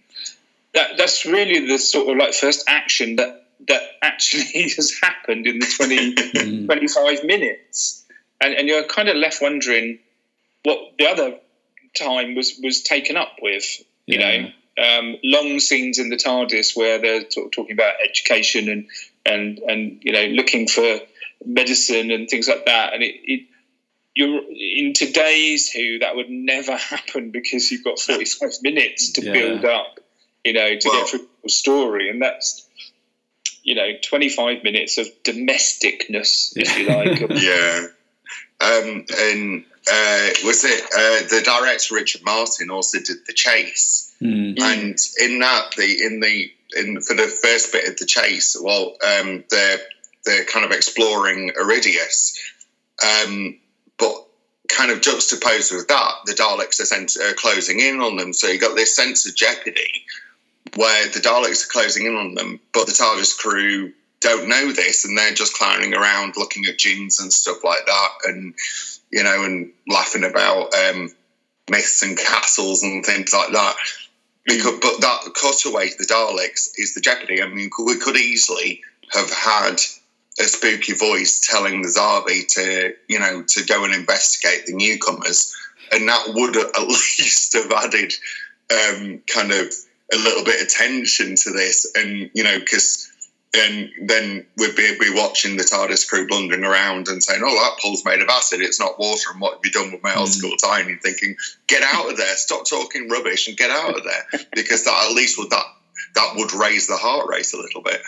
That 0.75 0.97
that's 0.97 1.25
really 1.27 1.67
the 1.67 1.79
sort 1.79 2.09
of 2.11 2.17
like 2.17 2.35
first 2.35 2.65
action 2.69 3.17
that 3.17 3.47
that 3.69 3.83
actually 4.03 4.63
has 4.77 4.93
happened 5.03 5.47
in 5.47 5.59
the 5.59 5.67
20, 5.67 6.15
Mm. 6.15 6.67
25 6.67 7.25
minutes, 7.25 8.05
and 8.41 8.55
and 8.55 8.69
you're 8.69 8.85
kind 8.85 9.09
of 9.09 9.17
left 9.17 9.41
wondering 9.43 9.99
what 10.63 10.79
the 10.99 11.07
other 11.09 11.39
time 11.99 12.35
was 12.35 12.59
was 12.63 12.83
taken 12.83 13.17
up 13.17 13.37
with. 13.43 13.65
You 14.07 14.21
Yeah. 14.21 14.39
know, 14.39 14.51
um, 14.79 15.17
long 15.25 15.59
scenes 15.59 15.99
in 15.99 16.11
the 16.11 16.17
TARDIS 16.17 16.77
where 16.77 16.99
they're 16.99 17.29
sort 17.31 17.47
of 17.47 17.53
talking 17.53 17.73
about 17.73 17.95
education 18.05 18.69
and 18.69 18.87
and 19.25 19.59
and 19.59 20.01
you 20.05 20.13
know 20.13 20.27
looking 20.27 20.69
for 20.69 21.01
medicine 21.45 22.11
and 22.13 22.29
things 22.29 22.47
like 22.47 22.67
that, 22.67 22.93
and 22.95 23.03
it. 23.03 23.15
it 23.25 23.41
you're 24.17 24.43
in 24.51 24.95
today's 24.95 25.71
Who 25.71 26.01
that 26.01 26.17
would 26.17 26.31
never 26.31 26.77
happen 26.77 27.31
because 27.31 27.71
you've 27.71 27.85
got 27.85 28.01
45 28.01 28.51
minutes 28.63 29.13
to 29.13 29.23
Yeah. 29.23 29.33
build 29.33 29.65
up, 29.65 30.01
you 30.45 30.55
know, 30.55 30.75
to 30.77 30.89
Well- 30.89 31.01
get 31.03 31.11
through 31.11 31.29
the 31.45 31.51
story, 31.51 32.09
and 32.11 32.21
that's 32.21 32.63
you 33.63 33.75
know 33.75 33.91
25 34.03 34.63
minutes 34.65 34.97
of 34.99 35.07
domesticness, 35.23 36.53
if 36.57 36.79
you 36.79 36.87
like. 36.87 37.21
Yeah. 37.43 37.87
Um, 38.59 39.05
and 39.19 39.65
uh, 39.93 40.31
was 40.45 40.65
it 40.65 40.81
uh, 40.83 41.29
the 41.29 41.43
director 41.45 41.95
Richard 41.95 42.23
Martin 42.25 42.71
also 42.71 42.99
did 42.99 43.19
the 43.27 43.35
chase? 43.35 44.03
Mm. 44.23 44.59
and 44.59 44.99
in 45.21 45.41
that 45.41 45.73
the 45.77 46.05
in 46.07 46.21
the 46.21 46.51
in 46.75 47.03
for 47.03 47.13
the 47.13 47.29
first 47.29 47.71
bit 47.71 47.87
of 47.87 47.99
the 47.99 48.07
chase 48.07 48.57
well 48.59 48.97
um 49.07 49.45
they're 49.51 49.79
they're 50.25 50.45
kind 50.47 50.65
of 50.65 50.73
exploring 50.73 51.51
Aridius 51.51 52.39
um 53.05 53.59
but 53.59 53.66
kind 54.69 54.91
of 54.91 55.01
juxtaposed 55.01 55.73
with 55.73 55.89
that 55.89 56.13
the 56.25 56.33
daleks 56.33 56.81
are, 56.81 56.85
sent, 56.85 57.17
are 57.17 57.35
closing 57.35 57.81
in 57.81 58.01
on 58.01 58.17
them 58.17 58.33
so 58.33 58.49
you 58.49 58.59
got 58.59 58.77
this 58.77 58.95
sense 58.95 59.27
of 59.27 59.35
jeopardy 59.35 60.05
where 60.77 61.07
the 61.07 61.21
daleks 61.21 61.65
are 61.65 61.73
closing 61.73 62.07
in 62.07 62.15
on 62.15 62.35
them 62.35 62.61
but 62.73 62.87
the 62.87 62.93
tardis 62.93 63.37
crew 63.37 63.93
don't 64.21 64.49
know 64.49 64.73
this 64.73 65.05
and 65.05 65.17
they're 65.17 65.35
just 65.35 65.57
clowning 65.57 65.95
around 65.95 66.35
looking 66.37 66.65
at 66.67 66.79
gins 66.79 67.21
and 67.21 67.33
stuff 67.33 67.63
like 67.65 67.85
that 67.87 68.09
and 68.25 68.55
you 69.11 69.23
know 69.23 69.45
and 69.45 69.73
laughing 69.89 70.25
about 70.25 70.73
um 70.75 71.11
myths 71.71 72.03
and 72.03 72.17
castles 72.17 72.83
and 72.83 73.05
things 73.05 73.33
like 73.33 73.53
that 73.53 73.77
because, 74.47 74.79
but 74.81 75.01
that 75.01 75.35
cutaway 75.35 75.89
to 75.89 75.97
the 75.99 76.05
Daleks 76.05 76.71
is 76.77 76.95
the 76.95 77.01
jeopardy. 77.01 77.43
I 77.43 77.49
mean, 77.49 77.71
we 77.85 77.99
could 77.99 78.17
easily 78.17 78.83
have 79.13 79.31
had 79.31 79.81
a 80.39 80.45
spooky 80.45 80.93
voice 80.93 81.41
telling 81.41 81.83
the 81.83 81.89
Zarbi 81.89 82.47
to, 82.55 82.95
you 83.09 83.19
know, 83.19 83.43
to 83.43 83.65
go 83.65 83.85
and 83.85 83.95
investigate 83.95 84.67
the 84.67 84.75
newcomers, 84.75 85.55
and 85.93 86.09
that 86.09 86.27
would 86.29 86.57
at 86.77 86.89
least 86.89 87.55
have 87.55 87.73
added 87.73 88.13
um, 88.71 89.21
kind 89.27 89.53
of 89.53 89.73
a 90.13 90.17
little 90.17 90.45
bit 90.45 90.61
of 90.63 90.69
tension 90.69 91.35
to 91.37 91.51
this, 91.51 91.91
and 91.97 92.31
you 92.35 92.45
know, 92.45 92.59
because. 92.59 93.11
And 93.55 93.91
then 94.03 94.45
we'd 94.59 94.77
be, 94.77 94.99
be 94.99 95.15
watching 95.15 95.57
the 95.57 95.63
TARDIS 95.63 96.07
crew 96.07 96.27
blundering 96.27 96.65
around 96.65 97.09
and 97.09 97.23
saying, 97.23 97.41
"Oh, 97.43 97.55
that 97.55 97.81
pool's 97.81 98.05
made 98.05 98.21
of 98.21 98.29
acid. 98.29 98.61
It's 98.61 98.79
not 98.79 98.99
water. 98.99 99.31
And 99.33 99.41
what 99.41 99.55
have 99.55 99.61
you 99.65 99.71
done 99.71 99.93
with 99.93 100.03
my 100.03 100.15
old 100.15 100.29
Mm. 100.29 100.33
school 100.33 100.57
time?" 100.59 100.89
And 100.89 101.01
thinking, 101.01 101.37
"Get 101.67 101.83
out 101.83 102.11
of 102.11 102.19
there! 102.19 102.37
Stop 102.37 102.69
talking 102.69 103.09
rubbish 103.09 103.49
and 103.49 103.57
get 103.57 103.71
out 103.71 103.97
of 103.97 104.05
there." 104.05 104.45
because 104.55 104.85
that 104.85 105.07
at 105.09 105.15
least 105.15 105.39
would 105.39 105.49
that 105.51 105.65
that 106.17 106.35
would 106.37 106.53
raise 106.53 106.87
the 106.87 106.97
heart 106.99 107.29
rate 107.31 107.51
a 107.55 107.57
little 107.57 107.81
bit. 107.81 108.03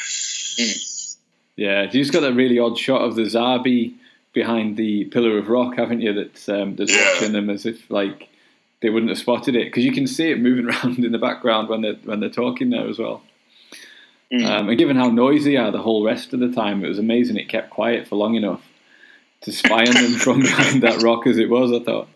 Yeah, 1.58 1.82
you 1.82 1.90
just 1.90 2.12
got 2.12 2.20
that 2.20 2.34
really 2.34 2.58
odd 2.60 2.78
shot 2.78 3.02
of 3.02 3.16
the 3.16 3.22
Zarbi 3.22 3.94
behind 4.32 4.76
the 4.76 5.06
pillar 5.06 5.36
of 5.38 5.48
rock, 5.48 5.76
haven't 5.76 6.00
you? 6.00 6.12
That's 6.12 6.48
um, 6.48 6.76
that's 6.76 6.94
Yeah. 6.94 7.12
watching 7.14 7.32
them 7.32 7.50
as 7.50 7.66
if 7.66 7.90
like 7.90 8.28
they 8.80 8.90
wouldn't 8.90 9.10
have 9.10 9.18
spotted 9.18 9.56
it 9.56 9.64
because 9.64 9.84
you 9.84 9.90
can 9.92 10.06
see 10.06 10.30
it 10.30 10.40
moving 10.40 10.66
around 10.70 11.04
in 11.04 11.10
the 11.12 11.18
background 11.18 11.68
when 11.68 11.80
they're 11.82 11.96
when 12.04 12.20
they're 12.20 12.30
talking 12.30 12.70
there 12.70 12.86
as 12.88 12.98
well. 12.98 13.22
Mm. 14.32 14.44
Um, 14.46 14.68
and 14.68 14.78
given 14.78 14.96
how 14.96 15.08
noisy 15.08 15.52
they 15.52 15.56
are 15.56 15.72
the 15.72 15.82
whole 15.82 16.04
rest 16.04 16.32
of 16.32 16.38
the 16.40 16.52
time, 16.52 16.84
it 16.84 16.88
was 16.88 16.98
amazing 16.98 17.36
it 17.38 17.48
kept 17.48 17.70
quiet 17.70 18.06
for 18.06 18.14
long 18.16 18.34
enough 18.36 18.62
to 19.40 19.52
spy 19.52 19.80
on 19.84 19.94
them 19.94 20.12
from 20.12 20.40
behind 20.42 20.82
that 20.82 21.02
rock 21.02 21.26
as 21.26 21.38
it 21.38 21.50
was. 21.50 21.72
I 21.72 21.82
thought. 21.82 22.08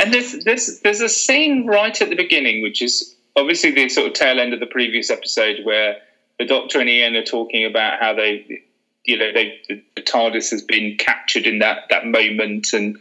and 0.00 0.14
there's, 0.14 0.44
there's 0.44 0.80
there's 0.80 1.00
a 1.02 1.08
scene 1.10 1.66
right 1.66 2.00
at 2.00 2.08
the 2.08 2.16
beginning, 2.16 2.62
which 2.62 2.80
is 2.80 3.14
obviously 3.36 3.72
the 3.72 3.88
sort 3.90 4.06
of 4.06 4.12
tail 4.14 4.38
end 4.40 4.54
of 4.54 4.60
the 4.60 4.66
previous 4.66 5.10
episode, 5.10 5.64
where 5.64 5.96
the 6.42 6.48
Doctor 6.48 6.80
and 6.80 6.88
Ian 6.88 7.14
are 7.14 7.24
talking 7.24 7.64
about 7.64 8.00
how 8.00 8.14
they, 8.14 8.64
you 9.04 9.16
know, 9.16 9.32
they 9.32 9.60
the, 9.68 10.02
TARDIS 10.02 10.50
has 10.50 10.62
been 10.62 10.96
captured 10.98 11.46
in 11.46 11.60
that 11.60 11.84
that 11.90 12.04
moment, 12.04 12.72
and 12.72 12.98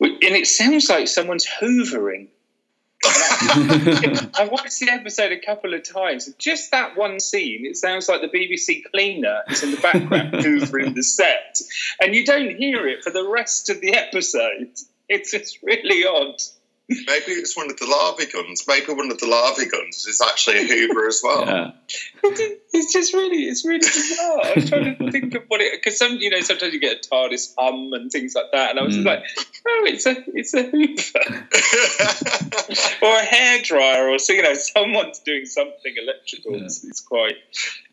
and 0.00 0.22
it 0.22 0.46
sounds 0.46 0.88
like 0.88 1.06
someone's 1.06 1.46
hoovering. 1.46 2.28
I 3.06 4.48
watched 4.50 4.80
the 4.80 4.88
episode 4.90 5.30
a 5.30 5.38
couple 5.38 5.74
of 5.74 5.88
times. 5.88 6.32
Just 6.38 6.70
that 6.70 6.96
one 6.96 7.20
scene, 7.20 7.66
it 7.66 7.76
sounds 7.76 8.08
like 8.08 8.22
the 8.22 8.28
BBC 8.28 8.82
cleaner 8.90 9.42
is 9.48 9.62
in 9.62 9.70
the 9.70 9.76
background 9.76 10.32
hoovering 10.32 10.94
the 10.94 11.02
set, 11.02 11.60
and 12.00 12.14
you 12.14 12.24
don't 12.24 12.56
hear 12.56 12.88
it 12.88 13.04
for 13.04 13.10
the 13.10 13.28
rest 13.28 13.70
of 13.70 13.80
the 13.80 13.94
episode. 13.94 14.70
It's 15.08 15.30
just 15.30 15.62
really 15.62 16.04
odd. 16.06 16.40
Maybe 16.88 17.32
it's 17.32 17.56
one 17.56 17.70
of 17.70 17.78
the 17.78 17.86
larvae 17.86 18.26
guns. 18.26 18.64
Maybe 18.68 18.92
one 18.92 19.10
of 19.10 19.18
the 19.18 19.26
larvae 19.26 19.66
guns 19.66 20.04
is 20.06 20.20
actually 20.20 20.58
a 20.58 20.64
Hoover 20.66 21.06
as 21.08 21.20
well. 21.24 21.46
Yeah. 21.46 21.70
It's 22.74 22.92
just 22.92 23.14
really, 23.14 23.44
it's 23.44 23.64
really 23.64 23.78
bizarre. 23.78 24.40
I 24.44 24.52
was 24.56 24.68
trying 24.68 24.96
to 24.98 25.10
think 25.10 25.34
of 25.34 25.44
what 25.48 25.60
it 25.62 25.72
because 25.80 25.96
some, 25.98 26.16
you 26.18 26.28
know, 26.28 26.40
sometimes 26.42 26.74
you 26.74 26.80
get 26.80 27.06
a 27.06 27.08
TARDIS 27.08 27.54
hum 27.58 27.92
and 27.94 28.10
things 28.10 28.34
like 28.34 28.46
that, 28.52 28.70
and 28.70 28.78
I 28.78 28.82
was 28.82 28.96
just 28.96 29.06
Mm. 29.06 29.10
like, 29.10 29.24
oh, 29.66 29.84
it's 29.86 30.04
a, 30.06 30.16
it's 30.34 30.52
a 30.54 30.62
Hoover 30.64 31.46
or 33.02 33.18
a 33.18 33.24
hairdryer, 33.24 34.12
or 34.14 34.18
so 34.18 34.32
you 34.32 34.42
know, 34.42 34.54
someone's 34.54 35.20
doing 35.20 35.46
something 35.46 35.94
electrical. 35.96 36.52
Yeah. 36.58 36.64
It's, 36.64 36.84
it's 36.84 37.00
quite, 37.00 37.36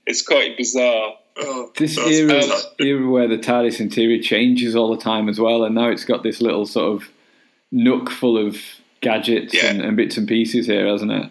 it's 0.06 0.22
quite 0.22 0.58
bizarre. 0.58 1.14
Oh, 1.38 1.72
This 1.78 1.96
that's 1.96 2.10
era, 2.10 2.28
bizarre. 2.40 2.60
era 2.80 3.10
where 3.10 3.28
the 3.28 3.38
TARDIS 3.38 3.80
interior 3.80 4.22
changes 4.22 4.76
all 4.76 4.94
the 4.96 5.02
time 5.02 5.30
as 5.30 5.40
well, 5.40 5.64
and 5.64 5.76
now 5.76 5.90
it's 5.90 6.04
got 6.06 6.24
this 6.24 6.42
little 6.42 6.66
sort 6.66 7.02
of 7.02 7.08
nook 7.72 8.10
full 8.10 8.38
of 8.38 8.58
gadgets 9.02 9.54
Yeah. 9.54 9.68
and, 9.68 9.82
and 9.82 9.98
bits 9.98 10.18
and 10.18 10.28
pieces 10.28 10.66
here, 10.68 10.88
hasn't 10.88 11.12
it? 11.12 11.30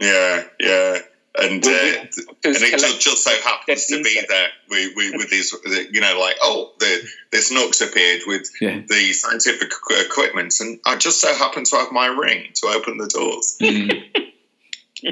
Yeah, 0.00 0.42
yeah. 0.58 0.98
And 1.38 1.64
uh, 1.64 1.70
Well, 1.70 2.00
and 2.44 2.56
it 2.56 2.78
just, 2.80 3.00
just 3.00 3.22
so 3.24 3.30
happens 3.44 3.86
to 3.86 4.02
be 4.02 4.10
insects. 4.10 4.26
there 4.28 4.48
with, 4.68 4.96
with, 4.96 5.14
with 5.16 5.30
these, 5.30 5.54
you 5.92 6.00
know, 6.00 6.18
like, 6.18 6.36
oh, 6.42 6.72
the, 6.80 7.02
this 7.30 7.52
Nook's 7.52 7.80
appeared 7.80 8.22
with 8.26 8.50
Yeah. 8.60 8.80
the 8.88 9.12
scientific 9.12 9.70
equipment, 9.90 10.54
and 10.60 10.80
I 10.86 10.96
just 10.96 11.20
so 11.20 11.32
happen 11.34 11.62
to 11.64 11.76
have 11.76 11.92
my 11.92 12.06
ring 12.06 12.48
to 12.54 12.66
open 12.68 12.98
the 12.98 13.06
doors. 13.06 13.56
Mm. 13.60 14.02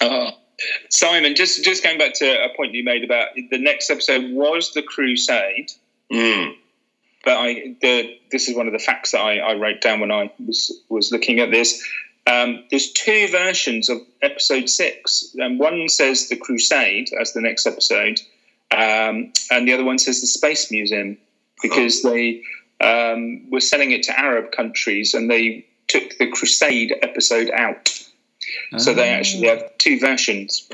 Oh. 0.00 0.30
Simon, 0.90 1.34
just 1.34 1.64
just 1.64 1.82
going 1.82 1.98
back 1.98 2.14
to 2.14 2.26
a 2.44 2.54
point 2.56 2.72
you 2.74 2.84
made 2.84 3.04
about 3.04 3.28
the 3.34 3.58
next 3.58 3.90
episode 3.90 4.30
was 4.32 4.72
the 4.74 4.82
Crusade. 4.82 5.70
Mm. 6.12 6.52
But 7.26 7.36
I 7.36 7.74
the 7.82 8.18
this 8.30 8.48
is 8.48 8.56
one 8.56 8.66
of 8.68 8.72
the 8.72 8.78
facts 8.78 9.10
that 9.10 9.20
I, 9.20 9.38
I 9.38 9.54
wrote 9.56 9.82
down 9.82 10.00
when 10.00 10.10
I 10.10 10.32
was 10.46 10.72
was 10.88 11.12
looking 11.12 11.40
at 11.40 11.50
this. 11.50 11.86
Um, 12.28 12.64
there's 12.70 12.90
two 12.92 13.28
versions 13.28 13.88
of 13.88 13.98
episode 14.22 14.68
six, 14.68 15.34
and 15.38 15.58
one 15.60 15.88
says 15.88 16.28
the 16.28 16.36
Crusade 16.36 17.10
as 17.20 17.32
the 17.34 17.40
next 17.40 17.66
episode, 17.66 18.20
um, 18.70 19.32
and 19.50 19.68
the 19.68 19.72
other 19.74 19.84
one 19.84 19.98
says 19.98 20.20
the 20.22 20.26
Space 20.26 20.70
Museum 20.72 21.18
because 21.62 22.02
they 22.02 22.42
um, 22.80 23.50
were 23.50 23.60
selling 23.60 23.90
it 23.92 24.02
to 24.04 24.18
Arab 24.18 24.50
countries 24.52 25.14
and 25.14 25.30
they 25.30 25.66
took 25.88 26.18
the 26.18 26.26
Crusade 26.30 26.94
episode 27.02 27.50
out, 27.50 27.92
so 28.76 28.92
they 28.94 29.10
Ah, 29.14 29.18
actually 29.18 29.48
have 29.48 29.76
two 29.78 29.98
versions. 30.00 30.68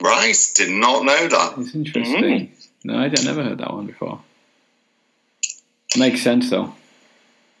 Right, 0.00 0.36
did 0.54 0.70
not 0.70 1.04
know 1.04 1.28
that. 1.28 1.54
It's 1.58 1.74
interesting. 1.74 2.52
No, 2.84 2.98
I'd 2.98 3.24
never 3.24 3.42
heard 3.42 3.58
that 3.58 3.72
one 3.72 3.86
before. 3.86 4.20
Makes 5.96 6.22
sense 6.22 6.50
though. 6.50 6.74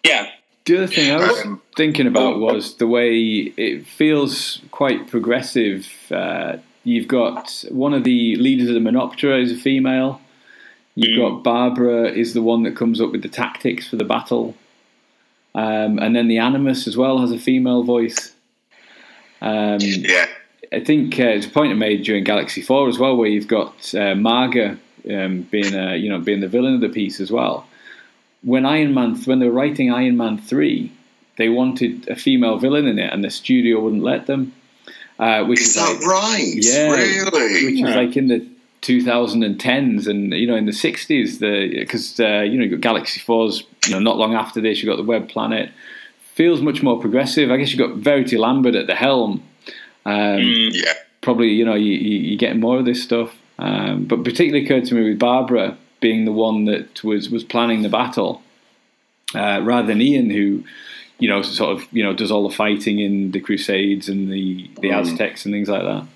Yeah, 0.04 0.26
The 0.66 0.76
other 0.76 0.86
thing 0.86 1.10
I 1.10 1.16
was 1.16 1.44
Um, 1.46 1.62
thinking 1.78 2.06
about 2.06 2.34
Oh. 2.34 2.38
was 2.40 2.74
the 2.76 2.86
way 2.86 3.18
it 3.56 3.86
feels 3.86 4.60
quite 4.70 5.06
progressive. 5.08 5.88
Uh, 6.10 6.58
you've 6.84 7.08
got 7.08 7.64
one 7.70 7.94
of 7.94 8.04
the 8.04 8.36
leaders 8.36 8.68
of 8.68 8.74
the 8.74 8.80
Menoptera 8.80 9.40
is 9.42 9.50
a 9.50 9.56
female. 9.56 10.20
You've 10.94 11.16
Mm. 11.18 11.22
got 11.22 11.42
Barbara 11.44 12.10
is 12.12 12.34
the 12.34 12.42
one 12.42 12.64
that 12.64 12.76
comes 12.76 13.00
up 13.00 13.12
with 13.12 13.22
the 13.22 13.28
tactics 13.30 13.88
for 13.88 13.96
the 13.96 14.04
battle, 14.04 14.56
um, 15.54 15.98
and 16.00 16.14
then 16.14 16.28
the 16.28 16.38
Animus 16.38 16.86
as 16.86 16.96
well 16.96 17.18
has 17.18 17.32
a 17.32 17.38
female 17.38 17.82
voice. 17.82 18.34
Um, 19.40 19.78
Yeah, 19.80 20.26
I 20.72 20.80
think 20.80 21.18
uh, 21.20 21.24
it's 21.28 21.46
a 21.46 21.50
point 21.50 21.70
I 21.72 21.76
made 21.76 22.02
during 22.02 22.24
Galaxy 22.24 22.60
Four 22.60 22.88
as 22.88 22.98
well, 22.98 23.16
where 23.16 23.28
you've 23.28 23.48
got 23.48 23.94
uh, 23.94 24.14
Maaga 24.14 24.76
um, 25.08 25.42
being 25.50 25.72
a, 25.74 25.96
you 25.96 26.10
know 26.10 26.18
being 26.18 26.40
the 26.40 26.48
villain 26.48 26.74
of 26.74 26.80
the 26.80 26.88
piece 26.90 27.20
as 27.20 27.30
well. 27.30 27.66
When 28.42 28.64
Iron 28.66 28.94
Man, 28.94 29.16
when 29.24 29.38
they 29.40 29.46
were 29.46 29.52
writing 29.52 29.92
Iron 29.92 30.16
Man 30.16 30.38
three, 30.38 30.92
they 31.36 31.48
wanted 31.48 32.08
a 32.08 32.16
female 32.16 32.58
villain 32.58 32.86
in 32.86 32.98
it, 32.98 33.12
and 33.12 33.22
the 33.24 33.30
studio 33.30 33.80
wouldn't 33.80 34.02
let 34.02 34.26
them. 34.26 34.52
Uh, 35.18 35.44
which 35.44 35.60
is 35.60 35.68
is 35.68 35.74
that 35.74 35.94
like, 36.00 36.06
right? 36.06 36.54
Yeah, 36.54 36.90
really? 36.92 37.64
which 37.66 37.74
Yeah. 37.74 37.88
is 37.90 37.96
like 37.96 38.16
in 38.16 38.28
the 38.28 38.46
2010s 38.82 40.06
and 40.06 40.32
you 40.32 40.46
know 40.46 40.54
in 40.56 40.66
the 40.66 40.72
60s 40.72 41.40
the 41.40 41.80
because 41.80 42.18
uh, 42.20 42.40
you 42.40 42.56
know 42.58 42.64
you 42.64 42.70
got 42.76 42.80
Galaxy 42.80 43.20
Fours 43.20 43.64
you 43.86 43.92
know 43.92 43.98
not 43.98 44.16
long 44.16 44.34
after 44.34 44.60
this 44.60 44.80
you 44.82 44.88
got 44.88 44.96
the 44.96 45.02
Web 45.02 45.28
Planet 45.28 45.70
feels 46.34 46.60
much 46.62 46.82
more 46.82 47.00
progressive 47.00 47.50
I 47.50 47.56
guess 47.56 47.72
you 47.72 47.78
got 47.78 47.96
Verity 47.96 48.36
Lambert 48.38 48.74
at 48.76 48.86
the 48.86 48.94
helm 48.94 49.42
um, 50.06 50.12
Mm. 50.14 50.70
Yeah, 50.72 50.92
probably 51.20 51.48
you 51.48 51.64
know 51.64 51.74
you, 51.74 51.92
you, 51.92 52.18
you're 52.20 52.38
getting 52.38 52.60
more 52.60 52.78
of 52.78 52.84
this 52.84 53.02
stuff 53.02 53.34
um, 53.58 54.04
but 54.04 54.22
particularly 54.22 54.64
occurred 54.64 54.84
to 54.86 54.94
me 54.94 55.02
with 55.10 55.18
Barbara 55.18 55.76
being 56.00 56.24
the 56.24 56.32
one 56.32 56.64
that 56.66 57.02
was 57.04 57.30
was 57.30 57.44
planning 57.44 57.82
the 57.82 57.88
battle 57.88 58.42
uh, 59.34 59.60
rather 59.62 59.88
than 59.88 60.00
Ian 60.00 60.30
who 60.30 60.64
you 61.18 61.28
know 61.28 61.42
sort 61.42 61.76
of 61.76 61.86
you 61.92 62.02
know 62.02 62.12
does 62.14 62.30
all 62.30 62.48
the 62.48 62.54
fighting 62.54 62.98
in 62.98 63.32
the 63.32 63.40
Crusades 63.40 64.08
and 64.08 64.30
the 64.30 64.70
the 64.80 64.88
Mm. 64.90 65.00
Aztecs 65.00 65.44
and 65.44 65.52
things 65.54 65.68
like 65.68 65.82
that 65.82 66.06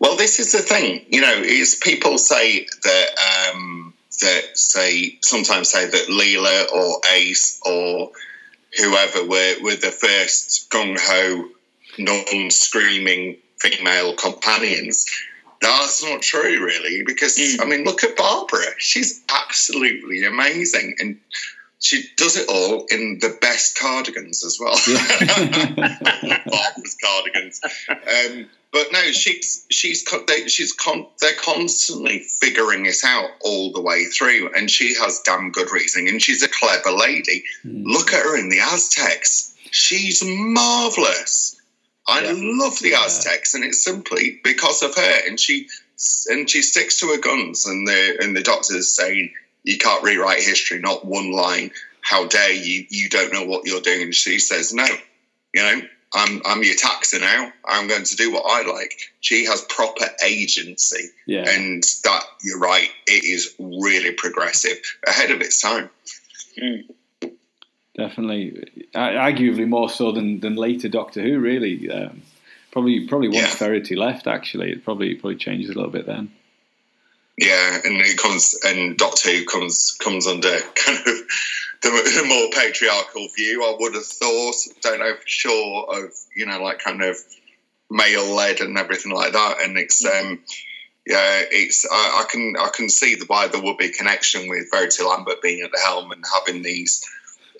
Well, 0.00 0.16
this 0.16 0.38
is 0.38 0.52
the 0.52 0.58
thing, 0.58 1.04
you 1.08 1.20
know, 1.20 1.32
is 1.34 1.76
people 1.76 2.18
say 2.18 2.66
that 2.82 3.08
um, 3.54 3.94
that 4.20 4.58
say 4.58 5.18
sometimes 5.22 5.70
say 5.70 5.86
that 5.86 6.06
Leela 6.08 6.70
or 6.72 7.00
Ace 7.14 7.60
or 7.64 8.10
whoever 8.78 9.24
were 9.24 9.54
were 9.62 9.76
the 9.76 9.90
first 9.92 10.68
gung 10.70 10.96
ho, 11.00 11.48
non 11.98 12.50
screaming 12.50 13.36
female 13.60 14.14
companions. 14.16 15.06
That's 15.64 16.02
not 16.04 16.22
true, 16.22 16.64
really, 16.64 17.02
because 17.04 17.36
Mm. 17.38 17.60
I 17.62 17.64
mean, 17.64 17.84
look 17.84 18.04
at 18.04 18.16
Barbara; 18.16 18.66
she's 18.78 19.22
absolutely 19.28 20.24
amazing, 20.24 20.96
and 20.98 21.18
she 21.80 22.04
does 22.16 22.36
it 22.36 22.48
all 22.48 22.86
in 22.90 23.18
the 23.20 23.36
best 23.40 23.78
cardigans 23.78 24.44
as 24.44 24.58
well. 24.60 24.76
Barbara's 26.46 26.96
cardigans. 27.02 27.60
Um, 27.88 28.48
but 28.72 28.88
no, 28.92 29.02
she's 29.12 29.64
she's 29.70 30.04
they, 30.26 30.48
she's 30.48 30.72
con- 30.72 31.06
they're 31.20 31.32
constantly 31.34 32.20
figuring 32.40 32.86
it 32.86 33.02
out 33.04 33.30
all 33.40 33.72
the 33.72 33.80
way 33.80 34.04
through, 34.06 34.50
and 34.54 34.70
she 34.70 34.94
has 34.94 35.20
damn 35.24 35.50
good 35.50 35.70
reasoning, 35.70 36.08
and 36.08 36.20
she's 36.22 36.42
a 36.42 36.48
clever 36.48 36.90
lady. 36.90 37.44
Mm. 37.64 37.84
Look 37.84 38.12
at 38.12 38.22
her 38.24 38.36
in 38.36 38.48
the 38.48 38.60
Aztecs; 38.60 39.54
she's 39.70 40.22
marvelous. 40.24 41.56
I 42.06 42.22
Yeah. 42.22 42.34
love 42.36 42.78
the 42.80 42.90
Yeah. 42.90 43.04
Aztecs, 43.04 43.54
and 43.54 43.64
it's 43.64 43.82
simply 43.82 44.40
because 44.44 44.82
of 44.82 44.94
her. 44.94 45.22
And 45.26 45.38
she 45.40 45.68
and 46.28 46.48
she 46.50 46.62
sticks 46.62 46.98
to 47.00 47.08
her 47.08 47.18
guns, 47.18 47.66
and 47.66 47.86
the 47.86 48.16
and 48.20 48.36
the 48.36 48.42
doctor's 48.42 48.88
saying 48.90 49.32
you 49.62 49.78
can't 49.78 50.02
rewrite 50.02 50.42
history, 50.42 50.78
not 50.80 51.04
one 51.04 51.30
line. 51.32 51.70
How 52.02 52.26
dare 52.26 52.52
you? 52.52 52.84
You 52.90 53.08
don't 53.08 53.32
know 53.32 53.44
what 53.44 53.66
you're 53.66 53.80
doing. 53.80 54.02
And 54.02 54.14
she 54.14 54.38
says, 54.38 54.74
no, 54.74 54.86
you 55.54 55.62
know, 55.62 55.82
I'm 56.12 56.42
I'm 56.44 56.62
your 56.62 56.74
taxer 56.74 57.18
now. 57.18 57.52
I'm 57.64 57.88
going 57.88 58.04
to 58.04 58.16
do 58.16 58.32
what 58.32 58.44
I 58.46 58.70
like. 58.70 58.94
She 59.20 59.46
has 59.46 59.62
proper 59.62 60.06
agency, 60.22 61.08
yeah 61.26 61.48
and 61.48 61.82
that 62.04 62.24
you're 62.42 62.58
right. 62.58 62.90
It 63.06 63.24
is 63.24 63.54
really 63.58 64.12
progressive, 64.12 64.78
ahead 65.06 65.30
of 65.30 65.40
its 65.40 65.60
time. 65.60 65.88
Mm. 66.62 66.84
Definitely, 67.96 68.88
arguably 68.94 69.68
more 69.68 69.88
so 69.88 70.10
than, 70.10 70.40
than 70.40 70.56
later 70.56 70.88
Doctor 70.88 71.22
Who. 71.22 71.38
Really, 71.38 71.88
um, 71.90 72.22
probably 72.72 73.06
probably 73.06 73.28
once 73.28 73.52
Yeah. 73.52 73.56
Verity 73.56 73.94
left, 73.94 74.26
actually, 74.26 74.72
it 74.72 74.84
probably 74.84 75.14
probably 75.14 75.36
changes 75.36 75.70
a 75.70 75.74
little 75.74 75.92
bit 75.92 76.06
then. 76.06 76.32
Yeah, 77.36 77.80
and 77.84 78.00
it 78.00 78.18
comes 78.18 78.54
and 78.64 78.96
Doctor 78.96 79.30
Who 79.30 79.44
comes 79.44 79.96
comes 80.00 80.26
under 80.26 80.50
kind 80.74 80.98
of 80.98 81.04
the, 81.82 81.90
the 81.90 82.24
more 82.26 82.48
patriarchal 82.50 83.28
view. 83.36 83.62
I 83.64 83.76
would 83.78 83.94
have 83.94 84.06
thought. 84.06 84.56
Don't 84.82 85.00
know 85.00 85.14
for 85.14 85.28
sure 85.28 85.86
of 85.90 86.12
you 86.36 86.46
know 86.46 86.60
like 86.62 86.80
kind 86.80 87.02
of 87.02 87.16
male 87.90 88.34
led 88.34 88.60
and 88.60 88.76
everything 88.76 89.12
like 89.12 89.32
that. 89.32 89.62
And 89.62 89.76
it's 89.78 90.04
um 90.04 90.40
yeah, 91.06 91.42
it's 91.50 91.86
I, 91.90 92.22
I 92.22 92.24
can 92.30 92.54
I 92.58 92.70
can 92.74 92.88
see 92.88 93.14
the 93.14 93.26
why 93.26 93.48
there 93.48 93.62
would 93.62 93.78
be 93.78 93.86
a 93.86 93.92
connection 93.92 94.48
with 94.48 94.70
Verity 94.70 95.04
Lambert 95.04 95.42
being 95.42 95.62
at 95.62 95.70
the 95.70 95.80
helm 95.84 96.10
and 96.12 96.24
having 96.34 96.62
these 96.62 97.04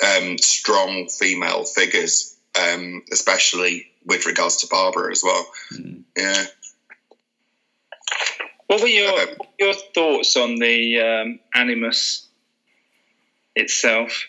um, 0.03 0.39
strong 0.39 1.09
female 1.09 1.65
figures, 1.65 2.37
um, 2.61 3.03
especially 3.13 3.91
with 4.07 4.27
regards 4.27 4.57
to 4.59 4.67
Barbara 4.67 5.11
as 5.11 5.23
well. 5.23 5.47
Mm. 5.73 6.03
Yeah. 6.17 6.45
What 8.67 8.81
were 8.81 8.89
your 8.89 9.21
Um, 9.21 9.29
your 9.59 9.75
thoughts 9.95 10.37
on 10.37 10.57
the 10.57 11.01
um, 11.01 11.41
Animus 11.55 12.27
itself. 13.55 14.27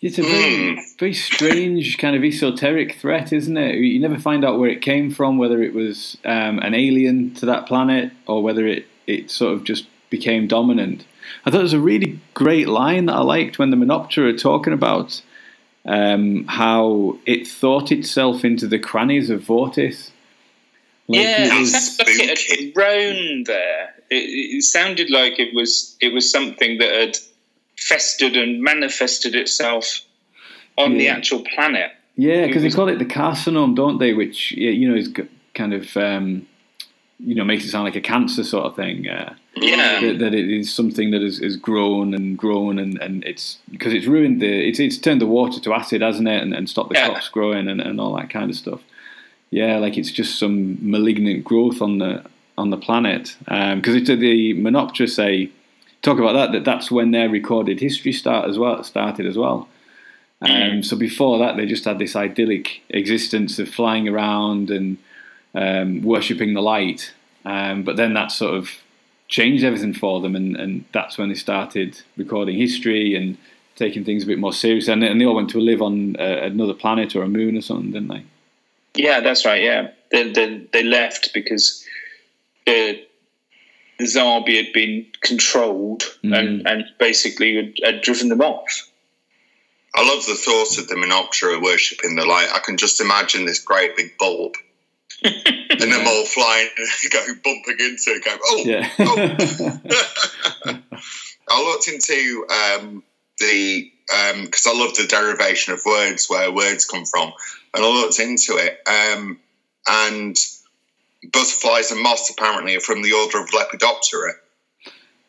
It's 0.00 0.18
a 0.18 0.22
very, 0.22 0.84
very 0.98 1.14
strange 1.14 1.96
kind 1.96 2.16
of 2.16 2.24
esoteric 2.24 2.96
threat, 2.96 3.32
isn't 3.32 3.56
it? 3.56 3.76
You 3.76 4.00
never 4.00 4.18
find 4.18 4.44
out 4.44 4.58
where 4.58 4.68
it 4.68 4.82
came 4.82 5.12
from, 5.12 5.38
whether 5.38 5.62
it 5.62 5.74
was 5.74 6.16
um, 6.24 6.58
an 6.58 6.74
alien 6.74 7.34
to 7.34 7.46
that 7.46 7.68
planet 7.68 8.10
or 8.26 8.42
whether 8.42 8.66
it, 8.66 8.86
it 9.06 9.30
sort 9.30 9.54
of 9.54 9.62
just 9.62 9.86
became 10.10 10.48
dominant. 10.48 11.04
I 11.44 11.50
thought 11.50 11.60
it 11.60 11.64
was 11.64 11.72
a 11.72 11.80
really 11.80 12.20
great 12.34 12.68
line 12.68 13.06
that 13.06 13.14
I 13.14 13.22
liked 13.22 13.58
when 13.58 13.70
the 13.70 13.76
Menoptera 13.76 14.34
are 14.34 14.36
talking 14.36 14.72
about 14.72 15.22
um, 15.84 16.44
how 16.46 17.18
it 17.26 17.46
thought 17.46 17.90
itself 17.90 18.44
into 18.44 18.66
the 18.66 18.78
crannies 18.78 19.30
of 19.30 19.42
Vortis. 19.42 20.10
Like 21.08 21.20
yeah, 21.20 21.56
it, 21.56 21.60
was, 21.60 21.96
sounded 21.96 22.28
like 22.28 22.50
it 22.50 22.64
had 22.64 22.74
grown 22.74 23.44
there. 23.44 23.94
It, 24.10 24.56
it 24.56 24.62
sounded 24.62 25.10
like 25.10 25.38
it 25.38 25.52
was 25.54 25.96
it 26.00 26.12
was 26.12 26.30
something 26.30 26.78
that 26.78 26.92
had 26.92 27.18
festered 27.76 28.36
and 28.36 28.62
manifested 28.62 29.34
itself 29.34 30.02
on 30.78 30.92
yeah. 30.92 30.98
the 30.98 31.08
actual 31.08 31.44
planet. 31.54 31.90
Yeah, 32.16 32.46
because 32.46 32.62
they 32.62 32.70
call 32.70 32.88
it 32.88 32.98
the 32.98 33.04
Carsinome, 33.04 33.74
don't 33.74 33.98
they? 33.98 34.14
Which 34.14 34.52
you 34.52 34.88
know 34.88 34.94
is 34.94 35.12
kind 35.54 35.74
of 35.74 35.96
um, 35.96 36.46
you 37.24 37.34
know 37.34 37.44
makes 37.44 37.64
it 37.64 37.70
sound 37.70 37.84
like 37.84 37.96
a 37.96 38.00
cancer 38.00 38.44
sort 38.44 38.64
of 38.64 38.76
thing. 38.76 39.08
Uh, 39.08 39.34
yeah, 39.56 40.00
that, 40.00 40.18
that, 40.18 40.34
it 40.34 40.50
is 40.50 40.72
something 40.72 41.10
that 41.12 41.22
has, 41.22 41.38
has 41.38 41.56
grown 41.56 42.14
and 42.14 42.36
grown, 42.36 42.78
and, 42.78 43.00
and 43.00 43.24
it's 43.24 43.58
because 43.70 43.92
it's 43.92 44.06
ruined 44.06 44.40
the 44.40 44.68
it's 44.68 44.80
it's 44.80 44.98
turned 44.98 45.20
the 45.20 45.26
water 45.26 45.60
to 45.60 45.72
acid, 45.72 46.02
hasn't 46.02 46.28
it, 46.28 46.42
and, 46.42 46.52
and 46.52 46.68
stopped 46.68 46.90
the 46.90 46.98
yeah. 46.98 47.06
crops 47.06 47.28
growing 47.28 47.68
and, 47.68 47.80
and 47.80 48.00
all 48.00 48.16
that 48.16 48.30
kind 48.30 48.50
of 48.50 48.56
stuff. 48.56 48.80
Yeah, 49.50 49.78
like 49.78 49.96
it's 49.96 50.10
just 50.10 50.38
some 50.38 50.78
malignant 50.80 51.44
growth 51.44 51.80
on 51.80 51.98
the 51.98 52.24
on 52.58 52.70
the 52.70 52.76
planet 52.76 53.36
because 53.40 53.72
um, 53.72 53.96
it's 53.96 54.08
the 54.08 54.54
Menoptera 54.54 55.08
say 55.08 55.50
talk 56.02 56.18
about 56.18 56.32
that. 56.32 56.52
That 56.52 56.64
that's 56.64 56.90
when 56.90 57.12
their 57.12 57.28
recorded 57.28 57.80
history 57.80 58.12
start 58.12 58.48
as 58.48 58.58
well 58.58 58.82
started 58.82 59.26
as 59.26 59.38
well. 59.38 59.68
Um, 60.40 60.50
mm. 60.50 60.84
so 60.84 60.96
before 60.96 61.38
that, 61.38 61.56
they 61.56 61.66
just 61.66 61.84
had 61.84 62.00
this 62.00 62.16
idyllic 62.16 62.82
existence 62.88 63.60
of 63.60 63.68
flying 63.68 64.08
around 64.08 64.70
and 64.70 64.98
um, 65.54 66.02
worshipping 66.02 66.54
the 66.54 66.62
light. 66.62 67.12
Um, 67.44 67.82
but 67.82 67.96
then 67.96 68.14
that 68.14 68.30
sort 68.30 68.54
of 68.54 68.70
changed 69.28 69.64
everything 69.64 69.94
for 69.94 70.20
them, 70.20 70.36
and, 70.36 70.56
and 70.56 70.84
that's 70.92 71.18
when 71.18 71.28
they 71.28 71.34
started 71.34 72.00
recording 72.16 72.56
history 72.56 73.14
and 73.14 73.36
taking 73.76 74.04
things 74.04 74.24
a 74.24 74.26
bit 74.26 74.38
more 74.38 74.52
seriously. 74.52 74.92
And, 74.92 75.02
and 75.02 75.20
they 75.20 75.24
all 75.24 75.34
went 75.34 75.50
to 75.50 75.60
live 75.60 75.82
on 75.82 76.16
uh, 76.16 76.40
another 76.42 76.74
planet 76.74 77.16
or 77.16 77.22
a 77.22 77.28
moon 77.28 77.56
or 77.56 77.62
something, 77.62 77.92
didn't 77.92 78.08
they? 78.08 78.24
Yeah, 78.94 79.20
that's 79.20 79.44
right. 79.46 79.62
Yeah, 79.62 79.88
they 80.10 80.30
they, 80.32 80.66
they 80.72 80.82
left 80.82 81.32
because. 81.34 81.84
Uh, 82.66 82.94
Zarbi 84.00 84.56
had 84.56 84.72
been 84.72 85.06
controlled 85.20 86.02
mm. 86.24 86.36
and, 86.36 86.66
and 86.66 86.84
basically 86.98 87.56
had, 87.56 87.74
had, 87.84 88.02
driven 88.02 88.28
them 88.28 88.40
off. 88.40 88.90
I 89.94 90.06
love 90.08 90.24
the 90.26 90.34
thought 90.34 90.78
of 90.78 90.88
the 90.88 90.94
Menoptera 90.96 91.62
worshipping 91.62 92.16
the 92.16 92.24
light. 92.24 92.48
I 92.52 92.58
can 92.58 92.76
just 92.76 93.00
imagine 93.00 93.44
this 93.44 93.60
great 93.60 93.96
big 93.96 94.16
bulb 94.18 94.54
and 95.24 95.92
them 95.92 96.06
all 96.06 96.24
flying, 96.24 96.68
going 97.10 97.40
bumping 97.42 97.76
into 97.80 98.10
it, 98.10 98.24
going, 98.24 98.38
oh, 98.44 98.62
yeah. 98.64 98.88
oh. 100.64 100.78
I 101.48 101.62
looked 101.62 101.88
into 101.88 102.46
um, 102.50 103.02
the 103.38 103.92
because 104.06 104.66
um, 104.66 104.76
I 104.76 104.84
love 104.84 104.94
the 104.96 105.06
derivation 105.08 105.72
of 105.74 105.80
words, 105.86 106.26
where 106.28 106.50
words 106.50 106.84
come 106.84 107.04
from, 107.04 107.32
and 107.74 107.84
I 107.84 107.88
looked 107.88 108.18
into 108.18 108.56
it, 108.56 108.80
um, 108.86 109.38
and 109.88 110.36
butterflies 111.32 111.90
and 111.92 112.02
moths 112.02 112.30
apparently 112.30 112.76
are 112.76 112.80
from 112.80 113.02
the 113.02 113.12
order 113.12 113.40
of 113.40 113.50
Lepidoptera. 113.50 114.32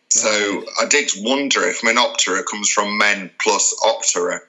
So 0.09 0.63
I 0.79 0.85
did 0.85 1.09
wonder 1.17 1.63
if 1.67 1.81
Menoptera 1.81 2.43
comes 2.49 2.69
from 2.69 2.97
men 2.97 3.31
plus 3.41 3.73
Optera, 3.83 4.41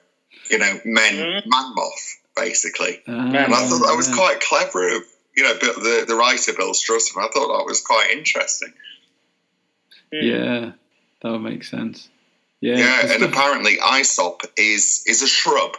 you 0.51 0.59
know, 0.59 0.79
men 0.85 1.15
mm-hmm. 1.15 1.49
man 1.49 1.73
moth, 1.75 2.21
basically. 2.35 3.01
Uh, 3.07 3.11
and 3.11 3.37
I 3.37 3.67
thought 3.67 3.87
that 3.87 3.95
was 3.95 4.13
quite 4.13 4.41
clever 4.41 4.95
of, 4.95 5.03
you 5.35 5.43
know, 5.43 5.53
the, 5.53 6.05
the 6.07 6.15
writer 6.15 6.53
Bill 6.53 6.71
Strutton. 6.71 7.17
I 7.17 7.27
thought 7.27 7.57
that 7.57 7.65
was 7.65 7.81
quite 7.81 8.11
interesting. 8.11 8.73
Hmm. 10.13 10.25
Yeah, 10.25 10.71
that 11.21 11.31
would 11.31 11.41
make 11.41 11.63
sense. 11.63 12.09
Yeah, 12.61 12.77
yeah 12.77 13.13
and 13.13 13.23
apparently 13.23 13.77
Isop 13.77 14.41
is 14.57 15.03
is 15.05 15.21
a 15.21 15.27
shrub 15.27 15.75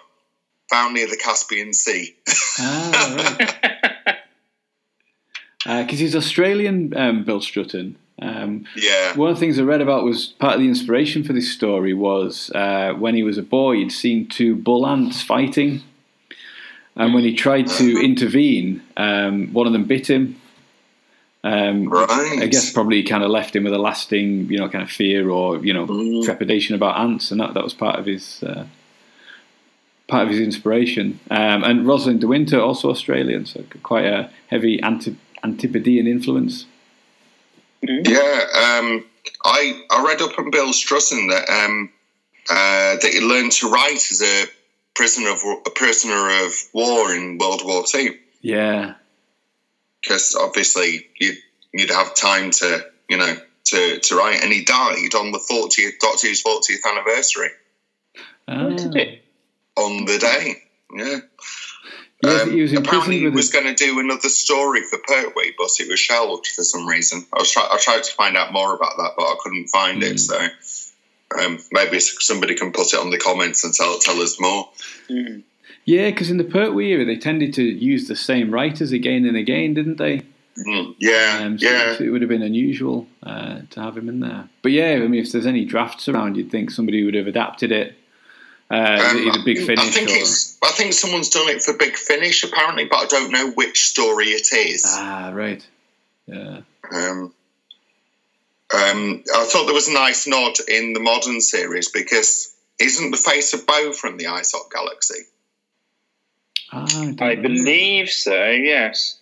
found 0.68 0.94
near 0.94 1.09
the 1.09 1.16
Caspian 1.16 1.72
Sea. 1.72 2.14
Ah, 2.59 3.36
right. 3.38 4.18
because 5.86 6.00
uh, 6.00 6.02
he's 6.02 6.16
Australian, 6.16 6.96
um, 6.96 7.24
Bill 7.24 7.40
Strutton. 7.40 7.96
Um, 8.20 8.64
yeah. 8.76 9.14
One 9.16 9.30
of 9.30 9.36
the 9.36 9.40
things 9.40 9.59
I 9.59 9.62
read 9.62 9.82
about 9.82 10.04
was 10.04 10.28
part 10.38 10.54
of 10.54 10.61
the 10.61 10.68
inspiration 10.68 11.22
for 11.22 11.32
this 11.32 11.52
story 11.52 11.92
was 11.92 12.50
uh, 12.54 12.94
when 12.94 13.14
he 13.14 13.22
was 13.22 13.36
a 13.36 13.42
boy, 13.42 13.76
he'd 13.76 13.92
seen 13.92 14.26
two 14.26 14.57
bull 14.57 14.86
ants 14.86 15.22
fighting, 15.22 15.82
and 16.97 17.14
when 17.14 17.24
he 17.24 17.34
tried 17.34 17.68
to 17.68 18.01
intervene, 18.03 18.82
um, 18.97 19.53
one 19.53 19.66
of 19.66 19.72
them 19.72 19.84
bit 19.84 20.09
him. 20.09 20.40
Um, 21.44 21.88
right. 21.88 22.38
I 22.40 22.47
guess 22.47 22.72
probably 22.72 23.05
kind 23.05 23.22
of 23.22 23.30
left 23.30 23.55
him 23.55 23.64
with 23.64 23.72
a 23.72 23.78
lasting, 23.78 24.51
you 24.51 24.59
know, 24.59 24.68
kind 24.68 24.82
of 24.82 24.90
fear 24.90 25.30
or 25.30 25.64
you 25.64 25.72
know 25.72 25.86
mm. 25.86 26.24
trepidation 26.24 26.74
about 26.74 26.99
ants, 26.99 27.30
and 27.30 27.40
that 27.40 27.55
that 27.55 27.62
was 27.62 27.74
part 27.74 28.01
of 28.01 28.07
his 28.07 28.42
uh, 28.42 28.66
part 30.09 30.24
of 30.24 30.30
his 30.30 30.40
inspiration. 30.40 31.20
Um, 31.30 31.62
and 31.62 31.86
Roslyn 31.86 32.18
de 32.18 32.26
Winter, 32.26 32.61
also 32.61 32.90
Australian, 32.90 33.47
so 33.47 33.64
quite 33.82 34.07
a 34.07 34.30
heavy 34.49 34.80
anti 34.82 35.16
Antipodean 35.44 36.09
influence? 36.09 36.66
Mm-hmm. 37.86 38.11
Yeah, 38.11 38.78
um, 38.80 39.05
I 39.44 39.82
I 39.90 40.05
read 40.05 40.22
up 40.22 40.38
on 40.38 40.51
Bill 40.51 40.72
Strutton 40.72 41.30
that 41.30 41.49
um, 41.49 41.90
uh, 42.51 42.97
that 43.01 43.11
he 43.12 43.20
learned 43.20 43.53
to 43.53 43.70
write 43.70 44.11
as 44.11 44.22
a 44.22 44.47
prisoner 44.97 45.30
of 45.30 45.40
a 45.66 45.70
prisoner 45.70 46.44
of 46.44 46.53
war 46.72 47.14
in 47.14 47.38
World 47.38 47.62
War 47.64 47.84
Two. 47.86 48.16
Yeah, 48.40 48.94
because 50.03 50.34
obviously 50.34 51.07
you'd 51.18 51.36
you'd 51.72 51.90
have 51.90 52.14
time 52.14 52.51
to 52.51 52.86
you 53.09 53.18
know 53.18 53.36
to, 53.66 53.99
to 54.01 54.16
write, 54.16 54.42
and 54.42 54.53
he 54.53 54.64
died 54.64 55.14
on 55.14 55.32
the 55.32 55.38
40th 55.38 55.99
Doctor 56.01 56.28
Who's 56.28 56.42
40th 56.42 56.88
anniversary. 56.88 57.49
Oh. 58.49 58.76
On 59.78 60.05
the 60.07 60.18
day, 60.18 60.62
yeah. 60.94 61.18
Um, 62.24 62.51
he 62.51 62.62
was 62.62 62.72
apparently, 62.72 63.18
he 63.18 63.28
was 63.28 63.51
going 63.51 63.66
to 63.66 63.74
do 63.74 64.01
another 64.01 64.28
story 64.28 64.82
for 64.82 64.99
Pertwee, 64.99 65.53
but 65.59 65.68
it 65.78 65.88
was 65.88 66.01
shelved 66.01 66.47
for 66.47 66.64
some 66.64 66.86
reason. 66.86 67.26
I 67.32 67.40
was 67.40 67.51
try- 67.51 67.68
I 67.70 67.76
tried 67.78 68.05
to 68.05 68.12
find 68.12 68.36
out 68.36 68.53
more 68.53 68.74
about 68.74 68.97
that, 68.97 69.12
but 69.16 69.24
I 69.24 69.34
couldn't 69.40 69.68
find 69.68 70.01
mm. 70.01 70.12
it. 70.12 70.18
So 70.18 70.38
um, 71.39 71.59
maybe 71.72 72.01
somebody 72.01 72.55
can 72.55 72.72
put 72.72 72.93
it 72.93 73.01
on 73.01 73.11
the 73.11 73.18
comments 73.18 73.64
and 73.64 73.74
tell 73.74 73.99
tell 73.99 74.20
us 74.20 74.41
more. 74.41 74.68
Mm. 75.09 75.43
Yeah, 75.85 76.11
because 76.11 76.31
in 76.31 76.37
the 76.37 76.45
Pertwee 76.45 76.91
era, 76.91 77.05
they 77.05 77.16
tended 77.16 77.55
to 77.55 77.62
use 77.62 78.09
the 78.09 78.16
same 78.16 78.51
writers 78.51 78.91
again 78.91 79.24
and 79.24 79.37
again, 79.37 79.74
didn't 79.74 79.99
they? 79.99 80.22
Mm. 80.59 80.97
Yeah, 80.99 81.41
um, 81.43 81.59
so, 81.59 81.68
yeah. 81.68 81.97
It 82.01 82.11
would 82.11 82.22
have 82.22 82.29
been 82.29 82.43
unusual 82.43 83.07
uh, 83.22 83.61
to 83.70 83.81
have 83.81 83.97
him 83.97 84.09
in 84.09 84.20
there. 84.20 84.49
But 84.62 84.72
yeah, 84.72 84.93
I 84.93 85.07
mean, 85.07 85.22
if 85.22 85.31
there's 85.31 85.47
any 85.47 85.64
drafts 85.64 86.09
around, 86.09 86.37
you'd 86.37 86.51
think 86.51 86.70
somebody 86.70 87.05
would 87.05 87.14
have 87.14 87.27
adapted 87.27 87.70
it 87.70 87.97
uh, 88.70 88.74
um, 88.74 89.18
either 89.18 89.43
Big 89.45 89.59
Finish 89.59 89.79
I 89.79 89.91
think 89.91 90.09
or... 90.11 90.14
it's. 90.16 90.59
I 90.62 90.70
think 90.72 90.93
someone's 90.93 91.31
done 91.31 91.49
it 91.49 91.62
for 91.62 91.77
Big 91.77 91.97
Finish 91.97 92.43
apparently, 92.43 92.87
but 92.87 92.97
I 92.97 93.07
don't 93.07 93.31
know 93.31 93.51
which 93.53 93.85
story 93.87 94.27
it 94.27 94.53
is. 94.53 94.85
Ah, 94.87 95.31
right. 95.33 95.66
Yeah. 96.27 96.61
Um, 96.93 97.33
um, 98.74 99.22
I 99.34 99.44
thought 99.44 99.66
there 99.66 99.74
was 99.74 99.88
a 99.88 99.92
nice 99.92 100.26
nod 100.26 100.54
in 100.68 100.92
the 100.92 101.00
modern 101.00 101.40
series 101.40 101.90
because 101.90 102.54
isn't 102.80 103.10
the 103.10 103.16
face 103.16 103.54
of 103.54 103.66
Boe 103.66 103.92
from 103.92 104.16
the 104.16 104.24
Isop 104.24 104.70
Galaxy? 104.72 105.20
Ah, 106.72 106.86
I, 107.20 107.24
I 107.24 107.34
believe 107.36 108.10
so. 108.10 108.50
Yes. 108.50 109.18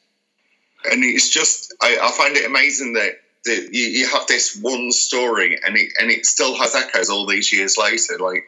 And 0.91 1.05
it's 1.05 1.29
just, 1.29 1.75
I, 1.81 1.99
I 2.03 2.11
find 2.13 2.37
it 2.37 2.47
amazing 2.47 2.95
that 2.95 3.21
that 3.45 3.69
you, 3.73 3.85
you, 3.85 4.09
have 4.09 4.27
this 4.27 4.59
one 4.59 4.91
story 4.91 5.59
and 5.67 5.77
it 5.77 5.93
and 6.01 6.11
it 6.11 6.25
still 6.25 6.57
has 6.57 6.75
echoes 6.75 7.11
all 7.11 7.27
these 7.27 7.53
years 7.53 7.77
later. 7.77 8.19
Like 8.19 8.47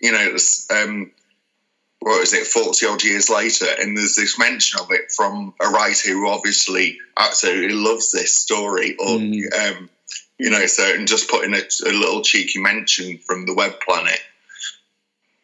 you 0.00 0.10
know, 0.10 0.36
um, 0.70 1.12
what 2.00 2.20
is 2.22 2.32
it, 2.34 2.46
40 2.46 2.86
odd 2.86 3.04
years 3.04 3.30
later, 3.30 3.66
and 3.78 3.96
there's 3.96 4.16
this 4.16 4.38
mention 4.38 4.80
of 4.80 4.90
it 4.90 5.12
from 5.12 5.54
a 5.60 5.68
writer 5.68 6.10
who 6.10 6.28
obviously 6.28 6.98
absolutely 7.16 7.74
loves 7.74 8.10
this 8.10 8.36
story, 8.36 8.96
or, 8.96 9.18
mm. 9.18 9.44
um, 9.54 9.88
you 10.42 10.50
know, 10.50 10.66
so, 10.66 10.82
and 10.92 11.06
just 11.06 11.30
putting 11.30 11.54
a, 11.54 11.60
a, 11.86 11.92
little 11.92 12.20
cheeky 12.20 12.60
mention 12.60 13.18
from 13.18 13.46
the 13.46 13.54
web 13.54 13.78
planet. 13.78 14.20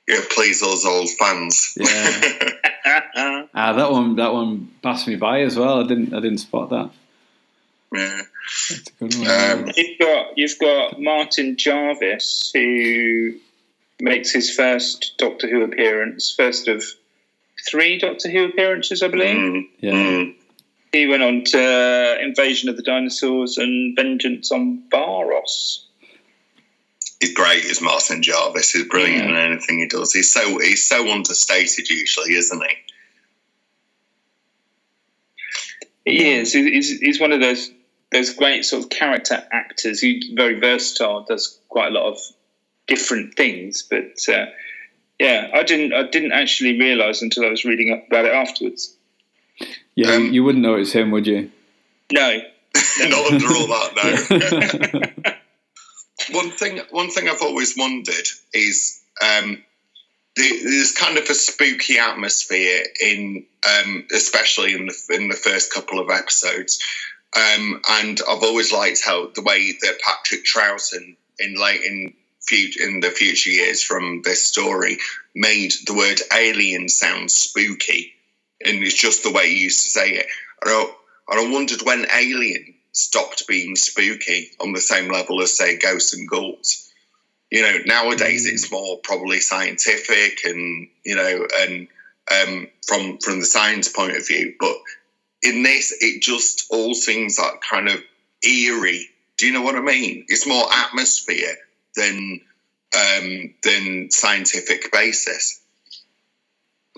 Yeah, 0.09 0.23
please 0.29 0.61
us 0.61 0.85
old 0.85 1.09
fans. 1.11 1.75
Yeah, 1.77 2.21
uh, 3.15 3.43
that 3.75 3.93
one, 3.93 4.17
that 4.17 4.33
one 4.33 4.73
passed 4.83 5.07
me 5.07 5.15
by 5.15 5.43
as 5.43 5.57
well. 5.57 5.85
I 5.85 5.87
didn't, 5.87 6.13
I 6.13 6.19
didn't 6.19 6.39
spot 6.39 6.71
that. 6.71 6.91
Yeah, 7.95 8.23
That's 8.69 8.89
a 8.89 9.05
good 9.05 9.15
one. 9.15 9.67
Um, 9.69 9.73
you've 9.77 9.99
got, 10.01 10.37
you've 10.37 10.59
got 10.59 11.01
Martin 11.01 11.57
Jarvis 11.57 12.51
who 12.53 13.35
makes 14.01 14.33
his 14.33 14.51
first 14.53 15.15
Doctor 15.17 15.49
Who 15.49 15.63
appearance, 15.63 16.35
first 16.37 16.67
of 16.67 16.83
three 17.69 17.99
Doctor 17.99 18.29
Who 18.29 18.47
appearances, 18.47 19.05
I 19.05 19.09
believe. 19.09 19.37
Mm, 19.37 19.69
yeah. 19.79 19.93
Mm. 19.93 20.35
He 20.93 21.07
went 21.07 21.23
on 21.23 21.45
to 21.45 22.19
Invasion 22.23 22.69
of 22.69 22.77
the 22.77 22.83
Dinosaurs 22.83 23.59
and 23.59 23.95
Vengeance 23.95 24.51
on 24.51 24.83
Varos. 24.91 25.85
he's 27.21 27.35
great 27.35 27.65
as 27.67 27.83
Martin 27.83 28.23
Jarvis. 28.23 28.73
He's 28.73 28.89
brilliant 28.89 29.25
yeah. 29.25 29.31
in 29.31 29.53
anything 29.53 29.81
he 29.81 29.87
does. 29.87 30.13
He's 30.13 30.33
so 30.33 30.59
he's 30.59 30.89
so 30.89 31.11
understated 31.11 31.91
usually, 31.91 32.35
isn't 32.35 32.63
he? 32.63 32.77
He 36.11 36.31
is. 36.31 36.55
He's, 36.55 36.99
he's 37.01 37.21
one 37.21 37.33
of 37.33 37.41
those 37.41 37.71
those 38.11 38.33
great 38.33 38.65
sort 38.65 38.85
of 38.85 38.91
character 38.91 39.47
actors. 39.53 40.01
He's 40.01 40.31
very 40.35 40.59
versatile. 40.59 41.25
Does 41.29 41.59
quite 41.69 41.89
a 41.89 41.95
lot 41.95 42.13
of 42.13 42.19
different 42.87 43.35
things. 43.35 43.83
But 43.83 44.27
uh, 44.29 44.47
yeah, 45.21 45.51
I 45.53 45.63
didn't 45.63 45.93
I 45.93 46.05
didn't 46.05 46.33
actually 46.33 46.79
realise 46.79 47.23
until 47.23 47.45
I 47.45 47.51
was 47.51 47.65
reading 47.65 47.93
up 47.93 48.07
about 48.07 48.25
it 48.25 48.33
afterwards. 48.33 48.97
Yeah, 49.99 50.15
um, 50.15 50.33
you 50.33 50.45
wouldn't 50.45 50.63
know 50.63 50.77
it's 50.77 50.93
him, 50.93 51.11
would 51.11 51.27
you? 51.27 51.51
No, 52.13 52.39
not 53.01 53.33
under 53.33 53.47
all 53.49 53.67
that. 53.67 55.11
No. 55.27 55.33
one 56.39 56.51
thing, 56.53 56.81
one 56.91 57.11
thing 57.11 57.29
I've 57.29 57.43
always 57.43 57.77
wondered 57.77 58.29
is 58.55 59.03
um, 59.21 59.61
there's 60.37 60.93
kind 60.93 61.19
of 61.19 61.29
a 61.29 61.35
spooky 61.35 61.99
atmosphere 61.99 62.85
in, 63.01 63.45
um, 63.69 64.07
especially 64.15 64.77
in 64.77 64.87
the 64.87 65.17
in 65.17 65.31
the 65.31 65.35
first 65.35 65.75
couple 65.75 65.99
of 65.99 66.11
episodes. 66.11 66.79
Um, 67.37 67.81
and 67.91 68.21
I've 68.31 68.45
always 68.45 68.73
liked 68.73 69.05
how 69.05 69.33
the 69.35 69.43
way 69.43 69.73
that 69.83 69.99
Patrick 70.01 70.45
Troughton 70.45 71.17
in 71.41 71.57
late 71.57 71.83
in 71.83 72.15
in 72.81 73.01
the 73.01 73.11
future 73.11 73.51
years 73.51 73.83
from 73.83 74.23
this 74.23 74.47
story 74.47 74.99
made 75.35 75.73
the 75.87 75.95
word 75.95 76.21
alien 76.33 76.89
sound 76.89 77.33
spooky, 77.33 78.15
and 78.65 78.83
it's 78.83 78.95
just 78.95 79.23
the 79.23 79.33
way 79.33 79.49
he 79.49 79.65
used 79.65 79.83
to 79.83 79.91
say 79.91 80.11
it. 80.11 80.27
And 80.63 80.71
I, 80.71 80.91
and 81.31 81.49
I 81.49 81.53
wondered 81.53 81.83
when 81.83 82.07
alien 82.15 82.75
stopped 82.93 83.47
being 83.47 83.77
spooky 83.77 84.51
on 84.61 84.73
the 84.73 84.81
same 84.81 85.11
level 85.11 85.41
as 85.43 85.57
say 85.57 85.79
ghosts 85.79 86.15
and 86.15 86.29
ghouls. 86.29 86.91
You 87.51 87.63
know, 87.63 87.79
nowadays 87.87 88.47
mm. 88.47 88.53
it's 88.53 88.71
more 88.71 88.99
probably 88.99 89.41
scientific 89.41 90.45
and 90.45 90.89
you 91.05 91.17
know, 91.17 91.47
and 91.61 91.89
um, 92.31 92.69
from 92.87 93.19
from 93.19 93.41
the 93.41 93.47
science 93.47 93.89
point 93.89 94.17
of 94.17 94.27
view. 94.27 94.55
But 94.59 94.77
in 95.43 95.63
this, 95.63 95.97
it 96.01 96.21
just 96.21 96.67
all 96.71 96.95
seems 96.95 97.39
like 97.39 97.61
kind 97.61 97.89
of 97.89 98.03
eerie. 98.43 99.09
Do 99.37 99.47
you 99.47 99.53
know 99.53 99.63
what 99.63 99.77
I 99.77 99.81
mean? 99.81 100.25
It's 100.29 100.47
more 100.47 100.67
atmosphere 100.71 101.57
than 101.95 102.41
um, 102.97 103.55
than 103.63 104.11
scientific 104.11 104.91
basis. 104.93 105.61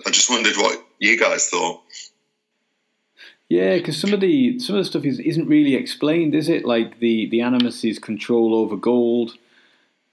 I 0.05 0.09
just 0.09 0.29
wondered 0.29 0.57
what 0.57 0.83
you 1.01 1.19
guys 1.19 1.49
thought. 1.49 1.81
Yeah, 3.49 3.75
because 3.75 3.99
some 3.99 4.13
of 4.13 4.21
the 4.21 4.59
some 4.59 4.77
of 4.77 4.85
the 4.85 4.89
stuff 4.89 5.03
is, 5.03 5.19
isn't 5.19 5.47
really 5.47 5.75
explained, 5.75 6.33
is 6.35 6.47
it? 6.47 6.63
Like 6.63 6.99
the 6.99 7.27
the 7.29 7.41
Animus's 7.41 7.99
control 7.99 8.55
over 8.55 8.77
gold, 8.77 9.33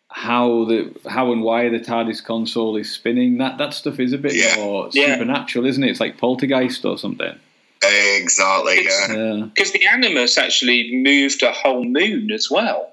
how 0.09 0.65
the 0.65 0.93
how 1.09 1.31
and 1.31 1.43
why 1.43 1.69
the 1.69 1.79
TARDIS 1.79 2.25
console 2.25 2.77
is 2.77 2.93
spinning. 2.93 3.39
That 3.39 3.59
that 3.59 3.75
stuff 3.75 4.01
is 4.01 4.13
a 4.13 4.19
bit 4.19 4.35
yeah. 4.35 4.57
more 4.57 4.89
yeah. 4.93 5.15
supernatural, 5.15 5.67
isn't 5.67 5.85
it? 5.85 5.91
It's 5.91 6.01
like 6.01 6.19
poltergeist 6.19 6.85
or 6.85 6.99
something. 6.99 7.39
Exactly. 7.81 8.85
Yeah. 8.85 9.47
Because 9.55 9.71
the 9.71 9.87
Animus 9.87 10.37
actually 10.37 10.97
moved 10.97 11.43
a 11.45 11.53
whole 11.53 11.85
moon 11.85 12.33
as 12.33 12.51
well. 12.51 12.91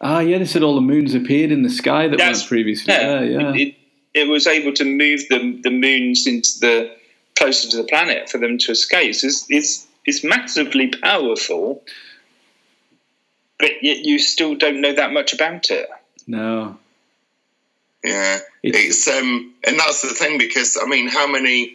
Ah, 0.00 0.20
yeah, 0.20 0.38
they 0.38 0.46
said 0.46 0.62
all 0.62 0.74
the 0.74 0.80
moons 0.80 1.14
appeared 1.14 1.50
in 1.52 1.62
the 1.62 1.70
sky 1.70 2.08
that 2.08 2.16
That's, 2.16 2.40
weren't 2.40 2.48
previously 2.48 2.94
yeah, 2.94 3.20
Yeah, 3.20 3.54
it, 3.54 3.74
it, 4.16 4.28
was 4.28 4.46
able 4.46 4.72
to 4.74 4.84
move 4.84 5.28
the 5.28 5.60
the 5.62 5.70
moons 5.70 6.26
into 6.26 6.58
the 6.60 6.96
closer 7.36 7.68
to 7.70 7.76
the 7.76 7.84
planet 7.84 8.28
for 8.28 8.38
them 8.38 8.58
to 8.58 8.72
escape. 8.72 9.14
So 9.14 9.28
it's, 9.28 9.46
it's, 9.48 9.86
it's 10.04 10.24
massively 10.24 10.88
powerful, 10.88 11.82
but 13.58 13.70
yet 13.82 13.98
you 13.98 14.18
still 14.18 14.54
don't 14.54 14.80
know 14.80 14.94
that 14.94 15.12
much 15.12 15.32
about 15.32 15.70
it. 15.70 15.88
No. 16.26 16.78
Yeah, 18.02 18.38
it's, 18.62 19.06
it's 19.06 19.08
um, 19.08 19.54
and 19.66 19.78
that's 19.78 20.02
the 20.02 20.08
thing 20.08 20.38
because 20.38 20.78
I 20.80 20.86
mean, 20.86 21.08
how 21.08 21.26
many 21.26 21.74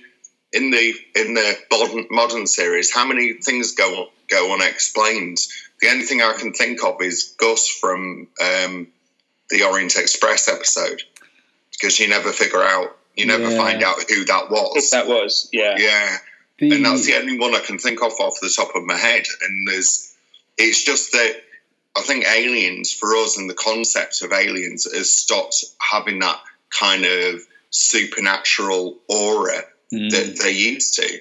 in 0.53 0.71
the 0.71 0.93
in 1.15 1.33
the 1.33 1.57
modern, 1.69 2.07
modern 2.09 2.47
series, 2.47 2.93
how 2.93 3.05
many 3.05 3.33
things 3.33 3.73
go 3.73 4.07
go 4.29 4.53
unexplained? 4.53 5.39
The 5.81 5.89
only 5.89 6.05
thing 6.05 6.21
I 6.21 6.33
can 6.37 6.53
think 6.53 6.85
of 6.85 7.01
is 7.01 7.35
Gus 7.37 7.67
from 7.67 8.27
um, 8.41 8.87
the 9.49 9.63
Orient 9.63 9.97
Express 9.97 10.47
episode 10.47 11.01
because 11.71 11.99
you 11.99 12.07
never 12.07 12.31
figure 12.31 12.61
out, 12.61 12.97
you 13.15 13.25
never 13.25 13.49
yeah. 13.49 13.57
find 13.57 13.83
out 13.83 13.97
who 14.09 14.25
that 14.25 14.49
was. 14.49 14.91
That 14.91 15.07
was, 15.07 15.49
yeah, 15.51 15.75
yeah. 15.77 16.17
The... 16.59 16.75
And 16.75 16.85
that's 16.85 17.05
the 17.05 17.15
only 17.15 17.39
one 17.39 17.55
I 17.55 17.59
can 17.59 17.79
think 17.79 18.01
of 18.01 18.13
off 18.19 18.39
the 18.41 18.53
top 18.55 18.75
of 18.75 18.83
my 18.83 18.97
head. 18.97 19.25
And 19.41 19.67
there's, 19.67 20.15
it's 20.57 20.83
just 20.83 21.11
that 21.13 21.41
I 21.97 22.01
think 22.01 22.25
aliens 22.25 22.93
for 22.93 23.15
us 23.15 23.37
and 23.37 23.49
the 23.49 23.55
concept 23.55 24.21
of 24.21 24.31
aliens 24.31 24.87
has 24.93 25.13
stopped 25.13 25.65
having 25.79 26.19
that 26.19 26.39
kind 26.69 27.03
of 27.03 27.41
supernatural 27.71 28.97
aura 29.09 29.63
mm. 29.91 30.09
that 30.11 30.39
they 30.41 30.51
used 30.51 30.95
to. 30.95 31.19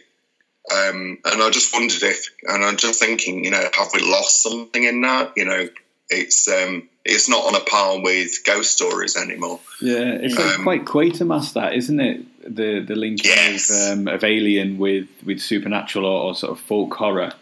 Um, 0.73 1.19
and 1.25 1.43
I 1.43 1.51
just 1.51 1.73
wondered 1.73 2.03
if, 2.03 2.27
and 2.45 2.65
I'm 2.65 2.77
just 2.77 3.01
thinking, 3.01 3.45
you 3.45 3.51
know, 3.51 3.69
have 3.77 3.89
we 3.95 4.01
lost 4.01 4.43
something 4.43 4.85
in 4.85 5.01
that? 5.01 5.33
You 5.37 5.47
know, 5.47 5.69
it's 6.11 6.47
um, 6.49 6.89
it's 7.05 7.29
not 7.29 7.47
on 7.47 7.55
a 7.55 7.61
par 7.61 8.01
with 8.03 8.45
ghost 8.45 8.73
stories 8.73 9.17
anymore. 9.17 9.61
Yeah, 9.81 10.19
it's 10.21 10.39
um, 10.39 10.63
quite 10.63 10.85
Quatermass, 10.85 11.55
that 11.55 11.75
isn't 11.75 12.01
it? 12.01 12.55
The 12.55 12.81
the 12.81 12.95
link 12.95 13.25
yes. 13.25 13.71
of, 13.71 13.99
um, 13.99 14.09
of 14.09 14.25
Alien 14.25 14.79
with 14.79 15.09
with 15.25 15.41
supernatural 15.41 16.07
or, 16.07 16.23
or, 16.25 16.35
sort 16.35 16.53
of 16.53 16.61
folk 16.61 16.95
horror. 16.95 17.33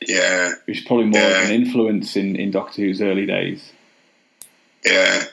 Yeah, 0.00 0.52
which 0.64 0.78
is 0.78 0.84
probably 0.84 1.06
more 1.06 1.20
yeah. 1.20 1.42
of 1.42 1.50
an 1.50 1.52
influence 1.52 2.16
in 2.16 2.36
in 2.36 2.50
Doctor 2.50 2.82
Who's 2.82 3.00
early 3.00 3.26
days. 3.26 3.72
Yeah. 4.84 5.24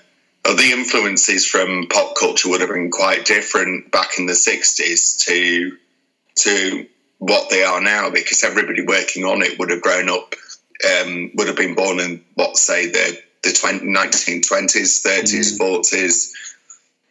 Well, 0.46 0.56
the 0.56 0.72
influences 0.72 1.46
from 1.46 1.88
pop 1.88 2.16
culture 2.16 2.50
would 2.50 2.62
have 2.62 2.70
been 2.70 2.92
quite 2.92 3.26
different 3.26 3.92
back 3.92 4.18
in 4.18 4.26
the 4.26 4.34
60s 4.34 5.26
to 5.26 5.78
to 6.36 6.88
what 7.20 7.50
they 7.50 7.64
are 7.64 7.82
now 7.82 8.10
because 8.10 8.44
everybody 8.44 8.82
working 8.82 9.26
on 9.26 9.42
it 9.42 9.60
would 9.60 9.70
have 9.70 9.82
grown 9.82 10.10
up, 10.10 10.34
um, 10.90 11.32
would 11.36 11.48
have 11.48 11.58
been 11.58 11.76
born 11.76 12.00
in 12.00 12.24
what 12.36 12.56
say 12.56 12.90
the 12.90 13.22
the 13.44 13.52
20, 13.52 13.86
1920s, 13.86 15.06
30s, 15.06 15.58
mm. 15.58 15.60
40s. 15.60 16.32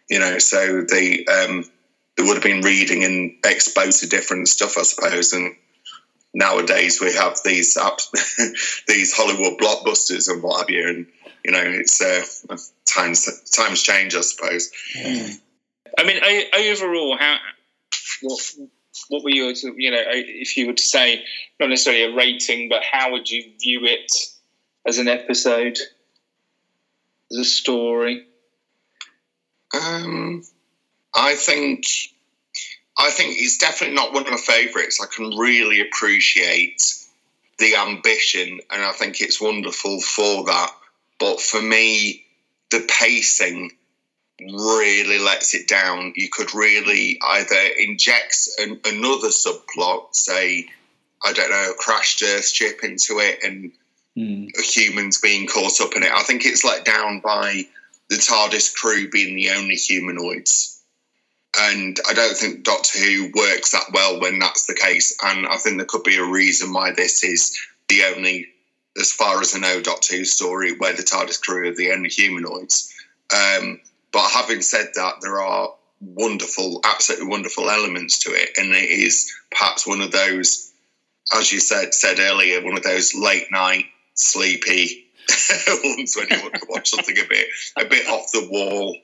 You 0.08 0.20
know, 0.20 0.38
so 0.38 0.82
they 0.82 1.24
um, 1.26 1.64
they 2.16 2.22
would 2.22 2.34
have 2.34 2.42
been 2.42 2.62
reading 2.62 3.04
and 3.04 3.32
exposed 3.44 4.00
to 4.00 4.08
different 4.08 4.48
stuff, 4.48 4.78
I 4.78 4.82
suppose. 4.82 5.32
And 5.32 5.54
nowadays 6.34 7.00
we 7.00 7.12
have 7.12 7.38
these 7.44 7.76
these 8.88 9.14
Hollywood 9.14 9.58
blockbusters 9.58 10.30
and 10.30 10.42
what 10.42 10.60
have 10.60 10.70
you, 10.70 10.88
and 10.88 11.06
you 11.44 11.52
know, 11.52 11.62
it's 11.62 12.00
uh, 12.00 12.56
times 12.86 13.50
times 13.50 13.82
change, 13.82 14.14
I 14.14 14.22
suppose. 14.22 14.70
Mm. 14.96 15.40
I 15.98 16.04
mean, 16.04 16.20
overall, 16.54 17.18
how 17.18 17.36
what 18.22 18.40
what 19.08 19.24
were 19.24 19.30
your, 19.30 19.52
you 19.52 19.90
know, 19.90 20.02
if 20.06 20.56
you 20.56 20.66
were 20.66 20.72
to 20.72 20.82
say, 20.82 21.24
not 21.60 21.70
necessarily 21.70 22.04
a 22.04 22.16
rating, 22.16 22.68
but 22.68 22.82
how 22.82 23.12
would 23.12 23.30
you 23.30 23.52
view 23.60 23.84
it 23.84 24.12
as 24.86 24.98
an 24.98 25.08
episode, 25.08 25.78
a 27.32 27.44
story? 27.44 28.26
Um, 29.74 30.42
I 31.14 31.34
think, 31.34 31.84
I 32.98 33.10
think 33.10 33.36
it's 33.38 33.58
definitely 33.58 33.96
not 33.96 34.12
one 34.12 34.24
of 34.24 34.30
my 34.30 34.38
favourites. 34.38 35.00
I 35.00 35.06
can 35.06 35.36
really 35.36 35.80
appreciate 35.80 36.82
the 37.58 37.76
ambition, 37.76 38.60
and 38.70 38.82
I 38.82 38.92
think 38.92 39.20
it's 39.20 39.40
wonderful 39.40 40.00
for 40.00 40.44
that. 40.44 40.70
But 41.18 41.40
for 41.40 41.60
me, 41.60 42.24
the 42.70 42.86
pacing 42.88 43.72
really 44.40 45.18
lets 45.18 45.54
it 45.54 45.66
down. 45.66 46.12
You 46.16 46.28
could 46.30 46.54
really 46.54 47.18
either 47.20 47.60
inject 47.78 48.48
an, 48.58 48.80
another 48.84 49.28
subplot, 49.28 50.14
say, 50.14 50.68
I 51.24 51.32
don't 51.32 51.50
know, 51.50 51.72
crashed 51.76 52.22
Earthship 52.22 52.84
into 52.84 53.18
it 53.18 53.40
and 53.42 53.72
mm. 54.18 54.60
humans 54.60 55.20
being 55.20 55.46
caught 55.46 55.80
up 55.80 55.94
in 55.94 56.02
it. 56.02 56.12
I 56.12 56.22
think 56.22 56.44
it's 56.44 56.64
let 56.64 56.84
down 56.84 57.20
by 57.20 57.64
the 58.10 58.16
TARDIS 58.16 58.74
crew 58.74 59.08
being 59.10 59.36
the 59.36 59.50
only 59.50 59.76
humanoids. 59.76 60.82
And 61.58 61.98
I 62.08 62.12
don't 62.12 62.36
think 62.36 62.64
Doctor 62.64 62.98
Who 62.98 63.30
works 63.34 63.72
that 63.72 63.90
well 63.92 64.20
when 64.20 64.38
that's 64.38 64.66
the 64.66 64.74
case. 64.74 65.16
And 65.24 65.46
I 65.46 65.56
think 65.56 65.76
there 65.76 65.86
could 65.86 66.04
be 66.04 66.16
a 66.16 66.24
reason 66.24 66.72
why 66.72 66.92
this 66.92 67.24
is 67.24 67.58
the 67.88 68.04
only, 68.04 68.48
as 69.00 69.12
far 69.12 69.40
as 69.40 69.54
I 69.54 69.58
know, 69.58 69.80
Doctor 69.80 70.16
Who 70.16 70.24
story 70.24 70.76
where 70.76 70.94
the 70.94 71.02
TARDIS 71.02 71.40
crew 71.40 71.68
are 71.68 71.74
the 71.74 71.92
only 71.92 72.10
humanoids. 72.10 72.92
Um, 73.34 73.80
but 74.12 74.28
having 74.30 74.62
said 74.62 74.88
that, 74.94 75.16
there 75.20 75.40
are 75.40 75.74
wonderful, 76.00 76.80
absolutely 76.84 77.26
wonderful 77.26 77.70
elements 77.70 78.18
to 78.20 78.30
it, 78.30 78.50
and 78.56 78.72
it 78.72 78.88
is 78.88 79.30
perhaps 79.50 79.86
one 79.86 80.00
of 80.00 80.12
those, 80.12 80.72
as 81.36 81.52
you 81.52 81.60
said 81.60 81.92
said 81.92 82.18
earlier, 82.18 82.62
one 82.62 82.76
of 82.76 82.82
those 82.84 83.14
late 83.14 83.50
night 83.50 83.84
sleepy 84.18 85.06
ones 85.84 86.16
when 86.16 86.26
you 86.30 86.42
want 86.42 86.54
to 86.54 86.66
watch 86.68 86.90
something 86.90 87.16
a 87.18 87.28
bit 87.28 87.46
a 87.76 87.84
bit 87.84 88.06
off 88.08 88.30
the 88.32 88.48
wall 88.50 88.96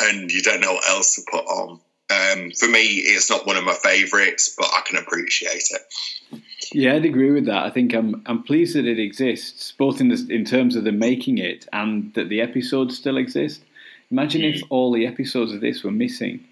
and 0.00 0.30
you 0.30 0.42
don't 0.42 0.60
know 0.60 0.74
what 0.74 0.88
else 0.88 1.14
to 1.16 1.22
put 1.30 1.44
on. 1.44 1.80
Um, 2.10 2.50
for 2.58 2.68
me, 2.68 2.80
it's 2.80 3.30
not 3.30 3.46
one 3.46 3.56
of 3.56 3.64
my 3.64 3.74
favourites, 3.74 4.54
but 4.58 4.66
I 4.66 4.80
can 4.84 4.96
appreciate 4.98 5.62
it. 5.70 6.42
Yeah, 6.72 6.94
I'd 6.94 7.04
agree 7.04 7.30
with 7.30 7.46
that. 7.46 7.64
I 7.64 7.70
think 7.70 7.94
I'm 7.94 8.22
I'm 8.26 8.42
pleased 8.42 8.74
that 8.74 8.86
it 8.86 8.98
exists, 8.98 9.72
both 9.72 10.00
in 10.00 10.08
the, 10.08 10.26
in 10.28 10.44
terms 10.44 10.76
of 10.76 10.84
the 10.84 10.92
making 10.92 11.38
it 11.38 11.66
and 11.72 12.12
that 12.14 12.28
the 12.28 12.40
episodes 12.40 12.96
still 12.96 13.16
exist. 13.16 13.62
Imagine 14.10 14.42
if 14.42 14.62
all 14.70 14.92
the 14.92 15.06
episodes 15.06 15.52
of 15.52 15.60
this 15.60 15.84
were 15.84 15.92
missing. 15.92 16.44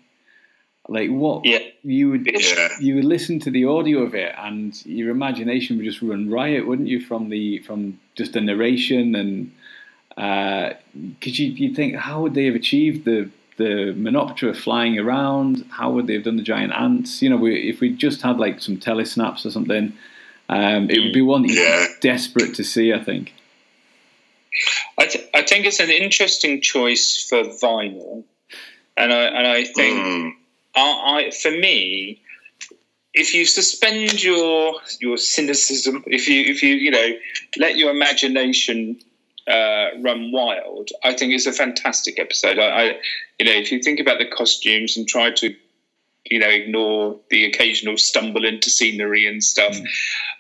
Like 0.89 1.11
what 1.11 1.45
Yeah. 1.45 1.59
you 1.85 2.11
would 2.11 2.27
Yeah. 2.27 2.69
you 2.81 2.95
would 2.97 3.05
listen 3.05 3.39
to 3.41 3.51
the 3.51 3.65
audio 3.67 3.99
of 4.03 4.15
it 4.15 4.35
and 4.39 4.75
your 4.87 5.11
imagination 5.11 5.77
would 5.77 5.85
just 5.85 6.01
run 6.03 6.31
riot, 6.31 6.67
wouldn't 6.67 6.89
you? 6.89 7.01
From 7.01 7.29
the 7.29 7.59
from 7.59 8.01
just 8.17 8.33
the 8.33 8.41
narration 8.41 9.15
and 9.15 9.53
because 11.21 11.39
you 11.39 11.49
you 11.53 11.75
think 11.75 11.95
how 11.95 12.23
would 12.23 12.35
they 12.35 12.47
have 12.47 12.55
achieved 12.55 13.05
the 13.05 13.29
the 13.57 13.93
Menoptera 13.97 14.57
flying 14.57 14.99
around? 14.99 15.65
How 15.71 15.91
would 15.91 16.07
they 16.07 16.15
have 16.15 16.23
done 16.25 16.37
the 16.37 16.43
giant 16.45 16.73
ants? 16.73 17.21
You 17.23 17.29
know, 17.31 17.37
we, 17.37 17.69
if 17.69 17.81
we 17.81 17.91
just 17.91 18.23
had 18.23 18.39
like 18.39 18.61
some 18.61 18.77
telesnaps 18.79 19.45
or 19.45 19.51
something, 19.51 19.93
um, 20.49 20.89
it 20.91 21.01
would 21.01 21.13
be 21.13 21.23
one 21.23 21.43
that 21.43 21.53
you're 21.53 21.65
Yeah. 21.65 21.87
desperate 22.01 22.55
to 22.55 22.65
see. 22.65 22.93
I 22.93 23.03
think. 23.03 23.33
I, 24.99 25.07
th- 25.07 25.25
I 25.35 25.43
think 25.43 25.67
it's 25.67 25.81
an 25.81 25.91
interesting 25.91 26.61
choice 26.61 27.27
for 27.29 27.43
vinyl, 27.45 28.25
and 28.97 29.13
I 29.13 29.23
and 29.39 29.47
I 29.47 29.65
think 29.65 29.97
Mm, 29.99 30.33
I, 30.79 31.27
I 31.27 31.31
for 31.31 31.51
me, 31.51 32.21
if 33.15 33.35
you 33.35 33.45
suspend 33.45 34.23
your 34.23 34.75
your 35.01 35.17
cynicism, 35.17 36.05
if 36.07 36.29
you 36.29 36.43
if 36.43 36.63
you 36.63 36.75
you 36.75 36.91
know 36.91 37.09
let 37.57 37.77
your 37.77 37.91
imagination 37.91 38.99
uh, 39.47 39.89
run 40.01 40.31
wild, 40.33 40.91
I 41.05 41.15
think 41.15 41.33
it's 41.33 41.47
a 41.47 41.53
fantastic 41.53 42.19
episode. 42.19 42.59
I, 42.59 42.69
I 42.69 42.85
you 43.39 43.47
know 43.47 43.53
if 43.53 43.73
you 43.73 43.83
think 43.83 44.01
about 44.01 44.19
the 44.19 44.27
costumes 44.27 44.97
and 44.97 45.07
try 45.09 45.31
to 45.33 45.55
you 46.25 46.39
know 46.39 46.49
ignore 46.49 47.19
the 47.31 47.45
occasional 47.47 47.97
stumble 47.97 48.45
into 48.45 48.71
scenery 48.71 49.27
and 49.27 49.43
stuff, 49.43 49.77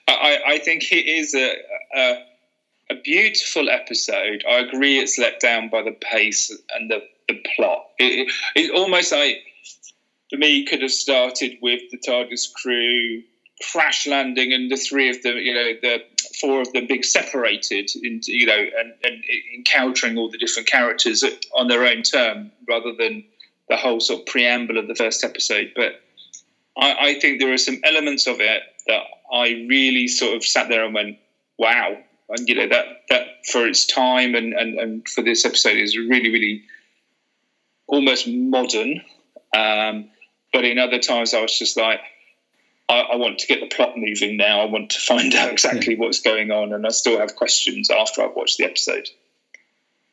I, 0.06 0.12
I 0.12 0.52
I 0.52 0.58
think 0.58 0.92
it 0.92 1.06
is 1.06 1.34
a, 1.34 1.54
a 1.96 2.24
a 2.90 2.94
beautiful 2.94 3.68
episode. 3.68 4.44
I 4.48 4.60
agree 4.60 4.98
it's 4.98 5.18
let 5.18 5.40
down 5.40 5.68
by 5.68 5.82
the 5.82 5.92
pace 5.92 6.50
and 6.74 6.90
the, 6.90 7.02
the 7.28 7.42
plot. 7.54 7.84
It, 7.98 8.28
it, 8.28 8.32
it 8.54 8.74
almost 8.74 9.12
like, 9.12 9.36
for 10.30 10.36
me, 10.36 10.64
could 10.64 10.82
have 10.82 10.90
started 10.90 11.58
with 11.62 11.82
the 11.90 11.98
TARDIS 11.98 12.52
crew 12.52 13.22
crash 13.72 14.06
landing 14.06 14.52
and 14.52 14.70
the 14.70 14.76
three 14.76 15.10
of 15.10 15.22
them, 15.22 15.36
you 15.36 15.52
know, 15.52 15.72
the 15.82 15.98
four 16.40 16.60
of 16.60 16.72
them 16.72 16.86
being 16.86 17.02
separated 17.02 17.90
into, 18.02 18.32
you 18.32 18.46
know, 18.46 18.56
and, 18.56 18.94
and 19.02 19.24
encountering 19.56 20.16
all 20.16 20.30
the 20.30 20.38
different 20.38 20.68
characters 20.68 21.24
on 21.54 21.68
their 21.68 21.84
own 21.84 22.02
term 22.02 22.52
rather 22.68 22.92
than 22.96 23.24
the 23.68 23.76
whole 23.76 24.00
sort 24.00 24.20
of 24.20 24.26
preamble 24.26 24.78
of 24.78 24.86
the 24.86 24.94
first 24.94 25.24
episode. 25.24 25.72
But 25.74 26.00
I, 26.76 26.94
I 27.00 27.20
think 27.20 27.40
there 27.40 27.52
are 27.52 27.58
some 27.58 27.80
elements 27.84 28.26
of 28.26 28.36
it 28.40 28.62
that 28.86 29.02
I 29.32 29.66
really 29.68 30.08
sort 30.08 30.36
of 30.36 30.44
sat 30.44 30.68
there 30.68 30.84
and 30.84 30.94
went, 30.94 31.18
wow. 31.58 31.96
And 32.30 32.46
you 32.46 32.54
know 32.54 32.68
that 32.68 32.84
that 33.08 33.26
for 33.50 33.66
its 33.66 33.86
time 33.86 34.34
and, 34.34 34.52
and, 34.52 34.78
and 34.78 35.08
for 35.08 35.22
this 35.22 35.46
episode 35.46 35.78
is 35.78 35.96
really 35.96 36.30
really 36.30 36.62
almost 37.86 38.28
modern. 38.28 39.00
Um, 39.56 40.10
but 40.52 40.64
in 40.64 40.78
other 40.78 40.98
times, 40.98 41.34
I 41.34 41.40
was 41.40 41.56
just 41.56 41.76
like, 41.76 42.00
I, 42.88 43.00
I 43.00 43.16
want 43.16 43.38
to 43.40 43.46
get 43.46 43.60
the 43.60 43.74
plot 43.74 43.96
moving 43.96 44.36
now. 44.36 44.60
I 44.60 44.64
want 44.64 44.90
to 44.90 45.00
find 45.00 45.34
out 45.34 45.50
exactly 45.52 45.96
what's 45.96 46.20
going 46.20 46.50
on, 46.50 46.72
and 46.72 46.86
I 46.86 46.90
still 46.90 47.18
have 47.18 47.36
questions 47.36 47.90
after 47.90 48.22
I've 48.22 48.34
watched 48.34 48.58
the 48.58 48.64
episode. 48.64 49.08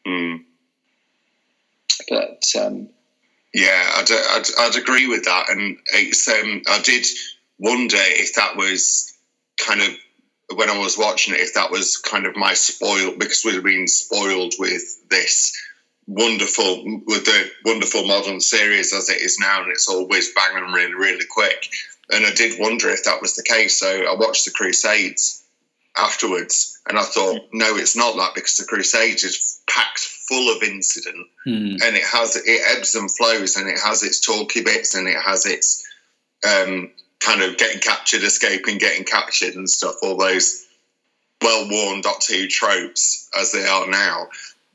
mm. 0.05 0.43
But 2.09 2.43
um, 2.59 2.89
Yeah, 3.53 3.89
I'd, 3.95 4.11
I'd, 4.11 4.45
I'd 4.59 4.75
agree 4.75 5.07
with 5.07 5.23
that. 5.25 5.49
And 5.49 5.77
it's 5.93 6.27
um, 6.27 6.61
I 6.67 6.81
did 6.81 7.05
wonder 7.57 7.97
if 7.97 8.35
that 8.35 8.57
was 8.57 9.13
kind 9.57 9.81
of 9.81 9.87
when 10.57 10.69
I 10.69 10.77
was 10.77 10.97
watching 10.97 11.33
it, 11.33 11.39
if 11.39 11.53
that 11.53 11.71
was 11.71 11.97
kind 11.97 12.25
of 12.25 12.35
my 12.35 12.53
spoil 12.53 13.13
because 13.17 13.43
we've 13.45 13.63
been 13.63 13.87
spoiled 13.87 14.53
with 14.59 14.83
this 15.09 15.53
wonderful 16.07 16.83
with 17.05 17.25
the 17.25 17.51
wonderful 17.63 18.05
modern 18.05 18.39
series 18.39 18.93
as 18.93 19.09
it 19.09 19.21
is 19.21 19.39
now, 19.39 19.63
and 19.63 19.71
it's 19.71 19.87
always 19.89 20.33
banging 20.33 20.71
really 20.71 20.93
really 20.93 21.25
quick. 21.29 21.67
And 22.11 22.25
I 22.25 22.31
did 22.33 22.59
wonder 22.59 22.89
if 22.89 23.03
that 23.05 23.21
was 23.21 23.35
the 23.35 23.43
case. 23.43 23.79
So 23.79 24.05
I 24.05 24.15
watched 24.15 24.45
the 24.45 24.51
Crusades 24.51 25.43
afterwards, 25.97 26.79
and 26.87 26.99
I 26.99 27.03
thought, 27.03 27.41
no, 27.51 27.75
it's 27.77 27.95
not 27.95 28.15
that 28.17 28.35
because 28.35 28.57
the 28.57 28.65
Crusades 28.65 29.23
is 29.23 29.61
packed 29.67 29.99
full 29.99 30.55
of 30.55 30.63
incident 30.63 31.27
Hmm. 31.43 31.77
and 31.83 31.95
it 31.95 32.03
has 32.03 32.35
it 32.35 32.61
ebbs 32.75 32.95
and 32.95 33.11
flows 33.11 33.55
and 33.55 33.69
it 33.69 33.77
has 33.77 34.01
its 34.01 34.19
talky 34.19 34.63
bits 34.63 34.95
and 34.95 35.07
it 35.07 35.17
has 35.17 35.45
its 35.45 35.85
um, 36.43 36.91
kind 37.19 37.41
of 37.43 37.57
getting 37.57 37.79
captured, 37.79 38.23
escaping, 38.23 38.79
getting 38.79 39.03
captured 39.03 39.53
and 39.53 39.69
stuff. 39.69 39.95
All 40.01 40.17
those 40.17 40.65
well-worn 41.41 42.01
Doctor 42.01 42.33
Who 42.33 42.47
tropes 42.47 43.29
as 43.39 43.51
they 43.51 43.65
are 43.65 43.87
now. 43.87 44.27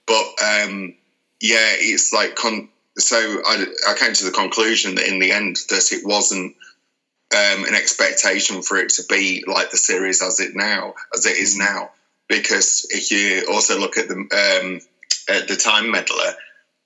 But 0.07 0.27
um, 0.45 0.95
yeah, 1.41 1.73
it's 1.79 2.13
like 2.13 2.35
con- 2.37 2.69
so. 2.99 3.17
I, 3.17 3.67
I 3.89 3.95
came 3.95 4.13
to 4.15 4.25
the 4.25 4.31
conclusion 4.31 4.95
that 4.97 5.09
in 5.09 5.19
the 5.19 5.33
end 5.33 5.57
that 5.71 5.93
it 5.93 6.05
wasn't 6.05 6.55
um, 7.33 7.65
an 7.65 7.75
expectation 7.75 8.63
for 8.63 8.77
it 8.77 8.91
to 8.91 9.03
be 9.09 9.45
like 9.47 9.71
the 9.71 9.77
series 9.77 10.23
as 10.23 10.41
it 10.41 10.55
now 10.55 10.95
as 11.15 11.27
it 11.27 11.37
is 11.37 11.57
now. 11.57 11.91
Because 12.29 12.87
if 12.91 13.11
you 13.11 13.47
also 13.53 13.79
look 13.79 13.97
at 13.97 14.09
the 14.09 14.15
um, 14.15 14.81
at 15.29 15.49
the 15.49 15.57
time 15.57 15.91
meddler, 15.91 16.35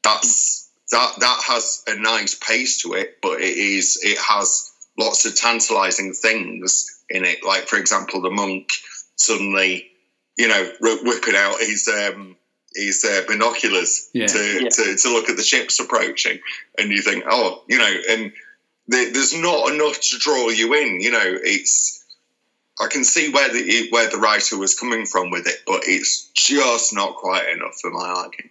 that's 0.03 0.71
that 0.91 1.15
that 1.19 1.41
has 1.47 1.83
a 1.87 1.97
nice 1.97 2.35
pace 2.35 2.83
to 2.83 2.95
it, 2.95 3.19
but 3.23 3.41
it 3.41 3.57
is 3.57 3.99
it 4.03 4.19
has 4.19 4.71
lots 4.99 5.25
of 5.27 5.35
tantalizing 5.35 6.13
things 6.13 7.03
in 7.11 7.25
it. 7.25 7.45
Like 7.45 7.67
for 7.67 7.77
example, 7.77 8.21
the 8.21 8.31
monk 8.31 8.69
suddenly, 9.17 9.91
you 10.37 10.49
know, 10.49 10.71
wh- 10.79 11.05
whipping 11.05 11.37
out 11.37 11.59
his 11.59 11.89
um, 11.89 12.37
his 12.75 13.05
uh, 13.05 13.23
binoculars 13.27 14.09
Yeah. 14.13 14.27
to, 14.27 14.63
Yeah. 14.63 14.69
to 14.69 14.97
to 14.97 15.09
look 15.13 15.29
at 15.29 15.37
the 15.37 15.43
ships 15.43 15.81
approaching, 15.81 16.41
and 16.79 16.91
you 16.91 17.03
think, 17.03 17.25
oh, 17.29 17.63
you 17.69 17.79
know, 17.79 17.95
and 18.11 18.33
there, 18.89 19.11
there's 19.13 19.35
not 19.39 19.73
enough 19.73 20.01
to 20.01 20.19
draw 20.19 20.49
you 20.49 20.75
in. 20.75 21.01
You 21.01 21.11
know, 21.13 21.23
it's. 21.43 22.01
I 22.81 22.89
can 22.89 23.05
see 23.05 23.31
where 23.31 23.49
the 23.53 23.89
where 23.91 24.11
the 24.11 24.19
writer 24.19 24.59
was 24.59 24.79
coming 24.79 25.07
from 25.07 25.31
with 25.31 25.47
it, 25.47 25.63
but 25.67 25.83
it's 25.87 26.29
just 26.35 26.93
not 26.93 27.15
quite 27.15 27.49
enough 27.49 27.79
for 27.81 27.91
my 27.91 28.13
liking. 28.13 28.51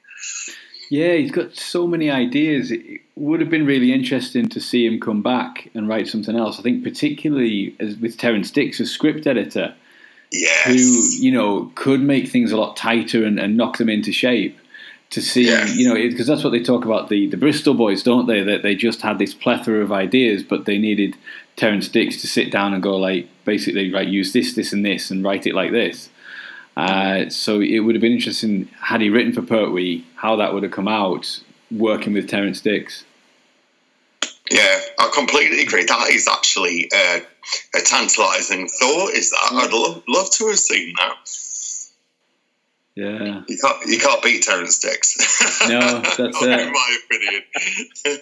Yeah, 0.90 1.16
he's 1.16 1.32
got 1.32 1.56
so 1.56 1.88
many 1.88 2.10
ideas. 2.10 2.72
It 2.72 3.02
would 3.16 3.42
have 3.42 3.50
been 3.50 3.66
really 3.66 3.92
interesting 3.92 4.48
to 4.50 4.60
see 4.62 4.86
him 4.86 5.00
come 5.00 5.22
back 5.22 5.70
and 5.74 5.88
write 5.90 6.08
something 6.08 6.36
else. 6.38 6.60
I 6.60 6.62
think 6.62 6.84
particularly 6.84 7.76
as 7.80 7.98
with 7.98 8.18
Terrance 8.18 8.50
Dicks 8.52 8.80
as 8.80 8.92
script 8.92 9.28
editor, 9.28 9.76
Yes. 10.34 10.66
who 10.66 11.24
you 11.24 11.32
know 11.32 11.72
could 11.76 12.02
make 12.02 12.28
things 12.28 12.52
a 12.52 12.58
lot 12.58 12.76
tighter 12.76 13.24
and, 13.24 13.40
and 13.40 13.56
knock 13.56 13.78
them 13.78 13.90
into 13.90 14.12
shape. 14.12 14.58
To 15.12 15.22
see, 15.22 15.46
Yeah. 15.48 15.68
you 15.68 15.88
know, 15.88 15.94
because 15.94 16.26
that's 16.26 16.44
what 16.44 16.50
they 16.50 16.64
talk 16.64 16.86
about 16.86 17.10
the 17.10 17.28
the 17.28 17.38
Bristol 17.38 17.76
boys, 17.76 18.02
don't 18.02 18.26
they? 18.26 18.42
That 18.42 18.64
they 18.64 18.74
just 18.74 19.02
had 19.04 19.20
this 19.20 19.36
plethora 19.36 19.84
of 19.84 19.92
ideas, 19.92 20.42
but 20.42 20.66
they 20.66 20.80
needed 20.80 21.16
Terrance 21.56 21.88
Dicks 21.88 22.20
to 22.22 22.28
sit 22.28 22.52
down 22.52 22.74
and 22.74 22.82
go 22.82 22.98
like, 22.98 23.28
basically, 23.46 23.94
right, 23.94 24.08
use 24.08 24.34
this, 24.34 24.56
this, 24.56 24.74
and 24.74 24.84
this, 24.84 25.12
and 25.12 25.24
write 25.24 25.46
it 25.46 25.54
like 25.54 25.70
this. 25.72 26.10
Uh, 26.76 27.30
so 27.30 27.62
it 27.62 27.82
would 27.82 27.94
have 27.94 28.02
been 28.02 28.12
interesting 28.14 28.70
had 28.82 29.02
he 29.02 29.10
written 29.12 29.34
for 29.34 29.44
Pertwee, 29.44 30.04
how 30.16 30.36
that 30.38 30.52
would 30.52 30.64
have 30.64 30.72
come 30.72 30.88
out 30.88 31.40
working 31.70 32.14
with 32.14 32.28
Terrance 32.28 32.60
Dicks. 32.60 33.06
Yeah, 34.50 34.80
I 34.98 35.12
completely 35.14 35.62
agree. 35.62 35.86
That 35.86 36.10
is 36.10 36.28
actually 36.28 36.90
uh, 36.92 37.20
a 37.76 37.80
tantalising 37.80 38.68
thought. 38.68 39.12
Is 39.12 39.32
that 39.32 39.50
I'd 39.52 39.74
love 39.74 40.04
love 40.08 40.32
to 40.32 40.48
have 40.48 40.60
seen 40.60 40.94
that. 40.98 41.30
Yeah, 42.96 43.42
You 43.48 43.58
can't 43.58 43.86
you 43.88 43.98
can't 43.98 44.24
beat 44.24 44.44
Terrance 44.44 44.78
Dicks. 44.78 45.62
No, 45.68 45.80
that's 46.02 46.42
in 46.42 46.72
my 46.72 46.98
opinion. 47.06 47.44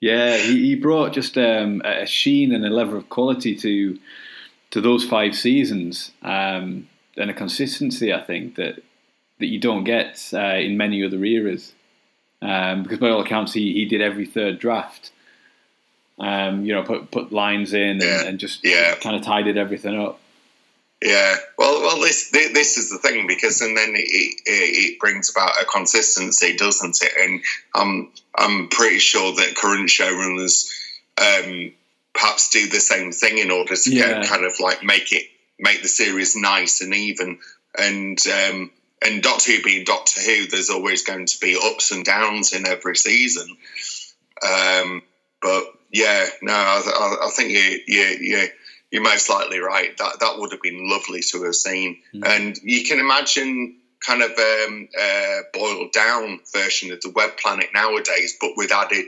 yeah, 0.00 0.36
he, 0.36 0.60
he 0.66 0.74
brought 0.74 1.12
just 1.12 1.38
um, 1.38 1.80
a 1.84 2.04
sheen 2.04 2.52
and 2.52 2.66
a 2.66 2.70
level 2.70 2.98
of 2.98 3.08
quality 3.08 3.54
to 3.56 3.98
to 4.72 4.80
those 4.80 5.04
five 5.04 5.34
seasons, 5.34 6.10
um, 6.22 6.88
and 7.16 7.30
a 7.30 7.34
consistency 7.34 8.12
I 8.12 8.20
think 8.20 8.56
that 8.56 8.82
that 9.38 9.46
you 9.46 9.58
don't 9.58 9.84
get 9.84 10.30
uh, 10.34 10.56
in 10.56 10.76
many 10.76 11.04
other 11.04 11.24
eras. 11.24 11.72
Um, 12.42 12.82
because 12.82 12.98
by 12.98 13.08
all 13.08 13.20
accounts, 13.22 13.52
he, 13.52 13.72
he 13.72 13.84
did 13.84 14.00
every 14.02 14.26
third 14.26 14.58
draft. 14.58 15.12
Um, 16.22 16.64
you 16.64 16.72
know, 16.72 16.84
put 16.84 17.10
put 17.10 17.32
lines 17.32 17.74
in 17.74 18.00
and, 18.00 18.02
Yeah. 18.02 18.22
and 18.24 18.38
just 18.38 18.64
Yeah. 18.64 18.94
kind 18.94 19.16
of 19.16 19.22
tidied 19.22 19.56
everything 19.56 19.98
up. 20.00 20.20
Yeah, 21.04 21.36
well, 21.58 21.80
well, 21.80 22.00
this 22.00 22.30
this 22.30 22.78
is 22.78 22.90
the 22.90 22.98
thing 22.98 23.26
because, 23.26 23.60
and 23.60 23.76
then 23.76 23.94
it, 23.96 24.40
it, 24.46 25.00
brings 25.00 25.30
about 25.30 25.60
a 25.60 25.64
consistency, 25.64 26.56
doesn't 26.56 27.02
it? 27.02 27.12
And 27.20 27.42
I'm 27.74 28.12
I'm 28.36 28.68
pretty 28.68 29.00
sure 29.00 29.34
that 29.34 29.56
current 29.56 29.88
showrunners 29.88 30.70
um, 31.18 31.72
perhaps 32.14 32.50
do 32.50 32.68
the 32.68 32.78
same 32.78 33.10
thing 33.10 33.38
in 33.38 33.50
order 33.50 33.74
to 33.74 33.90
Yeah. 33.92 34.20
get, 34.20 34.28
kind 34.28 34.44
of 34.44 34.52
like 34.60 34.84
make 34.84 35.12
it 35.12 35.24
make 35.58 35.82
the 35.82 35.88
series 35.88 36.36
nice 36.36 36.82
and 36.82 36.94
even. 36.94 37.40
And 37.76 38.24
um, 38.28 38.70
and 39.04 39.22
Doctor 39.24 39.50
Who 39.56 39.62
being 39.64 39.82
Doctor 39.84 40.20
Who, 40.20 40.46
there's 40.46 40.70
always 40.70 41.02
going 41.02 41.26
to 41.26 41.40
be 41.40 41.58
ups 41.60 41.90
and 41.90 42.04
downs 42.04 42.52
in 42.52 42.64
every 42.64 42.94
season. 42.94 43.56
Um, 44.40 45.02
but 45.40 45.64
yeah, 45.92 46.26
no, 46.40 46.52
I, 46.52 47.16
I, 47.26 47.30
think 47.36 47.50
you 47.50 47.80
you 47.86 48.02
you 48.20 48.48
you're 48.90 49.02
most 49.02 49.28
likely 49.28 49.58
right. 49.58 49.96
That 49.98 50.20
that 50.20 50.38
would 50.38 50.52
have 50.52 50.62
been 50.62 50.88
lovely 50.88 51.20
to 51.20 51.44
have 51.44 51.54
seen, 51.54 51.98
mm. 52.14 52.26
and 52.26 52.56
you 52.62 52.84
can 52.84 52.98
imagine 52.98 53.76
kind 54.00 54.22
of 54.22 54.30
um, 54.30 54.88
uh, 54.98 55.38
boiled 55.52 55.92
down 55.92 56.40
version 56.52 56.92
of 56.92 57.00
the 57.02 57.10
web 57.10 57.36
planet 57.36 57.68
nowadays, 57.74 58.36
but 58.40 58.50
with 58.56 58.72
added 58.72 59.04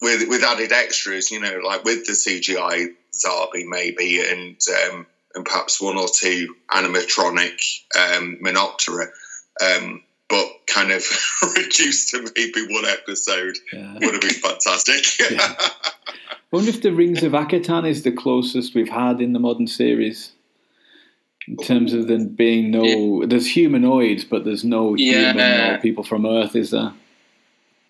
with 0.00 0.28
with 0.28 0.42
added 0.42 0.72
extras. 0.72 1.30
You 1.30 1.40
know, 1.40 1.60
like 1.64 1.84
with 1.84 2.06
the 2.06 2.12
CGI 2.12 2.88
Zarbi 3.12 3.64
maybe, 3.66 4.20
and 4.20 4.56
um, 4.88 5.06
and 5.34 5.44
perhaps 5.44 5.82
one 5.82 5.98
or 5.98 6.08
two 6.08 6.54
animatronic 6.70 7.60
um, 7.94 8.38
Menoptera. 8.42 9.08
Um, 9.62 10.02
but 10.28 10.46
kind 10.66 10.90
of 10.90 11.04
reduced 11.56 12.10
to 12.10 12.22
maybe 12.36 12.66
one 12.68 12.84
episode 12.86 13.56
yeah. 13.72 13.94
would 13.94 14.12
have 14.12 14.20
been 14.20 14.30
fantastic. 14.30 15.18
yeah. 15.18 15.54
I 15.58 15.70
wonder 16.50 16.70
if 16.70 16.82
the 16.82 16.92
Rings 16.92 17.22
of 17.22 17.32
Akhaten 17.32 17.88
is 17.88 18.02
the 18.02 18.12
closest 18.12 18.74
we've 18.74 18.88
had 18.88 19.20
in 19.20 19.32
the 19.32 19.38
modern 19.38 19.66
series. 19.66 20.32
In 21.46 21.58
terms 21.58 21.92
of 21.92 22.08
there 22.08 22.24
being 22.24 22.70
no, 22.70 22.84
yeah. 23.20 23.26
there's 23.26 23.46
humanoids, 23.46 24.24
but 24.24 24.46
there's 24.46 24.64
no 24.64 24.94
human 24.94 25.38
or 25.38 25.78
people 25.78 26.02
from 26.02 26.24
Earth, 26.24 26.56
is 26.56 26.70
there? 26.70 26.92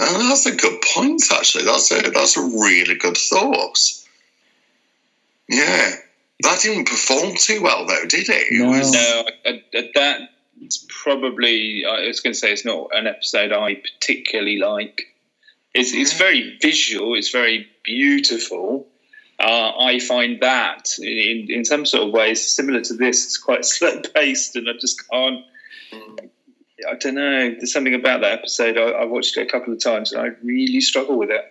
Oh, 0.00 0.28
that's 0.28 0.46
a 0.46 0.56
good 0.56 0.82
point. 0.92 1.22
Actually, 1.32 1.64
that's 1.64 1.92
a 1.92 2.10
that's 2.10 2.36
a 2.36 2.40
really 2.40 2.96
good 2.96 3.16
thought. 3.16 3.78
Yeah, 5.48 5.92
that 6.42 6.60
didn't 6.62 6.88
perform 6.88 7.36
too 7.36 7.62
well, 7.62 7.86
though, 7.86 8.04
did 8.08 8.28
it? 8.28 8.48
No, 8.50 8.74
it 8.74 8.78
was, 8.78 8.92
no 8.92 9.24
that 9.94 10.30
it's 10.64 10.84
probably 10.88 11.84
I 11.84 12.06
was 12.06 12.20
going 12.20 12.32
to 12.32 12.38
say 12.38 12.52
it's 12.52 12.64
not 12.64 12.88
an 12.92 13.06
episode 13.06 13.52
I 13.52 13.74
particularly 13.74 14.58
like. 14.58 15.02
It's 15.74 15.92
it's 15.92 16.16
very 16.16 16.58
visual. 16.60 17.14
It's 17.14 17.30
very 17.30 17.66
beautiful. 17.84 18.86
Uh, 19.38 19.72
I 19.78 19.98
find 19.98 20.40
that 20.40 20.88
in 20.98 21.48
in 21.50 21.64
some 21.64 21.84
sort 21.84 22.08
of 22.08 22.14
ways 22.14 22.46
similar 22.46 22.80
to 22.82 22.94
this. 22.94 23.24
It's 23.24 23.38
quite 23.38 23.64
slow 23.74 24.00
paced, 24.14 24.56
and 24.56 24.68
I 24.68 24.72
just 24.80 25.08
can't. 25.10 25.44
I 25.92 26.96
don't 26.96 27.14
know. 27.14 27.50
There's 27.50 27.72
something 27.72 27.94
about 27.94 28.20
that 28.22 28.38
episode. 28.38 28.76
I, 28.76 28.90
I 28.90 29.04
watched 29.04 29.36
it 29.36 29.46
a 29.46 29.50
couple 29.50 29.72
of 29.72 29.82
times, 29.82 30.12
and 30.12 30.20
I 30.20 30.28
really 30.42 30.80
struggle 30.80 31.18
with 31.18 31.30
it. 31.30 31.44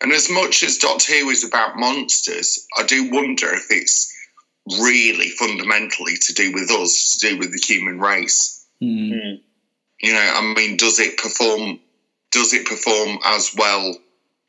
And 0.00 0.12
as 0.12 0.28
much 0.28 0.62
as 0.62 0.78
Doctor 0.78 1.12
Who 1.12 1.30
is 1.30 1.44
about 1.44 1.76
monsters, 1.76 2.66
I 2.76 2.82
do 2.84 3.10
wonder 3.10 3.54
if 3.54 3.66
it's 3.70 4.15
really 4.66 5.28
fundamentally 5.28 6.16
to 6.16 6.34
do 6.34 6.52
with 6.52 6.70
us, 6.70 7.18
to 7.18 7.28
do 7.30 7.38
with 7.38 7.52
the 7.52 7.58
human 7.58 8.00
race. 8.00 8.66
Mm. 8.82 9.40
You 10.00 10.12
know, 10.12 10.32
I 10.34 10.54
mean, 10.54 10.76
does 10.76 10.98
it 10.98 11.16
perform? 11.16 11.80
Does 12.32 12.52
it 12.52 12.66
perform 12.66 13.18
as 13.24 13.54
well 13.56 13.96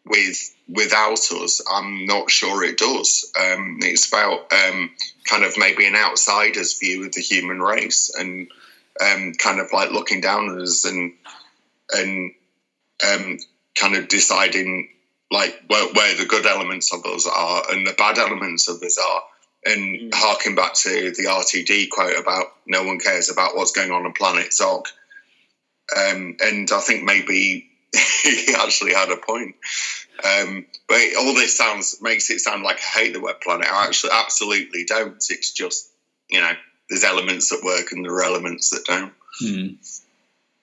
with 0.05 0.37
without 0.67 1.31
us? 1.31 1.61
I'm 1.71 2.05
not 2.05 2.29
sure 2.29 2.63
it 2.63 2.77
does. 2.77 3.31
Um, 3.39 3.77
it's 3.81 4.07
about 4.07 4.51
um, 4.51 4.91
kind 5.23 5.43
of 5.43 5.57
maybe 5.57 5.85
an 5.85 5.95
outsider's 5.95 6.77
view 6.77 7.05
of 7.05 7.13
the 7.13 7.21
human 7.21 7.61
race, 7.61 8.13
and 8.17 8.49
um, 8.99 9.33
kind 9.37 9.59
of 9.59 9.71
like 9.71 9.91
looking 9.91 10.21
down 10.21 10.49
at 10.49 10.61
us 10.61 10.83
and 10.83 11.13
and 11.93 12.31
um, 13.07 13.37
kind 13.75 13.95
of 13.95 14.07
deciding 14.07 14.89
like 15.31 15.61
where, 15.67 15.87
where 15.93 16.15
the 16.17 16.25
good 16.25 16.45
elements 16.45 16.93
of 16.93 17.05
us 17.05 17.27
are 17.27 17.63
and 17.71 17.85
the 17.85 17.93
bad 17.97 18.17
elements 18.17 18.67
of 18.67 18.81
us 18.81 18.97
are 18.97 19.21
and 19.65 19.99
mm. 19.99 20.13
harking 20.13 20.55
back 20.55 20.73
to 20.75 21.11
the 21.11 21.23
RTD 21.23 21.89
quote 21.89 22.17
about 22.17 22.47
no 22.65 22.83
one 22.83 22.99
cares 22.99 23.29
about 23.29 23.55
what's 23.55 23.71
going 23.71 23.91
on 23.91 24.05
on 24.05 24.13
planet 24.13 24.53
Zog. 24.53 24.87
Um, 25.95 26.37
and 26.39 26.69
I 26.71 26.79
think 26.79 27.03
maybe 27.03 27.69
he 28.23 28.55
actually 28.57 28.93
had 28.93 29.11
a 29.11 29.17
point. 29.17 29.55
Um, 30.23 30.65
but 30.87 30.99
all 31.17 31.33
this 31.33 31.57
sounds 31.57 32.01
makes 32.01 32.29
it 32.29 32.39
sound 32.39 32.63
like 32.63 32.77
I 32.77 32.99
hate 32.99 33.13
the 33.13 33.21
web 33.21 33.39
planet. 33.41 33.71
I 33.71 33.85
actually 33.85 34.11
absolutely 34.13 34.85
don't. 34.85 35.15
It's 35.29 35.53
just 35.53 35.89
you 36.29 36.39
know 36.39 36.51
there's 36.89 37.03
elements 37.03 37.49
that 37.49 37.63
work 37.63 37.91
and 37.91 38.03
there 38.03 38.13
are 38.13 38.23
elements 38.23 38.71
that 38.71 38.85
don't. 38.85 39.13
Mm. 39.43 39.77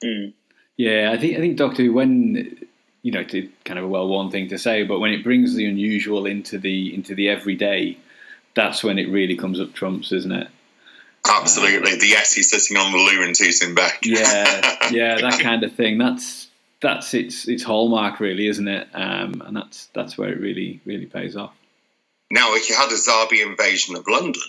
Mm. 0.02 0.32
Yeah, 0.76 1.10
I 1.12 1.18
think 1.18 1.36
I 1.36 1.40
think 1.40 1.56
Doctor 1.56 1.84
Who 1.84 1.92
when 1.92 2.66
you 3.02 3.12
know 3.12 3.20
it's 3.20 3.52
kind 3.64 3.78
of 3.78 3.84
a 3.84 3.88
well 3.88 4.08
worn 4.08 4.30
thing 4.30 4.48
to 4.48 4.58
say, 4.58 4.82
but 4.82 4.98
when 4.98 5.12
it 5.12 5.22
brings 5.22 5.54
the 5.54 5.66
unusual 5.66 6.26
into 6.26 6.58
the 6.58 6.92
into 6.92 7.14
the 7.14 7.28
everyday, 7.28 7.96
that's 8.54 8.84
when 8.84 8.98
it 8.98 9.08
really 9.08 9.36
comes 9.36 9.60
up 9.60 9.72
trumps, 9.72 10.12
isn't 10.12 10.32
it? 10.32 10.48
Absolutely. 11.28 11.96
The 11.96 12.06
yes, 12.06 12.32
he's 12.32 12.50
sitting 12.50 12.76
on 12.76 12.92
the 12.92 12.98
loo 12.98 13.22
and 13.22 13.34
tooting 13.34 13.74
back. 13.74 14.00
yeah, 14.04 14.76
yeah, 14.90 15.16
that 15.20 15.40
kind 15.40 15.64
of 15.64 15.74
thing. 15.74 15.98
That's 15.98 16.48
that's 16.80 17.14
its 17.14 17.48
its 17.48 17.62
hallmark, 17.62 18.20
really, 18.20 18.46
isn't 18.46 18.68
it? 18.68 18.88
Um, 18.92 19.42
and 19.44 19.56
that's 19.56 19.86
that's 19.94 20.18
where 20.18 20.30
it 20.30 20.40
really 20.40 20.80
really 20.84 21.06
pays 21.06 21.36
off. 21.36 21.54
Now, 22.30 22.54
if 22.54 22.68
you 22.68 22.74
had 22.74 22.90
a 22.90 22.94
Zarbi 22.94 23.46
invasion 23.46 23.96
of 23.96 24.06
London, 24.06 24.42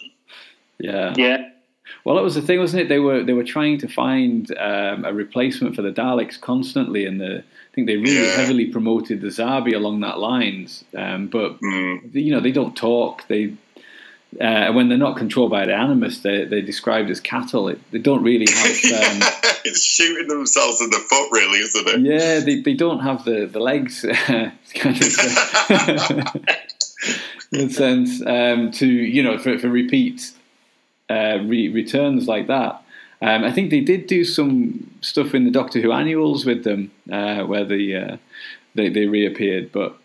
yeah, 0.79 1.13
yeah. 1.15 1.49
Well, 2.03 2.15
that 2.15 2.23
was 2.23 2.35
the 2.35 2.41
thing, 2.41 2.59
wasn't 2.59 2.83
it? 2.83 2.89
They 2.89 2.99
were 2.99 3.23
they 3.23 3.33
were 3.33 3.43
trying 3.43 3.77
to 3.79 3.87
find 3.87 4.51
um, 4.57 5.05
a 5.05 5.13
replacement 5.13 5.75
for 5.75 5.81
the 5.81 5.91
Daleks 5.91 6.39
constantly, 6.39 7.05
and 7.05 7.21
the 7.21 7.37
I 7.39 7.75
think 7.75 7.87
they 7.87 7.97
really 7.97 8.27
yeah. 8.27 8.35
heavily 8.35 8.65
promoted 8.67 9.21
the 9.21 9.27
Zarbi 9.27 9.73
along 9.73 10.01
that 10.01 10.19
lines. 10.19 10.83
Um, 10.95 11.27
but 11.27 11.59
mm. 11.61 12.13
you 12.13 12.31
know, 12.31 12.41
they 12.41 12.51
don't 12.51 12.75
talk. 12.75 13.27
They 13.27 13.55
uh, 14.41 14.71
when 14.73 14.89
they're 14.89 14.97
not 14.97 15.17
controlled 15.17 15.51
by 15.51 15.65
the 15.65 15.73
animus, 15.73 16.19
they, 16.19 16.45
they're 16.45 16.61
described 16.61 17.09
as 17.09 17.19
cattle. 17.19 17.67
It, 17.69 17.79
they 17.91 17.99
don't 17.99 18.23
really 18.23 18.47
have. 18.51 18.65
Um, 18.95 19.19
it's 19.65 19.83
shooting 19.83 20.27
themselves 20.27 20.79
in 20.79 20.89
the 20.91 20.99
foot, 20.99 21.31
really, 21.31 21.59
isn't 21.59 21.87
it? 21.87 21.99
Yeah, 22.01 22.39
they, 22.39 22.61
they 22.61 22.73
don't 22.75 22.99
have 22.99 23.25
the, 23.25 23.45
the 23.45 23.59
legs, 23.59 24.05
kind 24.27 24.53
of, 24.85 25.07
in 27.51 27.67
a 27.67 27.69
sense, 27.69 28.21
um, 28.25 28.71
to, 28.73 28.85
you 28.85 29.23
know, 29.23 29.37
for, 29.39 29.57
for 29.57 29.69
repeat 29.69 30.31
uh, 31.09 31.39
re- 31.43 31.69
returns 31.69 32.27
like 32.27 32.47
that. 32.47 32.81
Um, 33.21 33.43
I 33.43 33.51
think 33.51 33.71
they 33.71 33.81
did 33.81 34.07
do 34.07 34.23
some 34.23 34.91
stuff 35.01 35.33
in 35.33 35.45
the 35.45 35.51
Doctor 35.51 35.81
Who 35.81 35.91
annuals 35.91 36.45
with 36.45 36.63
them, 36.63 36.91
uh, 37.11 37.43
where 37.43 37.65
they, 37.65 37.95
uh, 37.95 38.17
they, 38.75 38.89
they 38.89 39.07
reappeared, 39.07 39.71
but 39.71 39.97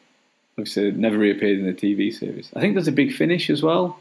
obviously 0.56 0.90
never 0.92 1.18
reappeared 1.18 1.58
in 1.58 1.66
the 1.66 1.74
TV 1.74 2.12
series. 2.12 2.50
I 2.56 2.60
think 2.60 2.74
there's 2.74 2.88
a 2.88 2.92
big 2.92 3.12
finish 3.12 3.50
as 3.50 3.62
well. 3.62 3.98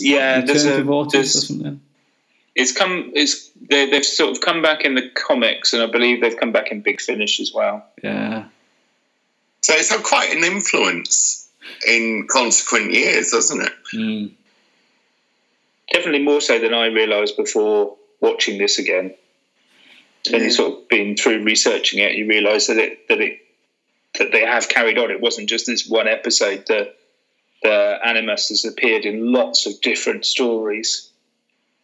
Yeah, 0.00 0.40
there's 0.40 0.64
a, 0.64 0.82
there's, 0.82 1.36
or 1.36 1.40
something. 1.40 1.80
It's 2.54 2.72
come. 2.72 3.12
It's 3.14 3.50
they, 3.68 3.88
have 3.90 4.04
sort 4.04 4.32
of 4.32 4.40
come 4.40 4.62
back 4.62 4.84
in 4.84 4.94
the 4.94 5.08
comics, 5.10 5.72
and 5.72 5.82
I 5.82 5.86
believe 5.86 6.20
they've 6.20 6.36
come 6.36 6.52
back 6.52 6.70
in 6.70 6.82
Big 6.82 7.00
Finish 7.00 7.40
as 7.40 7.52
well. 7.52 7.86
Yeah. 8.02 8.46
So 9.62 9.74
it's 9.74 9.90
had 9.90 10.02
quite 10.02 10.34
an 10.36 10.44
influence 10.44 11.48
in 11.86 12.26
consequent 12.28 12.92
years, 12.92 13.32
hasn't 13.32 13.62
it? 13.62 13.72
Mm. 13.94 14.32
Definitely 15.92 16.24
more 16.24 16.40
so 16.40 16.58
than 16.58 16.74
I 16.74 16.86
realised 16.86 17.36
before 17.36 17.96
watching 18.20 18.58
this 18.58 18.78
again. 18.78 19.14
Yeah. 20.24 20.36
And 20.36 20.44
you 20.44 20.50
sort 20.50 20.72
of 20.72 20.88
been 20.88 21.16
through 21.16 21.44
researching 21.44 22.00
it, 22.00 22.14
you 22.14 22.26
realise 22.26 22.66
that 22.66 22.78
it 22.78 23.08
that 23.08 23.20
it 23.20 23.40
that 24.18 24.32
they 24.32 24.44
have 24.44 24.68
carried 24.68 24.98
on. 24.98 25.10
It 25.10 25.20
wasn't 25.20 25.48
just 25.48 25.66
this 25.66 25.86
one 25.86 26.08
episode 26.08 26.66
that 26.68 26.96
the 27.62 27.98
Animus 28.04 28.48
has 28.48 28.64
appeared 28.64 29.04
in 29.04 29.32
lots 29.32 29.66
of 29.66 29.80
different 29.80 30.26
stories 30.26 31.10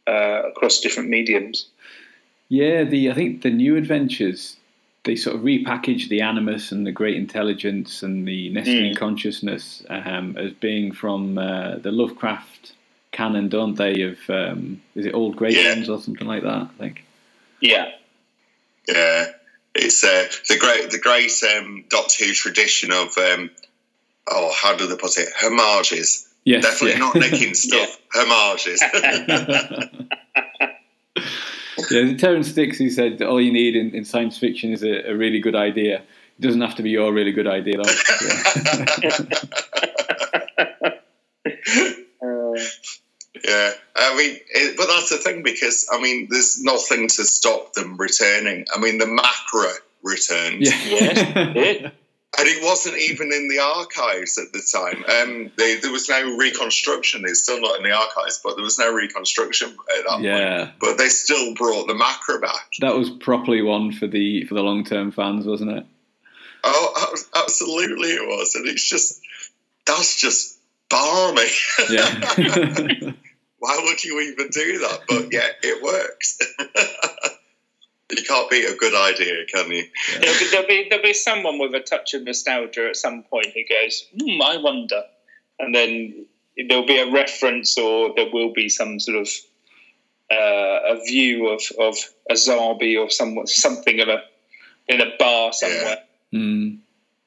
uh, 0.06 0.42
across 0.48 0.80
different 0.80 1.08
mediums. 1.08 1.68
Yeah, 2.48 2.84
the 2.84 3.10
I 3.10 3.14
think 3.14 3.42
the 3.42 3.50
new 3.50 3.76
adventures 3.76 4.56
they 5.04 5.16
sort 5.16 5.36
of 5.36 5.42
repackage 5.42 6.08
the 6.08 6.20
Animus 6.20 6.70
and 6.70 6.86
the 6.86 6.92
Great 6.92 7.16
Intelligence 7.16 8.02
and 8.02 8.28
the 8.28 8.50
Nestene 8.52 8.92
mm. 8.92 8.96
Consciousness 8.96 9.82
um, 9.88 10.36
as 10.36 10.52
being 10.52 10.92
from 10.92 11.38
uh, 11.38 11.76
the 11.76 11.90
Lovecraft 11.90 12.74
canon, 13.10 13.48
don't 13.48 13.74
they? 13.74 14.02
Of 14.02 14.18
um, 14.28 14.82
is 14.94 15.06
it 15.06 15.14
Old 15.14 15.36
Great 15.36 15.56
yeah. 15.56 15.74
Ones 15.74 15.88
or 15.88 16.00
something 16.00 16.26
like 16.26 16.42
that? 16.42 16.62
I 16.62 16.68
think. 16.78 17.04
Yeah. 17.60 17.90
Yeah, 18.86 19.26
it's 19.74 20.02
uh, 20.02 20.26
the 20.48 20.58
great 20.58 20.90
the 20.90 20.98
great 20.98 21.32
um, 21.56 21.84
Doctor 21.88 22.24
Who 22.24 22.32
tradition 22.32 22.90
of 22.92 23.16
um, 23.18 23.50
oh, 24.30 24.52
how 24.60 24.76
do 24.76 24.86
they 24.86 24.96
put 24.96 25.16
it? 25.18 25.28
Homages. 25.36 26.28
Yes, 26.44 26.64
Definitely 26.64 26.92
yeah. 26.92 26.98
not 26.98 27.14
nicking 27.14 27.54
stuff. 27.64 27.98
Homages. 28.12 28.82
yeah, 31.90 32.16
Terrance 32.16 32.52
Dicks, 32.52 32.78
he 32.78 32.90
said 32.90 33.20
all 33.22 33.40
you 33.40 33.52
need 33.52 33.76
in, 33.76 33.94
in 33.94 34.04
science 34.04 34.38
fiction 34.38 34.72
is 34.72 34.82
a, 34.82 35.10
a, 35.10 35.16
really 35.16 35.40
good 35.40 35.54
idea. 35.54 35.96
It 35.98 36.40
doesn't 36.40 36.60
have 36.60 36.76
to 36.76 36.82
be 36.82 36.90
your 36.90 37.12
really 37.12 37.32
good 37.32 37.46
idea, 37.46 37.76
though. 37.76 37.84
Yeah. 41.44 42.54
yeah. 43.44 43.72
I 43.96 44.16
mean, 44.16 44.38
it, 44.50 44.76
but 44.76 44.86
that's 44.86 45.10
the 45.10 45.18
thing 45.18 45.42
because 45.42 45.88
I 45.92 46.00
mean, 46.00 46.28
there's 46.30 46.62
nothing 46.62 47.08
to 47.08 47.24
stop 47.24 47.72
them 47.74 47.96
returning. 47.96 48.66
I 48.74 48.78
mean, 48.78 48.98
the 48.98 49.06
Macra 49.06 49.72
returned. 50.02 50.62
Yeah. 50.62 50.72
yes, 51.54 51.92
and 52.36 52.46
it 52.46 52.62
wasn't 52.62 52.96
even 52.98 53.32
in 53.32 53.48
the 53.48 53.58
archives 53.58 54.38
at 54.38 54.52
the 54.52 54.62
time. 54.72 55.04
Um, 55.04 55.50
they, 55.56 55.76
there 55.76 55.90
was 55.90 56.08
no 56.08 56.36
reconstruction. 56.36 57.22
It's 57.24 57.42
still 57.42 57.60
not 57.60 57.78
in 57.78 57.82
the 57.82 57.92
archives, 57.92 58.40
but 58.44 58.54
there 58.54 58.64
was 58.64 58.78
no 58.78 58.92
reconstruction 58.92 59.70
at 59.70 60.04
that 60.08 60.20
yeah. 60.20 60.58
point. 60.58 60.70
But 60.78 60.98
they 60.98 61.08
still 61.08 61.54
brought 61.54 61.86
the 61.86 61.94
Macra 61.94 62.40
back. 62.40 62.70
That 62.80 62.94
was 62.94 63.10
properly 63.10 63.62
one 63.62 63.92
for 63.92 64.06
the 64.06 64.44
for 64.44 64.54
the 64.54 64.62
long 64.62 64.84
term 64.84 65.10
fans, 65.10 65.46
wasn't 65.46 65.70
it? 65.70 65.86
Oh, 66.64 67.16
absolutely, 67.34 68.10
it 68.10 68.26
was. 68.26 68.54
And 68.54 68.66
it's 68.66 68.88
just 68.88 69.20
that's 69.86 70.20
just 70.20 70.58
barmy. 70.90 71.42
Yeah. 71.90 72.32
Why 73.60 73.80
would 73.84 74.04
you 74.04 74.20
even 74.20 74.48
do 74.50 74.78
that? 74.80 75.00
But 75.08 75.32
yeah, 75.32 75.48
it 75.62 75.82
works. 75.82 76.38
you 78.10 78.24
can't 78.24 78.50
beat 78.50 78.64
a 78.64 78.74
good 78.76 78.94
idea, 78.94 79.44
can 79.46 79.70
you? 79.70 79.84
There'll, 80.20 80.38
be, 80.38 80.50
there'll, 80.50 80.66
be, 80.66 80.86
there'll 80.88 81.04
be 81.04 81.12
someone 81.12 81.58
with 81.58 81.74
a 81.74 81.80
touch 81.80 82.14
of 82.14 82.24
nostalgia 82.24 82.88
at 82.88 82.96
some 82.96 83.22
point 83.24 83.48
who 83.54 83.62
goes, 83.68 84.04
hmm, 84.18 84.42
I 84.42 84.56
wonder. 84.56 85.02
And 85.58 85.74
then 85.74 86.26
there'll 86.68 86.86
be 86.86 86.98
a 86.98 87.10
reference 87.10 87.76
or 87.76 88.14
there 88.16 88.30
will 88.32 88.52
be 88.52 88.68
some 88.68 88.98
sort 88.98 89.18
of 89.18 89.28
uh, 90.30 90.94
a 90.94 91.00
view 91.06 91.48
of, 91.48 91.60
of 91.78 91.96
a 92.30 92.34
Zarbi 92.34 92.98
or 92.98 93.10
some, 93.10 93.46
something 93.46 93.98
in 93.98 94.08
a, 94.08 94.22
in 94.88 95.00
a 95.00 95.16
bar 95.18 95.52
somewhere. 95.52 95.98
Mm. 96.32 96.78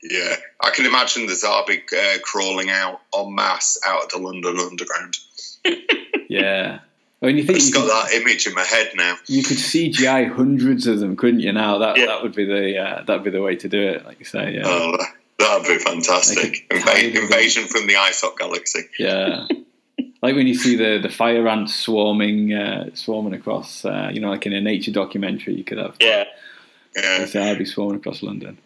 Yeah, 0.03 0.35
I 0.63 0.71
can 0.71 0.87
imagine 0.87 1.27
the 1.27 1.33
Zarbi 1.33 1.81
uh, 1.93 2.19
crawling 2.23 2.71
out 2.71 3.01
en 3.15 3.35
masse 3.35 3.79
out 3.85 4.05
of 4.05 4.09
the 4.09 4.17
London 4.17 4.57
Underground. 4.59 5.17
Yeah. 6.31 6.79
When 7.21 7.37
you 7.37 7.43
think 7.43 7.59
I've 7.59 7.65
you 7.67 7.73
got 7.73 7.81
could, 7.81 7.89
that 7.91 8.21
image 8.21 8.47
in 8.47 8.53
my 8.55 8.63
head 8.63 8.91
now. 8.95 9.15
you 9.27 9.43
could 9.43 9.57
CGI 9.57 10.31
hundreds 10.33 10.87
of 10.87 10.99
them, 10.99 11.15
couldn't 11.15 11.39
you? 11.41 11.53
Now 11.53 11.77
that 11.77 11.97
Yeah. 11.97 12.07
that 12.07 12.23
would 12.23 12.33
be 12.35 12.45
the 12.45 12.77
uh, 12.77 13.03
that'd 13.03 13.23
be 13.23 13.29
the 13.29 13.41
way 13.43 13.55
to 13.57 13.69
do 13.69 13.79
it, 13.79 14.03
like 14.05 14.17
you 14.19 14.25
say. 14.25 14.55
Yeah. 14.55 14.63
Oh, 14.65 14.97
that'd 15.37 15.67
be 15.67 15.77
fantastic. 15.83 16.65
Like 16.71 16.81
a 16.81 16.83
tide 16.83 17.05
of 17.05 17.13
Inva- 17.13 17.21
invasion 17.23 17.67
from 17.67 17.85
the 17.87 17.93
Isop 17.93 18.37
galaxy. 18.37 18.81
Yeah. 18.99 19.45
like 20.23 20.35
when 20.35 20.47
you 20.47 20.55
see 20.55 20.75
the, 20.75 20.99
the 21.01 21.09
fire 21.09 21.47
ants 21.47 21.75
swarming 21.75 22.53
uh, 22.53 22.89
swarming 22.95 23.33
across, 23.35 23.85
uh, 23.85 24.09
you 24.11 24.19
know, 24.19 24.29
like 24.31 24.45
in 24.47 24.53
a 24.53 24.61
nature 24.61 24.91
documentary, 24.91 25.53
you 25.55 25.63
could 25.63 25.77
have 25.77 25.95
Yeah. 26.01 26.23
Yeah. 26.95 27.27
I'd 27.35 27.57
be 27.59 27.65
swarming 27.65 27.97
across 27.97 28.23
London. 28.23 28.57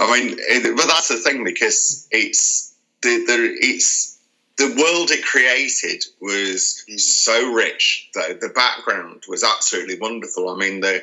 I 0.00 0.06
mean, 0.20 0.36
it, 0.38 0.76
but 0.76 0.86
that's 0.86 1.08
the 1.08 1.16
thing 1.18 1.42
because 1.44 2.06
it's 2.12 2.72
the, 3.02 3.08
the 3.26 3.56
it's 3.60 4.11
the 4.62 4.80
world 4.80 5.10
it 5.10 5.24
created 5.24 6.04
was 6.20 6.84
so 6.96 7.52
rich 7.52 8.08
that 8.14 8.40
the 8.40 8.48
background 8.50 9.24
was 9.28 9.42
absolutely 9.42 9.98
wonderful. 9.98 10.48
I 10.48 10.56
mean, 10.56 10.80
the 10.80 11.02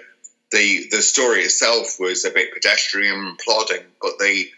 the 0.51 0.88
the 0.91 1.01
story 1.01 1.41
itself 1.41 1.97
was 1.99 2.24
a 2.24 2.32
bit 2.32 2.53
pedestrian 2.53 3.14
and 3.14 3.38
plodding, 3.38 3.86
but 4.01 4.18
the 4.20 4.49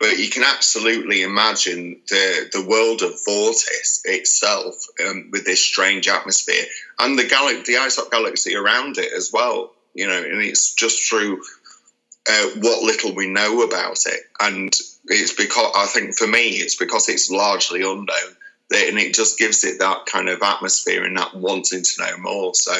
but 0.00 0.18
you 0.18 0.28
can 0.28 0.42
absolutely 0.42 1.22
imagine 1.22 2.00
the 2.08 2.48
the 2.52 2.66
world 2.66 3.02
of 3.02 3.12
Vortis 3.26 4.00
itself 4.04 4.74
um, 5.06 5.28
with 5.30 5.44
this 5.44 5.64
strange 5.64 6.08
atmosphere 6.08 6.64
and 6.98 7.16
the 7.16 7.28
gal- 7.28 7.48
the 7.48 7.74
Isop 7.74 8.10
galaxy 8.10 8.56
around 8.56 8.98
it 8.98 9.12
as 9.12 9.30
well. 9.32 9.72
You 9.94 10.08
know, 10.08 10.22
and 10.22 10.42
it's 10.42 10.74
just 10.74 11.08
through 11.08 11.42
uh, 12.28 12.48
what 12.56 12.82
little 12.82 13.14
we 13.14 13.28
know 13.28 13.62
about 13.62 14.04
it, 14.06 14.20
and 14.40 14.72
it's 15.06 15.32
because 15.32 15.72
I 15.76 15.86
think 15.86 16.16
for 16.16 16.26
me 16.26 16.48
it's 16.58 16.76
because 16.76 17.08
it's 17.08 17.30
largely 17.30 17.82
unknown, 17.82 18.36
and 18.70 18.98
it 18.98 19.14
just 19.14 19.38
gives 19.38 19.64
it 19.64 19.78
that 19.80 20.06
kind 20.06 20.28
of 20.28 20.42
atmosphere 20.42 21.04
and 21.04 21.16
that 21.16 21.34
wanting 21.34 21.82
to 21.82 21.92
know 22.02 22.16
more. 22.18 22.54
So 22.54 22.72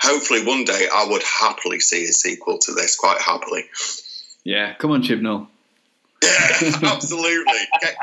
hopefully 0.00 0.44
one 0.44 0.64
day 0.64 0.88
I 0.92 1.06
would 1.08 1.22
happily 1.22 1.80
see 1.80 2.04
a 2.04 2.12
sequel 2.12 2.58
to 2.58 2.72
this, 2.72 2.96
quite 2.96 3.20
happily. 3.20 3.64
Yeah, 4.44 4.74
come 4.74 4.92
on, 4.92 5.02
Chibnall. 5.02 5.48
Yeah, 6.22 6.70
absolutely. 6.84 7.58
Get, 7.80 7.96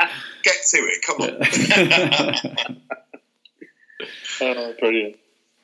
get 0.44 0.56
to 0.72 0.78
it. 0.78 1.02
Come 1.06 1.22
on. 2.68 2.78
Oh, 4.42 4.74
brilliant. 4.80 5.18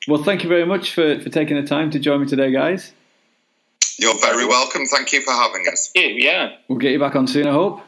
well, 0.06 0.22
thank 0.22 0.42
you 0.42 0.50
very 0.50 0.66
much 0.66 0.92
for, 0.92 1.18
for 1.20 1.30
taking 1.30 1.56
the 1.56 1.66
time 1.66 1.90
to 1.92 1.98
join 1.98 2.20
me 2.20 2.26
today, 2.26 2.50
guys. 2.52 2.92
You're 3.98 4.18
very 4.20 4.44
welcome. 4.46 4.84
Thank 4.84 5.12
you 5.12 5.22
for 5.22 5.30
having 5.30 5.64
us. 5.72 5.90
Yeah, 5.94 6.08
yeah. 6.08 6.56
We'll 6.68 6.78
get 6.78 6.92
you 6.92 6.98
back 6.98 7.16
on 7.16 7.26
soon, 7.26 7.46
I 7.46 7.52
hope. 7.52 7.80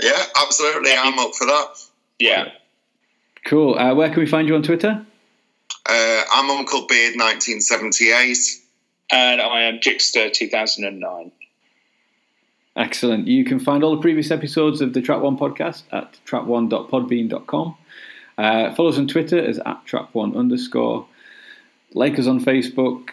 Yeah, 0.00 0.22
absolutely. 0.40 0.92
I'm 0.96 1.18
up 1.18 1.34
for 1.34 1.46
that. 1.46 1.84
Yeah. 2.18 2.50
Cool. 3.44 3.78
Uh, 3.78 3.94
where 3.94 4.08
can 4.08 4.18
we 4.20 4.26
find 4.26 4.48
you 4.48 4.54
on 4.54 4.62
Twitter? 4.62 5.04
Uh, 5.88 6.22
I'm 6.32 6.50
Uncle 6.50 6.86
Beard 6.86 7.14
1978. 7.16 8.36
And 9.10 9.40
I 9.40 9.62
am 9.62 9.78
Jixter 9.78 10.32
2009. 10.32 11.32
Excellent. 12.76 13.26
You 13.26 13.44
can 13.44 13.58
find 13.58 13.82
all 13.82 13.96
the 13.96 14.02
previous 14.02 14.30
episodes 14.30 14.80
of 14.80 14.92
the 14.92 15.00
Trap 15.00 15.20
One 15.20 15.38
podcast 15.38 15.82
at 15.90 16.18
trap1.podbean.com. 16.26 17.76
Uh, 18.36 18.74
follow 18.74 18.90
us 18.90 18.98
on 18.98 19.08
Twitter 19.08 19.38
as 19.38 19.58
at 19.58 19.84
trap1 19.86 20.36
underscore. 20.36 21.06
Like 21.94 22.18
us 22.18 22.26
on 22.26 22.40
Facebook. 22.40 23.10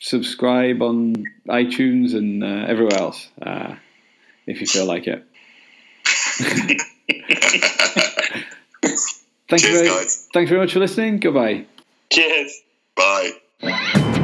Subscribe 0.00 0.82
on 0.82 1.24
iTunes 1.48 2.14
and 2.14 2.42
uh, 2.42 2.66
everywhere 2.68 2.98
else 2.98 3.28
uh, 3.40 3.76
if 4.46 4.60
you 4.60 4.66
feel 4.66 4.84
like 4.84 5.06
it. 5.06 5.24
Thank 9.48 9.64
you 9.64 9.72
very, 9.72 9.88
guys. 9.88 10.28
thanks 10.32 10.48
very 10.48 10.60
much 10.60 10.72
for 10.72 10.78
listening. 10.78 11.18
Goodbye. 11.18 11.66
Cheers. 12.10 12.62
Bye. 12.96 14.18